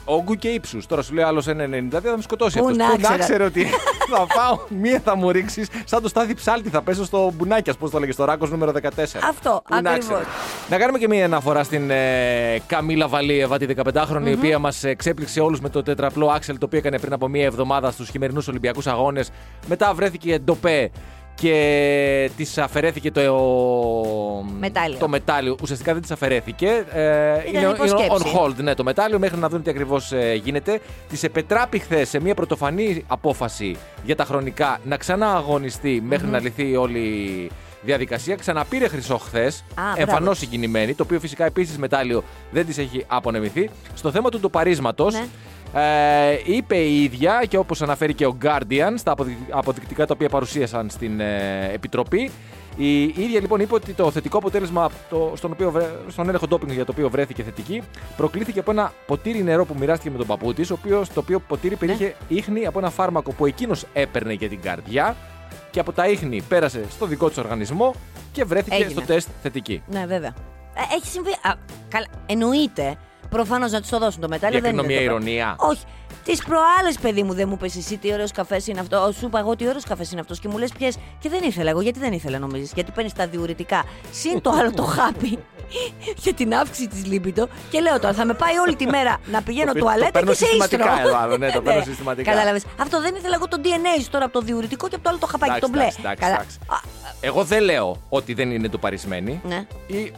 όγκου 0.05 0.35
και 0.35 0.47
ύψους. 0.47 0.85
Τώρα 0.85 1.01
σου 1.01 1.13
λέει 1.13 1.23
άλλος 1.23 1.47
1,92 1.47 2.09
θα 2.09 2.15
με 2.15 2.21
σκοτώσει 2.21 2.57
Πού 2.59 2.63
αυτός. 2.65 2.77
να 2.77 2.85
Πού 2.89 2.97
να 3.01 3.07
ξέρα. 3.07 3.23
ξέρω 3.23 3.45
ότι 3.45 3.65
θα 4.11 4.25
πάω, 4.35 4.59
μία 4.81 5.01
θα 5.03 5.15
μου 5.15 5.31
ρίξεις, 5.31 5.67
σαν 5.85 6.01
το 6.01 6.07
στάδι 6.31 6.33
ψάλτη 6.33 6.69
θα 6.69 6.81
πέσω 6.81 7.05
στο 7.05 7.31
μπουνάκι, 7.35 7.71
πώ 7.79 7.89
το 7.89 7.99
λέγε, 7.99 8.11
στο 8.11 8.25
ράκος 8.25 8.49
νούμερο 8.51 8.71
14. 8.71 8.87
Αυτό, 9.29 9.61
Πού 9.67 9.73
να 9.73 9.77
ακριβώς. 9.77 9.99
ξέρω. 9.99 10.19
Να 10.69 10.77
κάνουμε 10.77 10.97
και 10.97 11.07
μία 11.07 11.25
αναφορά 11.25 11.63
στην 11.63 11.89
ε, 11.89 12.61
Καμίλα 12.67 13.07
Βαλίεβα, 13.07 13.57
τη 13.57 13.65
15χρονη, 13.83 14.25
η 14.27 14.33
οποία 14.33 14.59
μας 14.59 14.83
εξέπληξε 14.83 15.39
όλους 15.39 15.59
με 15.59 15.69
το 15.69 15.81
τετραπλό 15.83 16.27
άξελ 16.27 16.57
το 16.57 16.65
οποίο 16.65 16.77
έκανε 16.79 16.99
πριν 16.99 17.13
από 17.13 17.27
μία 17.27 17.45
εβδομάδα 17.45 17.91
στους 17.91 18.09
χειμερινούς 18.09 18.47
Ολυμπιακούς 18.47 18.87
Αγώνες. 18.87 19.29
Μετά 19.67 19.93
βρέθηκε 19.93 20.39
ντοπέ 20.39 20.91
και 21.35 22.29
της 22.37 22.57
αφαιρέθηκε 22.57 23.11
το 23.11 23.21
Μετάλλιο. 24.59 24.97
Το 24.97 25.07
μετάλλιο. 25.07 25.55
Ουσιαστικά 25.61 25.93
δεν 25.93 26.01
της 26.01 26.11
αφαιρέθηκε. 26.11 26.85
Ε, 26.93 27.33
είναι, 27.47 27.59
είναι 27.59 27.69
υποσκέψη. 27.69 28.23
on 28.35 28.39
hold 28.39 28.55
ναι, 28.55 28.73
το 28.73 28.83
μετάλλιο 28.83 29.19
μέχρι 29.19 29.37
να 29.37 29.49
δουν 29.49 29.61
τι 29.63 29.69
ακριβώς 29.69 30.13
γίνεται. 30.43 30.81
Της 31.09 31.23
επετράπη 31.23 31.79
χθες 31.79 32.09
σε 32.09 32.21
μια 32.21 32.33
πρωτοφανή 32.33 33.03
απόφαση 33.07 33.75
για 34.03 34.15
τα 34.15 34.23
χρονικά 34.23 34.79
να 34.83 34.97
ξανά 34.97 35.35
αγωνιστεί 35.35 36.01
μέχρι 36.05 36.27
να 36.27 36.39
λυθεί 36.39 36.75
όλη 36.75 36.99
η 36.99 37.51
διαδικασία. 37.81 38.35
Ξαναπήρε 38.35 38.87
χρυσό 38.87 39.17
χθες. 39.17 39.63
μπράβο 39.75 40.01
Εμφανώς 40.01 40.39
της. 40.39 40.47
συγκινημένη. 40.47 40.93
Το 40.93 41.03
οποίο 41.03 41.19
φυσικά 41.19 41.45
επίσης 41.45 41.77
μετάλλιο 41.77 42.23
δεν 42.51 42.65
της 42.65 42.77
έχει 42.77 43.05
απονεμηθεί. 43.07 43.69
Στο 43.93 44.11
θέμα 44.11 44.29
του 44.29 44.39
ντοπαρίσματος. 44.39 45.13
Ναι. 45.13 45.25
Ε, 45.73 46.37
είπε 46.45 46.75
η 46.77 47.03
ίδια 47.03 47.43
και 47.47 47.57
όπως 47.57 47.81
αναφέρει 47.81 48.13
και 48.13 48.25
ο 48.25 48.37
Guardian 48.43 48.93
στα 48.95 49.11
αποδει- 49.11 49.37
αποδεικτικά 49.49 50.05
τα 50.05 50.13
οποία 50.13 50.29
παρουσίασαν 50.29 50.89
στην 50.89 51.19
ε, 51.19 51.69
Επιτροπή 51.73 52.31
η 52.77 53.01
ίδια 53.03 53.39
λοιπόν 53.39 53.59
είπε 53.59 53.73
ότι 53.73 53.93
το 53.93 54.11
θετικό 54.11 54.37
αποτέλεσμα 54.37 54.89
το, 55.09 55.33
στον, 55.35 55.51
οποίο, 55.51 55.71
βρε- 55.71 55.85
στον 56.07 56.27
έλεγχο 56.27 56.47
ντόπινγκ 56.47 56.71
για 56.71 56.85
το 56.85 56.91
οποίο 56.91 57.09
βρέθηκε 57.09 57.43
θετική 57.43 57.81
προκλήθηκε 58.17 58.59
από 58.59 58.71
ένα 58.71 58.93
ποτήρι 59.05 59.43
νερό 59.43 59.65
που 59.65 59.75
μοιράστηκε 59.79 60.09
με 60.11 60.17
τον 60.17 60.27
παππού 60.27 60.53
της, 60.53 60.67
το 60.67 60.79
οποίο 61.15 61.39
ποτήρι 61.39 61.75
περιείχε 61.75 62.15
ίχνη 62.27 62.65
από 62.65 62.79
ένα 62.79 62.89
φάρμακο 62.89 63.31
που 63.31 63.45
εκείνος 63.45 63.85
έπαιρνε 63.93 64.33
για 64.33 64.49
την 64.49 64.61
καρδιά 64.61 65.15
και 65.71 65.79
από 65.79 65.91
τα 65.91 66.07
ίχνη 66.07 66.41
πέρασε 66.47 66.83
στο 66.89 67.05
δικό 67.05 67.27
της 67.27 67.37
οργανισμό 67.37 67.93
και 68.31 68.43
βρέθηκε 68.43 68.75
Έγινε. 68.75 68.89
στο 68.89 69.01
τεστ 69.01 69.27
θετική. 69.41 69.83
Ναι, 69.87 70.05
βέβαια. 70.05 70.33
Ε, 70.75 70.95
έχει 70.95 71.07
συμβεί. 71.07 71.29
Α, 71.31 71.53
καλά, 71.89 72.05
εννοείται. 72.25 72.95
Προφανώς 73.35 73.71
να 73.71 73.81
του 73.81 73.87
το 73.89 73.99
δώσουν 73.99 74.21
το 74.21 74.27
μετάλλιο. 74.27 74.59
Για 74.59 74.69
δεν 74.69 74.77
είναι 74.79 74.87
μια 74.87 74.97
το 74.97 75.03
ηρωνία. 75.03 75.55
Όχι. 75.57 75.81
Τις 76.25 76.43
προάλλες, 76.43 76.97
παιδί 77.01 77.23
μου, 77.23 77.33
δεν 77.33 77.47
μου 77.47 77.53
είπε 77.53 77.65
εσύ 77.65 77.97
τι 77.97 78.13
ωραίος 78.13 78.31
καφές 78.31 78.67
είναι 78.67 78.79
αυτό. 78.79 79.11
Σου 79.19 79.25
είπα 79.25 79.39
εγώ 79.39 79.55
τι 79.55 79.67
ωραίος 79.67 79.83
καφές 79.83 80.11
είναι 80.11 80.19
αυτός 80.21 80.39
και 80.39 80.47
μου 80.47 80.57
λες 80.57 80.71
ποιες. 80.77 80.95
Και 81.19 81.29
δεν 81.29 81.43
ήθελα 81.43 81.69
εγώ. 81.69 81.81
Γιατί 81.81 81.99
δεν 81.99 82.13
ήθελα, 82.13 82.39
νομίζεις. 82.39 82.71
Γιατί 82.75 82.91
παίρνεις 82.91 83.13
τα 83.13 83.27
διουρητικά. 83.27 83.83
Συν 84.11 84.41
το 84.41 84.49
άλλο 84.49 84.71
το 84.71 84.83
χάπι 84.83 85.39
για 86.23 86.33
την 86.33 86.53
αύξηση 86.53 86.87
της 86.87 87.05
λίπητο. 87.05 87.47
Και 87.69 87.79
λέω 87.79 87.99
τώρα 87.99 88.13
θα 88.13 88.25
με 88.25 88.33
πάει 88.33 88.57
όλη 88.57 88.75
τη 88.75 88.85
μέρα 88.85 89.17
να 89.31 89.41
πηγαίνω 89.41 89.65
Το 89.67 89.73
παι- 89.73 89.81
τουαλέτα 89.81 90.05
το 90.05 90.11
παίρνω 90.11 90.31
και 90.31 90.37
σε 90.37 90.45
ίστρο. 90.45 90.61
συστηματικά 90.61 91.01
εδώ 91.07 91.17
άλλο, 91.17 91.37
ναι, 91.37 91.51
το 91.51 91.61
παίρνω 91.65 91.83
συστηματικά. 91.83 92.31
Κατάλαβες. 92.31 92.63
Αυτό 92.81 93.01
δεν 93.01 93.15
ήθελα 93.15 93.35
εγώ 93.35 93.47
το 93.47 93.57
DNA 93.63 94.01
σου 94.03 94.09
τώρα 94.09 94.25
από 94.25 94.33
το 94.33 94.41
διουρητικό 94.45 94.87
και 94.87 94.95
από 94.95 95.03
το 95.03 95.09
άλλο 95.09 95.19
το 95.19 95.25
χαπάκι, 95.25 95.51
Εντάξει, 95.51 95.71
το 95.71 95.77
μπλε. 95.77 95.81
εντάξει, 95.81 95.99
εντάξει, 95.99 96.21
Καλά. 96.23 96.33
εντάξει. 96.33 96.57
Α, 96.67 96.77
Εγώ 97.21 97.43
δεν 97.43 97.63
λέω 97.63 98.01
ότι 98.09 98.33
δεν 98.33 98.51
είναι 98.51 98.67
ντοπαρισμένη. 98.67 99.41
Ναι. 99.43 99.65
Ή 99.87 100.11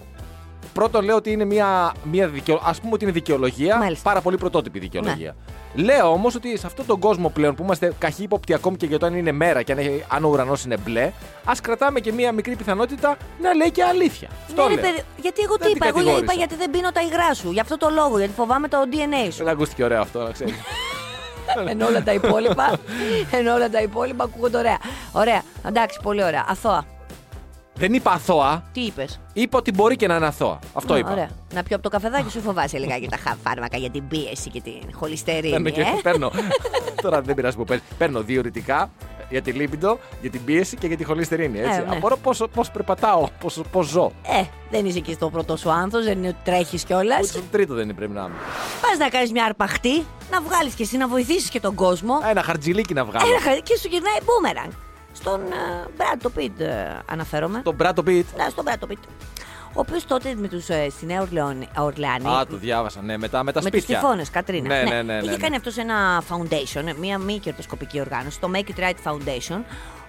πρώτον 0.73 1.03
λέω 1.05 1.15
ότι 1.15 1.31
είναι 1.31 1.45
μια, 1.45 1.93
μια 2.03 2.27
δικαιο... 2.27 2.61
ας 2.63 2.79
πούμε 2.79 2.93
ότι 2.93 3.03
είναι 3.03 3.13
δικαιολογία, 3.13 3.77
Μάλιστα. 3.77 4.03
πάρα 4.09 4.21
πολύ 4.21 4.37
πρωτότυπη 4.37 4.79
δικαιολογία. 4.79 5.35
Λέω 5.75 6.11
όμως 6.11 6.35
ότι 6.35 6.57
σε 6.57 6.67
αυτόν 6.67 6.85
τον 6.85 6.99
κόσμο 6.99 7.29
πλέον 7.29 7.55
που 7.55 7.63
είμαστε 7.63 7.93
καχύποπτοι 7.99 8.53
ακόμη 8.53 8.77
και 8.77 8.85
για 8.85 8.99
το 8.99 9.05
αν 9.05 9.15
είναι 9.15 9.31
μέρα 9.31 9.61
και 9.61 9.71
αν, 9.71 9.77
έχει- 9.77 10.03
αν 10.07 10.23
ο 10.25 10.27
ουρανός 10.29 10.63
είναι 10.65 10.77
μπλε, 10.77 11.11
ας 11.45 11.59
κρατάμε 11.61 11.99
και 11.99 12.11
μια 12.11 12.31
μικρή 12.31 12.55
πιθανότητα 12.55 13.17
να 13.41 13.53
λέει 13.53 13.71
και 13.71 13.83
αλήθεια. 13.83 14.27
Αυτό 14.47 14.61
Ναι, 14.61 14.67
ρε 14.75 14.81
λέω. 14.81 14.83
παιδί, 14.91 15.03
γιατί 15.21 15.41
εγώ 15.41 15.55
τι 15.57 15.63
Δεν 15.63 15.71
είπα, 15.75 15.85
την 15.85 15.95
εγώ 15.95 15.99
είπα 16.01 16.11
κατηγόρησα. 16.11 16.33
γιατί 16.37 16.55
δεν 16.55 16.69
πίνω 16.71 16.91
τα 16.91 17.01
υγρά 17.01 17.33
σου. 17.33 17.51
Γι' 17.51 17.59
αυτό 17.59 17.77
το 17.77 17.89
λόγο, 17.89 18.17
γιατί 18.17 18.33
φοβάμαι 18.33 18.67
το 18.67 18.77
DNA 18.91 19.31
σου. 19.31 19.37
Δεν 19.43 19.47
ακούστηκε 19.53 19.83
ωραίο 19.83 20.01
αυτό, 20.01 20.19
να 20.23 20.31
ξέρεις. 20.31 20.53
ενώ 21.69 21.85
όλα 21.87 22.03
τα 22.03 22.13
υπόλοιπα, 22.13 22.79
ενώ 23.37 23.53
όλα 23.53 23.69
τα 23.69 23.81
υπόλοιπα 23.81 24.23
ακούγονται 24.23 24.57
ωραία. 24.57 24.77
Ωραία, 25.11 25.41
εντάξει, 25.67 25.99
πολύ 26.03 26.23
ωραία. 26.23 26.45
Αθώα. 26.49 26.85
Δεν 27.75 27.93
είπα 27.93 28.11
αθώα, 28.11 28.63
Τι 28.73 28.81
είπες; 28.81 29.19
είπα 29.33 29.57
ότι 29.57 29.71
μπορεί 29.71 29.95
και 29.95 30.07
να 30.07 30.15
είναι 30.15 30.25
αθώα. 30.25 30.59
Αυτό 30.73 30.97
είπα. 30.97 31.11
Ωραία. 31.11 31.29
Να 31.53 31.63
πιω 31.63 31.75
από 31.75 31.83
το 31.83 31.89
καφεδάκι 31.89 32.29
σου 32.31 32.41
φοβάσαι 32.41 32.77
λιγάκι 32.77 33.07
τα 33.07 33.17
χα- 33.17 33.35
φάρμακα 33.43 33.77
για 33.77 33.89
την 33.89 34.07
πίεση 34.07 34.49
και 34.49 34.61
την 34.61 34.73
Παίρνω, 34.79 34.97
χολυστερίνη. 34.97 35.71
και, 35.71 35.81
Ε; 35.81 35.85
παίρνω. 36.03 36.31
Τώρα 37.01 37.21
δεν 37.21 37.35
πειράζει 37.35 37.55
που 37.55 37.63
παίρνει. 37.63 37.83
Παίρνω 37.97 38.21
διορητικά 38.21 38.91
για 39.29 39.41
τη 39.41 39.51
λίπιντο, 39.51 39.99
για 40.21 40.29
την 40.29 40.43
πίεση 40.45 40.75
και 40.77 40.87
για 40.87 40.97
τη 40.97 41.03
χολυστερίνη. 41.03 41.59
Έτσι. 41.59 41.79
Ε, 41.79 41.89
ναι. 41.89 41.95
Απορώ 41.95 42.17
πώς, 42.17 42.43
πώς 42.53 42.71
περπατάω, 42.71 43.27
πώς, 43.39 43.61
πώς 43.71 43.87
ζω. 43.87 44.11
Ε, 44.39 44.43
δεν 44.71 44.85
είσαι 44.85 44.97
εκεί 44.97 45.13
στο 45.13 45.29
πρώτο 45.29 45.57
σου 45.57 45.71
άνθος, 45.71 46.03
δεν 46.05 46.17
είναι 46.17 46.27
ότι 46.27 46.37
τρέχεις 46.43 46.83
κιόλας. 46.83 47.19
Ούτε 47.19 47.27
στο 47.27 47.41
τρίτο 47.51 47.73
δεν 47.73 47.83
είναι 47.83 47.93
πρέπει 47.93 48.11
να 48.13 48.19
είμαι. 48.21 48.35
Πας 48.81 48.97
να 48.97 49.09
κάνεις 49.09 49.31
μια 49.31 49.43
αρπαχτή, 49.45 50.05
να 50.31 50.41
βγάλεις 50.41 50.73
κι 50.73 50.81
εσύ 50.81 50.97
να 50.97 51.07
βοηθήσεις 51.07 51.49
και 51.49 51.59
τον 51.59 51.75
κόσμο. 51.75 52.13
Α, 52.13 52.29
Ένα 52.29 52.43
χαρτζιλίκι 52.43 52.93
να 52.93 53.05
βγάλω. 53.05 53.27
Ένα 53.31 53.41
χα- 53.41 53.59
και 53.59 53.77
σου 53.77 53.87
γυρνάει 53.91 54.17
μπούμεραγκ. 54.25 54.69
Στον 55.23 55.41
uh, 55.41 55.89
Μπράντο 55.97 56.29
Πιτ 56.29 56.61
αναφέρομαι. 57.05 57.61
Τον 57.63 57.75
Μπράτο 57.75 58.03
Πιτ. 58.03 58.27
Ναι, 58.37 58.49
στον 58.49 58.63
Μπράντο 58.63 58.85
Πιτ. 58.87 58.97
Ο 59.75 59.79
οποίος 59.79 60.05
τότε 60.05 60.35
με 60.35 60.47
τους, 60.47 60.69
ε, 60.69 60.87
στη 60.89 61.05
Νέα 61.05 61.21
Ορλεόνη- 61.21 61.67
Ορλεάνη. 61.77 62.27
Α, 62.27 62.45
το 62.49 62.57
διάβασα. 62.57 63.01
Ναι, 63.01 63.17
μετά 63.17 63.43
με 63.43 63.51
τα 63.51 63.61
με 63.61 63.69
τους 63.69 63.79
σπίτια. 63.81 63.99
τυφώνες, 63.99 64.29
Κατρίνα. 64.29 64.67
Ναι, 64.67 64.83
ναι, 64.83 65.01
ναι. 65.01 65.13
ναι, 65.13 65.17
Είχε 65.21 65.31
ναι. 65.31 65.37
κάνει 65.37 65.55
αυτός 65.55 65.77
ένα 65.77 66.23
foundation, 66.29 66.95
μια 66.99 67.17
μη 67.17 67.39
κερδοσκοπική 67.39 67.99
οργάνωση, 67.99 68.39
το 68.39 68.51
Make 68.55 68.69
It 68.69 68.79
Right 68.83 69.11
Foundation, 69.11 69.59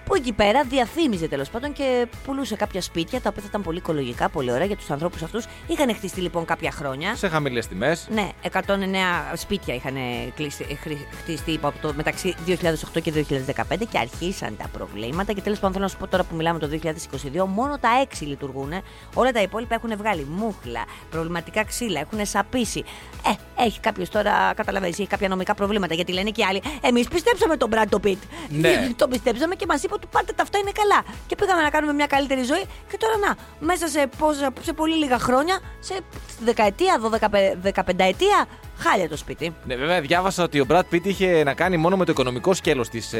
που 0.05 0.15
εκεί 0.15 0.33
πέρα 0.33 0.63
διαφήμιζε 0.63 1.27
τέλος 1.27 1.49
πάντων 1.49 1.73
και 1.73 2.07
πουλούσε 2.25 2.55
κάποια 2.55 2.81
σπίτια 2.81 3.21
τα 3.21 3.29
οποία 3.29 3.41
θα 3.41 3.47
ήταν 3.49 3.61
πολύ 3.61 3.77
οικολογικά, 3.77 4.29
πολύ 4.29 4.51
ωραία 4.51 4.65
για 4.65 4.75
τους 4.75 4.89
ανθρώπους 4.91 5.21
αυτούς. 5.23 5.45
Είχαν 5.67 5.95
χτιστεί 5.95 6.21
λοιπόν 6.21 6.45
κάποια 6.45 6.71
χρόνια. 6.71 7.15
Σε 7.15 7.27
χαμηλές 7.27 7.67
τιμές. 7.67 8.07
Ναι, 8.11 8.29
109 8.41 9.35
σπίτια 9.35 9.73
είχαν 9.75 9.95
κλείσει- 10.35 10.65
ε, 10.69 10.75
χρη- 10.75 11.07
χτιστεί 11.21 11.51
υπό 11.51 11.67
από 11.67 11.77
το, 11.81 11.93
μεταξύ 11.95 12.35
2008 12.45 12.99
και 13.01 13.11
2015 13.11 13.85
και 13.91 13.97
αρχίσαν 13.97 14.57
τα 14.57 14.67
προβλήματα. 14.67 15.33
Και 15.33 15.41
τέλος 15.41 15.57
πάντων 15.59 15.71
θέλω 15.73 15.83
να 15.85 15.89
σου 15.91 15.97
πω 15.97 16.07
τώρα 16.07 16.23
που 16.23 16.35
μιλάμε 16.35 16.59
το 16.59 16.67
2022, 16.67 17.45
μόνο 17.47 17.77
τα 17.77 17.89
6 18.01 18.25
λειτουργούν. 18.25 18.71
Όλα 19.13 19.31
τα 19.31 19.41
υπόλοιπα 19.41 19.75
έχουν 19.75 19.97
βγάλει 19.97 20.25
μούχλα, 20.29 20.85
προβληματικά 21.09 21.63
ξύλα, 21.63 21.99
έχουν 21.99 22.25
σαπίσει. 22.25 22.83
Ε, 23.54 23.54
έχει 23.57 23.79
κάποιος 23.79 24.09
τώρα, 24.09 24.53
καταλαβαίνεις, 24.55 24.99
έχει 24.99 25.07
κάποια 25.07 25.27
νομικά 25.27 25.53
προβλήματα. 25.53 25.93
Γιατί 25.93 26.11
λένε 26.13 26.29
και 26.29 26.41
οι 26.41 26.43
άλλοι, 26.43 26.61
Εμείς 26.81 27.07
πιστέψαμε 27.07 27.57
τον 27.57 27.69
Brad 27.73 28.05
Pitt. 28.05 28.17
Ναι. 28.49 28.89
το 28.95 29.07
πιστέψαμε 29.07 29.55
και 29.55 29.65
μας 29.67 29.83
είπε 29.83 29.93
ότι 29.93 30.07
πάρτε 30.11 30.33
τα 30.33 30.43
αυτά 30.43 30.57
είναι 30.57 30.71
καλά. 30.71 31.03
Και 31.27 31.35
πήγαμε 31.35 31.61
να 31.61 31.69
κάνουμε 31.69 31.93
μια 31.93 32.07
καλύτερη 32.07 32.43
ζωή. 32.43 32.65
Και 32.91 32.97
τώρα 32.97 33.17
να, 33.17 33.35
μέσα 33.59 33.87
σε, 33.87 34.09
πόσα, 34.17 34.53
σε 34.61 34.73
πολύ 34.73 34.95
λίγα 34.95 35.19
χρόνια, 35.19 35.59
σε 35.79 35.95
δεκαετία, 36.39 36.99
12, 37.01 37.71
15 37.73 37.81
ετία, 37.97 38.45
χάλια 38.77 39.09
το 39.09 39.17
σπίτι. 39.17 39.53
Ναι, 39.67 39.75
βέβαια 39.75 40.01
διάβασα 40.01 40.43
ότι 40.43 40.59
ο 40.59 40.65
Μπρατ 40.65 40.85
Πιτ 40.89 41.05
είχε 41.05 41.43
να 41.43 41.53
κάνει 41.53 41.77
μόνο 41.77 41.97
με 41.97 42.05
το 42.05 42.11
οικονομικό 42.11 42.53
σκέλος 42.53 42.89
της 42.89 43.13
ε, 43.13 43.19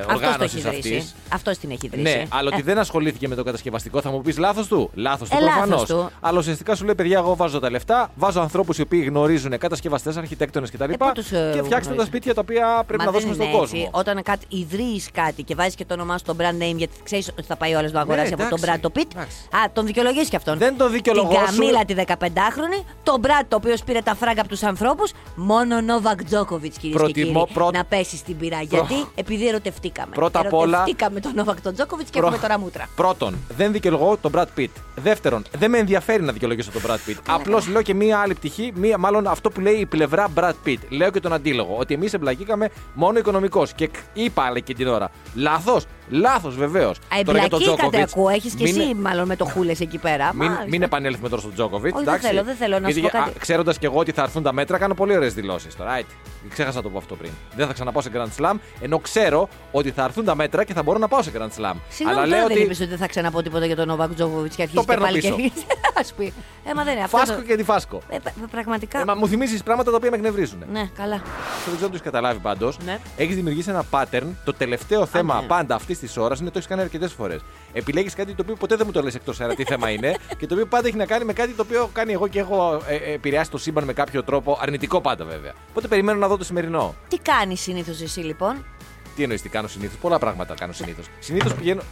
Αυτός 0.00 0.06
το 0.20 0.26
οργάνωσης 0.26 0.58
έχει 0.64 0.68
αυτής. 0.68 0.90
δρύσει. 0.90 1.12
Αυτός 1.32 1.58
την 1.58 1.70
έχει 1.70 1.88
δρύσει. 1.88 2.02
Ναι, 2.02 2.24
αλλά 2.28 2.48
ότι 2.52 2.60
Ε, 2.60 2.62
δεν 2.62 2.78
ασχολήθηκε 2.78 3.28
με 3.28 3.34
το 3.34 3.42
κατασκευαστικό. 3.44 4.00
Θα 4.00 4.10
μου 4.10 4.20
πεις 4.20 4.38
λάθος 4.38 4.66
του; 4.66 4.90
Λάθος 4.94 5.28
του 5.28 5.36
Ε, 5.36 5.40
λάθος 5.40 5.56
προφανώς. 5.60 5.84
του. 5.88 6.10
Αλλά 6.20 6.38
ουσιαστικά 6.38 6.74
σου 6.74 6.84
λέει: 6.84 6.94
Παιδιά, 6.94 7.18
εγώ 7.18 7.36
βάζω 7.36 7.58
τα 7.58 7.70
λεφτά, 7.70 8.10
βάζω 8.14 8.40
ανθρώπους 8.40 8.78
οι 8.78 8.82
οποίοι 8.82 9.04
γνωρίζουν 9.08 9.58
κατασκευαστές, 9.58 10.16
αρχιτέκτονες 10.16 10.70
κτλ. 10.70 10.82
Ε, 10.92 10.96
πού 10.96 11.10
τους, 11.14 11.30
ε, 11.32 11.50
και 11.54 11.62
φτιάξτε 11.62 11.70
τα 11.72 11.78
γνωρίζουν. 11.80 12.06
σπίτια 12.06 12.34
τα 12.34 12.40
οποία 12.40 12.82
πρέπει 12.86 12.98
Μα 12.98 13.04
να 13.04 13.10
δεν 13.10 13.20
δώσουμε 13.20 13.34
είναι 13.34 13.44
στον 13.52 13.62
έτσι. 13.62 13.74
κόσμο. 13.76 13.90
Όταν 13.98 14.22
κάτι, 14.22 14.44
ιδρύεις 14.48 15.08
κάτι 15.12 15.42
και 15.42 15.54
βάζεις 15.54 15.74
και 15.74 15.84
το 15.84 15.94
όνομά 15.94 16.12
σου 16.12 16.18
στο 16.18 16.36
brand 16.38 16.62
name, 16.62 16.74
γιατί 16.76 16.92
ξέρεις 17.04 17.28
ότι 17.28 17.42
θα 17.42 17.56
πάει 17.56 17.74
ο 17.74 17.78
άλλος 17.78 17.92
να 17.92 18.00
αγοράσει 18.00 18.32
από 18.32 18.42
τον 18.48 18.60
Ναι, 18.60 18.66
εντάξει, 18.66 18.80
Brad 18.94 18.98
Pitt. 18.98 19.06
εντάξει. 19.14 19.36
Α, 19.56 19.70
τον 19.72 19.86
δικαιολογείς 19.86 20.28
και 20.28 20.36
αυτόν. 20.36 20.58
Δεν 20.58 20.76
τον 20.76 20.90
δικαιολογώ 20.92 21.28
Την 21.28 21.38
σου. 21.38 21.58
Καμίλα 21.58 21.84
τη 21.84 21.94
15χρονη, 21.96 22.84
τον 23.02 23.20
Brad 23.24 23.44
το 23.48 23.56
οποίο 23.56 23.74
πήρε 23.84 24.00
τα 24.00 24.14
φράγκα 24.14 24.40
από 24.40 24.50
τους 24.50 24.62
ανθρώπους. 24.80 25.12
Μόνο 25.34 25.76
ο 25.76 25.80
Νόβακ 25.80 26.24
Τζόκοβιτς, 26.24 26.76
κυρίες 26.78 26.96
και 26.96 27.02
Προτιμώ 27.04 27.40
κύριοι, 27.44 27.52
πρώτα- 27.54 27.78
να 27.78 27.84
πέσει 27.84 28.16
στην 28.16 28.36
πυρά. 28.36 28.60
Γιατί; 28.62 28.94
Επειδή 29.14 29.48
ερωτευτήκαμε. 29.48 30.14
Πρώτα 30.14 30.40
απ' 30.40 30.52
όλα- 30.52 30.76
Ερωτευτήκαμε 30.76 31.20
τον 31.20 31.32
Νόβακ 31.34 31.60
τον 31.60 31.74
Τζόκοβιτς 31.74 32.10
και 32.10 32.18
Προ- 32.18 32.28
έχουμε 32.32 32.46
τώρα 32.48 32.58
μούτρα. 32.60 32.88
Πρώτον, 32.96 33.36
δεν 33.56 33.72
δικαιολογώ 33.72 34.16
τον 34.16 34.32
Brad 34.34 34.46
Pitt. 34.58 34.68
Δεύτερον, 34.96 35.42
δεν 35.58 35.70
με 35.70 35.78
ενδιαφέρει 35.78 36.22
να 36.22 36.32
δικαιολογήσω 36.32 36.70
τον 36.70 36.82
Brad 36.86 37.10
Pitt. 37.10 37.16
Απλώς 37.28 37.68
λέω 37.68 37.82
και 37.82 37.94
μία 37.94 38.18
άλλη 38.18 38.34
πτυχή, 38.34 38.72
μία, 38.74 38.98
μάλλον 38.98 39.26
αυτό 39.26 39.50
που 39.50 39.60
λέει 39.60 39.74
η 39.74 39.86
πλευρά 39.86 40.28
Brad 40.34 40.52
Pitt. 40.66 40.78
Λέω 40.88 41.10
και 41.10 41.20
τον 41.20 41.32
αντίλογο. 41.32 41.76
Ότι 41.78 41.94
εμείς 41.94 42.12
εμπλακήκαμε 42.14 42.68
μόνο 42.94 43.18
οικονομικό. 43.18 43.66
Και 43.74 43.86
κ- 43.86 43.94
είπα 44.12 44.42
άλλη 44.42 44.62
και 44.62 44.74
την 44.74 44.86
ώρα. 44.88 45.10
Λάθος. 45.34 45.84
Λάθος 46.10 46.56
βεβαίως. 46.56 46.98
Εμπλακή 47.18 47.74
κάτι 47.76 48.00
ακούω. 48.00 48.28
Έχεις 48.28 48.54
και 48.54 48.64
εσύ 48.64 48.94
μάλλον 48.94 49.26
με 49.26 49.36
το 49.36 49.44
χούλες 49.44 49.80
εκεί 49.80 49.98
πέρα. 49.98 50.30
Μην, 50.34 50.44
Μάλιστα. 50.46 50.64
μην 50.68 50.82
επανέλθουμε 50.82 51.28
τώρα 51.28 51.40
στον 51.40 51.54
Τζόκοβιτ. 51.54 51.94
Όχι, 51.94 52.04
δεν 52.04 52.18
θέλω, 52.20 52.42
δεν 52.44 52.54
θέλω 52.56 52.78
να 52.78 52.90
σου 52.90 53.00
πω 53.00 53.08
κάτι. 53.08 53.38
Ξέροντας 53.38 53.78
και 53.78 53.86
εγώ 53.86 53.98
ότι 53.98 54.12
θα 54.12 54.22
έρθουν 54.22 54.42
τα 54.42 54.52
μέτρα, 54.52 54.78
κάνω 54.78 54.94
πολύ 54.94 55.16
ωραίες 55.16 55.34
δηλώσεις 55.34 55.76
τώρα. 55.76 55.90
Άιτε. 55.90 56.12
Ξέχασα 56.48 56.76
να 56.76 56.82
το 56.82 56.88
πω 56.88 56.98
αυτό 56.98 57.14
πριν. 57.14 57.30
Δεν 57.56 57.66
θα 57.66 57.72
ξαναπάω 57.72 58.02
σε 58.02 58.10
Grand 58.14 58.42
Slam, 58.42 58.54
ενώ 58.80 58.98
ξέρω 58.98 59.48
ότι 59.72 59.90
θα 59.90 60.04
έρθουν 60.04 60.24
τα 60.24 60.34
μέτρα 60.34 60.64
και 60.64 60.72
θα 60.72 60.82
μπορώ 60.82 60.98
να 60.98 61.08
πάω 61.08 61.22
σε 61.22 61.30
Grand 61.34 61.40
Slam. 61.40 61.46
Συγγνώμη, 61.50 61.80
Αλλά 61.98 62.14
τώρα 62.14 62.26
λέω 62.26 62.38
δεν 62.46 62.56
ότι. 62.56 62.60
είπες 62.60 62.80
ότι 62.80 62.88
δεν 62.88 62.98
θα 62.98 63.06
ξαναπώ 63.06 63.42
τίποτα 63.42 63.66
για 63.66 63.76
τον 63.76 63.86
Νόβακ 63.86 64.14
Τζόκοβιτ 64.14 64.52
και 64.56 64.62
αρχίζει 64.62 64.80
και 64.80 64.86
παίρνω 64.86 65.04
πάλι 65.04 65.20
και 65.20 65.28
πίσω. 65.28 65.34
αρχίζει. 65.44 65.66
Α 66.00 66.14
πει. 66.16 66.32
Ε, 66.64 66.74
μα 66.74 66.84
δεν 66.84 66.94
είναι 66.94 67.02
αυτό. 67.04 67.16
Φάσκο 67.16 67.34
το- 67.36 67.42
και 67.42 67.52
αντιφάσκο. 67.52 68.00
Ε, 68.08 68.16
πα- 68.22 68.32
πραγματικά. 68.50 69.00
Ε, 69.00 69.04
μα 69.04 69.14
μου 69.14 69.28
θυμίζεις 69.28 69.62
πράγματα 69.62 69.90
τα 69.90 69.96
οποία 69.96 70.10
με 70.10 70.16
εκνευρίζουν. 70.16 70.58
Ναι, 70.72 70.90
καλά. 70.96 71.14
Αυτό 71.14 71.70
δεν 71.70 71.74
ξέρω 71.74 71.74
αν 71.74 71.80
το 71.80 71.86
έχεις 71.88 72.00
καταλάβει 72.02 72.38
πάντως. 72.38 72.78
Ναι. 72.84 72.98
Έχεις 73.16 73.34
δημιουργήσει 73.34 73.70
ένα 73.70 73.84
pattern. 73.90 74.26
Το 74.44 74.52
τελευταίο 74.54 75.06
θέμα 75.06 75.40
ναι. 75.40 75.46
πάντα 75.46 75.74
αυτής 75.74 75.97
της 75.98 76.16
ώρας 76.16 76.40
είναι 76.40 76.50
το 76.50 76.58
έχεις 76.58 76.68
κάνει 76.68 76.82
αρκετές 76.82 77.12
φορές. 77.12 77.40
Επιλέγεις 77.72 78.14
κάτι 78.14 78.34
το 78.34 78.42
οποίο 78.42 78.54
ποτέ 78.54 78.76
δεν 78.76 78.86
μου 78.86 78.92
το 78.92 79.02
λες 79.02 79.14
εκτός 79.14 79.40
αέρα 79.40 79.54
τι 79.54 79.64
θέμα 79.64 79.90
είναι 79.90 80.16
και 80.38 80.46
το 80.46 80.54
οποίο 80.54 80.66
πάντα 80.66 80.88
έχει 80.88 80.96
να 80.96 81.06
κάνει 81.06 81.24
με 81.24 81.32
κάτι 81.32 81.52
το 81.52 81.62
οποίο 81.62 81.90
κάνει 81.92 82.12
εγώ 82.12 82.28
και 82.28 82.38
έχω 82.38 82.82
ε, 82.88 82.94
ε, 82.94 83.12
επηρεάσει 83.12 83.50
το 83.50 83.58
σύμπαν 83.58 83.84
με 83.84 83.92
κάποιο 83.92 84.22
τρόπο. 84.24 84.58
Αρνητικό 84.60 85.00
πάντα 85.00 85.24
βέβαια. 85.24 85.52
Οπότε 85.70 85.88
περιμένω 85.88 86.18
να 86.18 86.28
δω 86.28 86.36
το 86.36 86.44
σημερινό. 86.44 86.94
Τι 87.08 87.18
κάνεις 87.18 87.60
συνήθως 87.60 88.00
εσύ 88.00 88.20
λοιπόν; 88.20 88.64
Τι 89.16 89.22
εννοείς 89.22 89.42
τι 89.42 89.48
κάνω 89.48 89.68
συνήθως; 89.68 89.98
Πολλά 89.98 90.18
πράγματα 90.18 90.54
κάνω 90.54 90.72
συνήθως. 90.72 91.06
Συνήθως 91.18 91.54
πηγαίνω. 91.58 91.82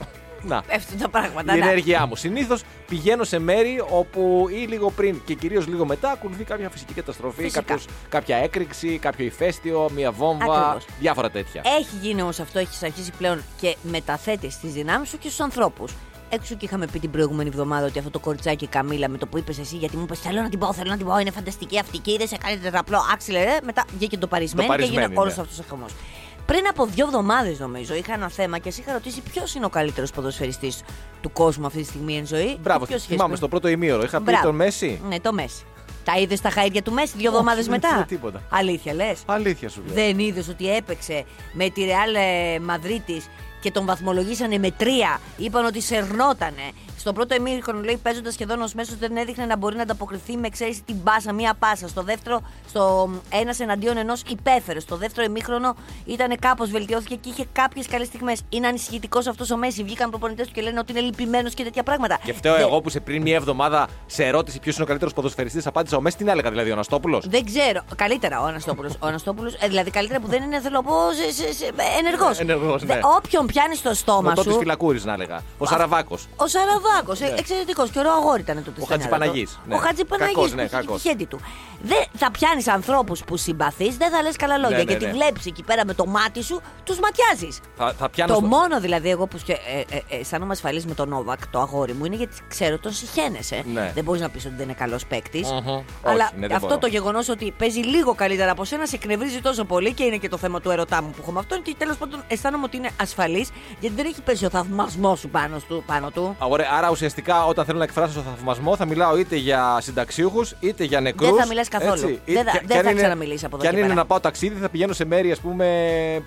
Να. 0.46 0.62
Πέφτουν 0.62 0.98
τα 0.98 1.08
πράγματα. 1.08 1.56
Η 1.56 1.58
να. 1.58 1.64
ενέργειά 1.66 2.06
μου. 2.06 2.16
Συνήθως 2.16 2.62
πηγαίνω 2.88 3.24
σε 3.24 3.38
μέρη 3.38 3.82
όπου 3.90 4.46
ή 4.50 4.66
λίγο 4.68 4.90
πριν 4.90 5.20
και 5.24 5.34
κυρίως 5.34 5.66
λίγο 5.66 5.86
μετά 5.86 6.10
ακολουθεί 6.10 6.44
κάποια 6.44 6.70
φυσική 6.70 6.92
καταστροφή, 6.92 7.42
Φυσικά. 7.42 7.60
κάποιος, 7.60 7.84
κάποια 8.08 8.36
έκρηξη, 8.36 8.98
κάποιο 8.98 9.24
ηφαίστειο, 9.24 9.90
μία 9.94 10.12
βόμβα, 10.12 10.44
Ακριβώς. 10.44 10.84
διάφορα 11.00 11.30
τέτοια. 11.30 11.62
Έχει 11.78 11.96
γίνει 12.00 12.22
όμως 12.22 12.40
αυτό, 12.40 12.58
έχεις 12.58 12.82
αρχίσει 12.82 13.12
πλέον 13.18 13.42
και 13.60 13.76
μεταθέτεις 13.82 14.58
τις 14.58 14.72
δυνάμεις 14.72 15.08
σου 15.08 15.18
και 15.18 15.26
στους 15.28 15.40
ανθρώπους. 15.40 15.92
Έξω 16.28 16.54
και 16.54 16.64
είχαμε 16.64 16.86
πει 16.86 16.98
την 16.98 17.10
προηγούμενη 17.10 17.48
εβδομάδα 17.48 17.86
ότι 17.86 17.98
αυτό 17.98 18.10
το 18.10 18.18
κοριτσάκι 18.18 18.64
η 18.64 18.68
Καμίλα 18.68 19.08
με 19.08 19.18
το 19.18 19.26
που 19.26 19.38
είπες 19.38 19.58
εσύ, 19.58 19.76
γιατί 19.76 19.96
μου 19.96 20.02
είπες 20.02 20.18
Θέλω 20.20 20.40
να 20.42 20.48
την 20.48 20.58
πω, 20.58 20.72
θέλω 20.72 20.90
να 20.90 20.96
την 20.96 21.06
πω, 21.06 21.18
είναι 21.18 21.30
φανταστική 21.30 21.78
αυτή 21.78 21.98
και 21.98 22.12
είδες, 22.12 22.28
σε 22.28 22.36
κάνει 22.36 22.58
τετραπλό 22.58 22.98
άξιλε. 23.12 23.44
ρε». 23.44 23.56
Μετά 23.62 23.84
βγήκε 23.96 24.18
το 24.18 24.26
παρισμένο 24.26 24.62
και 24.62 24.68
παρισμένη, 24.68 25.02
έγινε 25.02 25.20
όλος 25.20 25.36
ναι. 25.36 25.42
αυτός 25.42 25.58
ο 25.58 25.64
χαμός. 25.68 25.92
Πριν 26.46 26.66
από 26.68 26.86
δύο 26.86 27.06
εβδομάδες, 27.06 27.58
νομίζω, 27.58 27.94
είχα 27.94 28.12
ένα 28.12 28.28
θέμα 28.28 28.58
και 28.58 28.70
σε 28.70 28.80
είχα 28.80 28.92
ρωτήσει 28.92 29.20
ποιος 29.32 29.54
είναι 29.54 29.64
ο 29.64 29.68
καλύτερος 29.68 30.10
ποδοσφαιριστής 30.10 30.82
του 31.20 31.32
κόσμου 31.32 31.66
αυτή 31.66 31.78
τη 31.78 31.84
στιγμή 31.84 32.16
εν 32.16 32.26
ζωή. 32.26 32.56
Μπράβο, 32.60 32.86
Ποιος 32.86 33.02
θυμάμαι 33.02 33.24
είχες 33.26 33.38
στο 33.38 33.48
πρώτο 33.48 33.68
ημίωρο. 33.68 34.02
Είχα 34.02 34.18
πει 34.18 34.24
Μπράβο. 34.24 34.42
τον 34.42 34.54
Μέση; 34.54 35.00
Ναι, 35.08 35.20
το 35.20 35.32
Μέση. 35.32 35.64
Τα 36.04 36.18
είδες 36.18 36.38
στα 36.38 36.50
χαίρια 36.50 36.82
του 36.82 36.92
Μέση 36.92 37.12
δύο 37.16 37.30
εβδομάδες 37.30 37.64
δεν 37.66 37.74
μετά; 37.74 37.88
είδα 37.94 38.04
τίποτα. 38.04 38.42
Αλήθεια, 38.50 38.94
λες; 38.94 39.22
Αλήθεια 39.26 39.68
σου 39.68 39.82
λέω. 39.86 39.94
Δεν 39.94 40.18
είδες 40.18 40.48
ότι 40.48 40.74
έπαιξε 40.74 41.24
με 41.52 41.70
τη 41.70 41.84
Ρεάλ 41.84 42.10
Μαδρίτη 42.62 43.22
και 43.66 43.72
τον 43.72 43.86
βαθμολογήσανε 43.86 44.58
με 44.58 44.70
τρία. 44.70 45.20
Είπαν 45.36 45.64
ότι 45.64 45.80
σερνότανε. 45.80 46.62
Στο 46.98 47.12
πρώτο 47.12 47.34
ημίχρονο, 47.34 47.80
λέει, 47.80 47.96
παίζοντας 48.02 48.32
σχεδόν 48.32 48.62
ως 48.62 48.74
μέσος, 48.74 48.96
δεν 48.98 49.16
έδειχνε 49.16 49.44
να 49.46 49.56
μπορεί 49.56 49.76
να 49.76 49.82
ανταποκριθεί 49.82 50.36
με 50.36 50.48
ξέρεις 50.48 50.84
την 50.84 51.02
πάσα, 51.02 51.32
μία 51.32 51.54
πάσα. 51.58 51.88
Στο 51.88 52.02
δεύτερο, 52.02 52.40
στο 52.68 53.10
ένας 53.28 53.60
εναντίον 53.60 53.96
ενός 53.96 54.22
υπέφερε. 54.28 54.80
Στο 54.80 54.96
δεύτερο 54.96 55.26
ημίχρονο 55.26 55.74
ήταν 56.04 56.36
κάπως 56.40 56.70
βελτιώθηκε 56.70 57.14
και 57.14 57.28
είχε 57.28 57.46
κάποιες 57.52 57.86
καλές 57.86 58.06
στιγμές. 58.06 58.40
Είναι 58.48 58.66
ανησυχητικός 58.66 59.26
αυτός 59.26 59.50
ο 59.50 59.56
Μέση. 59.56 59.82
Βγήκαν 59.84 60.10
προπονητές 60.10 60.46
του 60.46 60.52
και 60.52 60.60
λένε 60.62 60.78
ότι 60.78 60.92
είναι 60.92 61.00
λυπημένος 61.00 61.54
και 61.54 61.62
τέτοια 61.62 61.82
πράγματα. 61.82 62.18
Και 62.24 62.32
φταίω 62.32 62.52
Δεν- 62.54 62.62
εγώ 62.62 62.80
που 62.80 62.88
σε 62.88 63.00
πριν 63.00 63.22
μία 63.22 63.36
εβδομάδα 63.36 63.88
σε 64.06 64.24
ερώτηση 64.24 64.58
ποιος 64.58 64.74
είναι 64.74 64.84
ο 64.84 64.86
καλύτερος 64.86 65.12
ποδοσφαιριστής, 65.14 65.66
απάντησα 65.66 65.96
ο 65.96 66.00
Μέσης. 66.00 66.18
Τι 66.18 66.24
να 66.24 66.32
έλεγα 66.32 66.50
δηλαδή, 66.50 66.70
ο 66.70 66.72
Αναστόπουλος. 66.72 67.26
Δεν 67.28 67.44
ξέρω. 67.44 67.80
Καλύτερα 67.96 68.40
ο 68.42 68.44
Αναστόπουλος. 68.44 68.92
Ο 69.00 69.06
Αναστόπουλος, 69.06 69.54
ε, 69.54 69.66
δηλαδή 69.68 69.90
καλύτερα 69.90 70.20
που 70.20 70.26
δεν 70.28 70.42
είναι, 70.42 70.60
θέλω 70.60 70.74
να 70.74 70.82
πω, 70.82 70.94
ενεργός. 71.98 72.38
Ενεργός, 72.38 72.82
ναι. 72.82 72.98
Όποιον 73.16 73.46
πιάνεις 73.56 73.78
στο 73.78 73.94
στόμα 73.94 74.30
Ο 74.30 74.34
τότε 74.34 74.50
σου. 74.50 74.58
φυλακούρης 74.58 75.04
να 75.04 75.12
έλεγα. 75.12 75.42
Ο 75.58 75.66
Σαραβάκος. 75.66 76.26
Ο 76.36 76.46
Σαραβάκος, 76.46 77.20
εξαιρετικός 77.20 77.90
και 77.90 77.98
ωραίο 77.98 78.12
αγόρι 78.12 78.40
ήταν 78.40 78.56
τότε. 78.64 78.80
Ο 78.80 78.84
στα 78.84 78.96
νιάτα 78.96 79.10
του. 79.16 79.20
Χατζηπαναγής, 79.20 79.58
ναι. 79.66 79.74
Ο 79.74 79.78
Χατζηπαναγής 79.78 80.34
Κακός, 80.34 80.50
που 80.50 80.56
ναι, 80.56 80.62
είχε 80.62 80.76
τη 80.76 80.84
κακός. 80.84 81.02
χέντη 81.02 81.24
του. 81.24 81.40
Δεν 81.82 82.04
θα 82.16 82.30
πιάνεις 82.30 82.68
ανθρώπους 82.68 83.24
που 83.24 83.36
συμπαθείς, 83.36 83.96
δεν 83.96 84.10
θα 84.10 84.22
λες 84.22 84.36
καλά 84.36 84.56
λόγια. 84.58 84.76
Ναι, 84.76 84.82
ναι, 84.82 84.90
γιατί 84.90 85.04
ναι. 85.06 85.12
βλέπεις 85.12 85.46
εκεί 85.46 85.62
πέρα 85.62 85.84
με 85.86 85.94
το 85.94 86.06
μάτι 86.06 86.42
σου, 86.42 86.60
τους 86.84 86.98
ματιάζεις. 86.98 87.60
Θα, 87.76 87.92
θα 87.98 88.08
πιάνω 88.08 88.32
Το 88.32 88.38
στο- 88.38 88.46
μόνο 88.48 88.80
δηλαδή 88.80 89.10
εγώ 89.10 89.26
που 89.26 89.38
σκε- 89.38 89.60
ε, 89.90 89.96
ε, 89.96 90.02
ε, 90.08 90.16
αισθάνομαι 90.20 90.52
ασφαλής 90.52 90.86
με 90.86 90.94
τον 90.94 91.08
Νόβακ, 91.08 91.46
το 91.46 91.58
αγόρι 91.60 91.92
μου, 91.92 92.04
είναι 92.04 92.16
γιατί 92.16 92.34
ξέρω 92.48 92.78
τον 92.78 92.92
συχαίνεσαι. 92.92 93.64
Ναι. 93.72 93.90
Δεν 93.94 94.04
μπορείς 94.04 94.20
να 94.20 94.28
πεις 94.28 94.44
ότι 94.44 94.54
δεν 94.54 94.64
είναι 94.64 94.72
καλός 94.78 95.06
παίκτης. 95.06 95.50
Μμμ. 95.50 95.82
Αλλά 96.02 96.24
Όχι, 96.24 96.34
ναι, 96.38 96.46
δεν 96.46 96.56
αυτό 96.56 96.66
μπορώ. 96.68 96.78
το 96.80 96.86
γεγονός 96.86 97.28
ότι 97.28 97.54
παίζει 97.58 97.80
λίγο 97.80 98.14
καλύτερα 98.14 98.50
από 98.50 98.64
σένα 98.64 98.86
σε 98.86 98.96
εκνευρίζει 98.96 99.40
τόσο 99.40 99.64
πολύ 99.64 99.92
και 99.92 100.04
είναι 100.04 100.16
και 100.16 100.28
το 100.28 100.36
θέμα 100.36 100.60
του 100.60 100.70
ερωτά 100.70 101.02
μου 101.02 101.10
που 101.10 101.16
έχω 101.20 101.30
με 101.32 101.38
αυτόν. 101.38 101.62
Και 101.62 101.74
τέλος 101.78 101.96
πάντων 101.96 102.22
αισθάνομαι 102.28 102.64
ότι 102.64 102.76
είναι 102.76 102.90
ασφαλής 103.00 103.35
γιατί 103.80 103.96
δεν 103.96 104.06
έχει 104.06 104.20
πέσει 104.22 104.44
ο 104.44 104.50
θαυμασμός 104.50 105.18
σου 105.20 105.28
πάνω, 105.28 105.56
του, 105.68 105.82
πάνω 105.86 106.10
του. 106.10 106.36
Ωραία, 106.38 106.68
άρα 106.72 106.90
ουσιαστικά 106.90 107.44
όταν 107.44 107.64
θέλω 107.64 107.78
να 107.78 107.84
εκφράσω 107.84 108.14
το 108.14 108.20
θαυμασμό 108.36 108.76
θα 108.76 108.84
μιλάω 108.86 109.18
είτε 109.18 109.36
για 109.36 109.78
συνταξιούχους 109.80 110.54
είτε 110.60 110.84
για 110.84 111.00
νεκρούς. 111.00 111.30
Δεν 111.30 111.38
θα 111.40 111.46
μιλάς 111.46 111.68
καθόλου. 111.68 112.18
Δεν 112.26 112.44
θα- 112.44 112.60
δεν 112.66 112.82
θα 112.84 112.92
ξαναμιλήσεις 112.92 113.44
από 113.44 113.54
εδώ 113.56 113.62
Και 113.62 113.68
αν 113.68 113.74
και 113.74 113.78
είναι 113.80 113.88
πέρα. 113.88 114.00
να 114.00 114.06
πάω 114.06 114.20
ταξίδι, 114.20 114.60
θα 114.60 114.68
πηγαίνω 114.68 114.92
σε 114.92 115.04
μέρη 115.04 115.32
ας 115.32 115.38
πούμε, 115.40 115.66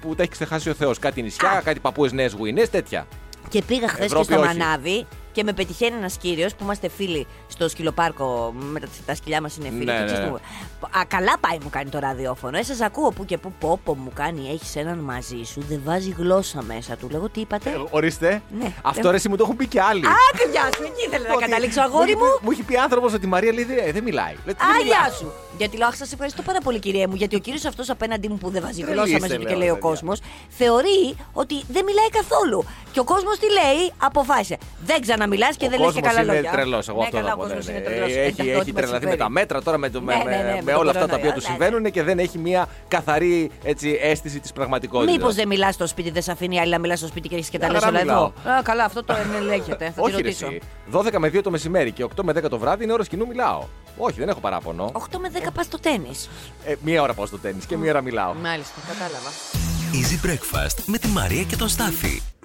που 0.01 0.15
τα 0.15 0.23
έχεις 0.23 0.33
ξεχάσει 0.35 0.69
ο 0.69 0.73
Θεός. 0.73 0.99
Κάτι 0.99 1.21
νησιά, 1.21 1.61
κάτι 1.63 1.79
παππούες 1.79 2.11
νέες 2.11 2.33
γουινέ, 2.33 2.65
τέτοια. 2.65 3.07
Και 3.49 3.61
πήγα 3.67 3.87
χθες 3.87 3.97
και 3.99 4.03
Ευρώπη 4.05 4.25
στο 4.25 4.35
όχι. 4.39 4.47
Μανάβι 5.29 5.33
και 5.33 5.43
με 5.43 5.53
πετυχαίνει 5.53 5.97
ένας 5.97 6.17
κύριος 6.17 6.55
που 6.55 6.63
είμαστε 6.63 6.89
φίλοι 6.89 7.27
στο 7.47 7.69
σκυλοπάρκο 7.69 8.53
με 8.71 8.79
τα, 8.79 8.87
τα 9.05 9.15
σκυλιά 9.15 9.41
μας 9.41 9.55
είναι 9.57 9.69
φίλοι. 9.69 9.85
Ναι, 9.85 9.93
και 9.93 9.99
ναι, 9.99 10.05
ξέρεις 10.05 10.23
ναι. 10.23 10.29
μου, 10.29 10.35
Α, 10.99 11.05
καλά 11.07 11.37
πάει 11.39 11.57
μου 11.63 11.69
κάνει 11.69 11.89
το 11.89 11.99
ραδιόφωνο. 11.99 12.57
Ε, 12.57 12.63
σας 12.63 12.81
ακούω 12.81 13.09
που 13.11 13.25
και 13.25 13.37
που 13.37 13.53
πόπο 13.59 13.95
μου 13.95 14.11
κάνει. 14.13 14.49
Έχεις 14.49 14.75
έναν 14.75 14.97
μαζί 14.97 15.43
σου, 15.43 15.61
δεν 15.69 15.81
βάζει 15.85 16.15
γλώσσα 16.17 16.61
μέσα 16.61 16.95
του. 16.95 17.07
Λέγω 17.11 17.29
τι 17.29 17.39
είπατε; 17.39 17.69
Ε, 17.69 17.83
Ορίστε. 17.89 18.41
Ναι. 18.59 18.73
Αυτό 18.81 19.07
Ε, 19.07 19.11
ρε, 19.11 19.17
εσύ 19.17 19.29
μου 19.29 19.35
το 19.35 19.43
έχουν 19.43 19.55
πει 19.55 19.67
και 19.67 19.81
άλλοι. 19.81 20.05
Άντε, 20.05 20.51
γεια 20.51 20.69
σου, 20.75 20.83
εκεί 20.83 21.05
ήθελε 21.07 21.27
να 21.27 21.33
Ότι- 21.33 21.43
καταλήξω, 21.43 21.81
αγόρι 21.81 22.15
μου. 22.15 22.19
μου. 22.19 22.25
είχε- 22.25 22.39
Μου 22.41 22.51
είχε 22.51 22.63
πει 22.63 22.77
άνθρωπος 22.77 23.13
ότι 23.13 23.25
η 23.25 23.29
Μαρία 23.29 23.53
λέει 23.53 23.67
«Ε, 23.85 23.91
δεν 23.91 24.03
μιλάει. 24.03 24.33
Λέω, 24.45 24.55
«Τι 24.55 24.59
δεν 24.65 24.69
Α, 24.75 24.77
μιλάει». 24.83 24.87
γεια 24.87 25.13
σου. 25.17 25.31
Γιατί 25.57 25.77
λέω, 25.77 25.87
Αχ, 25.87 25.95
σας 25.95 26.11
ευχαριστώ 26.11 26.41
πάρα 26.41 26.59
πολύ, 26.61 26.79
κυρία 26.79 27.07
μου. 27.07 27.15
Γιατί 27.15 27.35
ο 27.35 27.39
κύριος 27.39 27.65
αυτός 27.65 27.89
απέναντί 27.89 28.27
μου 28.27 28.37
που 28.37 28.49
δεν 28.49 28.61
βάζει 28.61 28.81
Τρελή 28.81 28.93
γλώσσα 28.95 29.07
είστε, 29.15 29.19
μέσα 29.21 29.35
του 29.35 29.41
και 29.41 29.47
λέω, 29.49 29.57
λέει 29.57 29.69
ο 29.69 29.73
παιδιά. 29.73 29.89
κόσμος, 29.89 30.19
θεωρεί 30.49 31.15
ότι 31.33 31.55
δεν 31.67 31.83
μιλάει 31.85 32.09
καθόλου. 32.09 32.65
Και 32.91 32.99
ο 32.99 33.03
κόσμος 33.03 33.37
τι 33.39 33.45
λέει, 33.51 33.91
αποφάσισε. 33.97 34.57
Δεν 34.85 35.01
ξαναμιλάς 35.19 35.55
και 35.57 35.65
Ο 35.65 35.69
δεν 35.69 35.79
λες 35.79 35.87
και 35.93 35.93
κόσμος 36.01 36.09
καλά 36.15 36.21
είναι 36.25 36.33
λόγια. 36.33 36.51
τρελός, 36.51 36.87
εγώ 36.89 36.97
ναι, 36.97 37.03
αυτό 37.03 37.15
καλά, 37.17 37.27
θα 37.29 37.33
ο 37.33 37.37
πω, 37.37 37.43
ναι, 37.43 37.47
κόσμος 37.53 37.65
ναι. 37.65 37.71
είναι 37.73 37.81
τρελός. 37.81 38.11
Έχει, 38.15 38.49
έχει 38.49 38.73
τρελαθεί 38.73 39.05
με 39.07 39.15
τα 39.15 39.29
μέτρα 39.29 39.61
τώρα 39.61 39.77
με, 39.77 39.89
το- 39.89 40.01
με, 40.01 40.15
Ναι, 40.15 40.23
ναι, 40.23 40.29
ναι, 40.29 40.43
με- 40.43 40.43
με 40.53 40.61
με 40.61 40.71
τον 40.71 40.79
όλα 40.81 40.89
αυτά 40.89 40.99
τα 41.05 41.05
κορονοϊό, 41.05 41.17
οποία 41.19 41.33
τους 41.33 41.43
ναι, 41.43 41.49
συμβαίνουν 41.49 41.91
και 41.91 42.03
δεν 42.03 42.19
έχει 42.19 42.37
μια 42.37 42.67
καθαρή 42.87 43.51
έτσι, 43.63 43.97
αίσθηση 44.01 44.39
της 44.39 44.51
πραγματικότητας. 44.51 45.15
Μήπως 45.15 45.35
δεν 45.35 45.47
μιλάς 45.47 45.73
στο 45.73 45.87
σπίτι, 45.87 46.09
δεν 46.11 46.21
σε 46.21 46.31
αφήνει 46.31 46.55
η 46.55 46.59
άλλη 46.59 46.71
να 46.71 46.79
μιλάς 46.79 46.97
στο 46.99 47.07
σπίτι 47.07 47.27
και 47.27 47.35
έχεις 47.35 47.49
και 47.49 47.57
τα 47.59 47.65
Μια 47.65 47.73
λε 47.73 47.79
χαρά 47.79 47.91
όλα 47.99 48.11
εδώ; 48.11 48.33
μιλάω. 48.45 48.57
Α, 48.57 48.61
καλά, 48.61 48.83
αυτό 48.83 49.03
το 49.03 49.15
ελέγχεται. 49.41 49.85
Θα 49.85 49.91
τη 49.91 49.99
Όχι, 50.01 50.11
ρε, 50.11 50.17
ρωτήσω. 50.17 50.45
εσύ. 50.45 50.59
12 50.91 51.17
με 51.19 51.27
2 51.27 51.41
το 51.43 51.49
μεσημέρι 51.51 51.91
και 51.91 52.03
8 52.03 52.23
με 52.23 52.33
10 52.33 52.49
το 52.49 52.57
βράδυ 52.57 52.83
είναι 52.83 52.93
ώρα 52.93 53.03
σκηνού 53.03 53.27
μιλάω. 53.27 53.63
Όχι, 53.97 54.19
δεν 54.19 54.29
έχω 54.29 54.39
παράπονο. 54.39 54.91
8 54.93 55.17
με 55.19 55.29
10 55.33 55.51
πας 55.53 55.65
στο 55.65 55.79
τέννη. 55.79 56.11
Ε, 56.65 56.75
μία 56.81 57.01
ώρα 57.01 57.13
πάω 57.13 57.25
στο 57.25 57.37
τέννη 57.37 57.61
και 57.67 57.77
μία 57.77 57.91
ώρα 57.91 58.01
μιλάω. 58.01 58.33
Μάλιστα, 58.33 58.73
κατάλαβα. 58.87 59.29
Easy 59.93 60.25
Breakfast 60.27 60.83
με 60.85 60.97
τη 60.97 61.07
Μαρία 61.07 61.43
και 61.43 61.55
τον 61.55 61.67
Στάφη. 61.67 62.21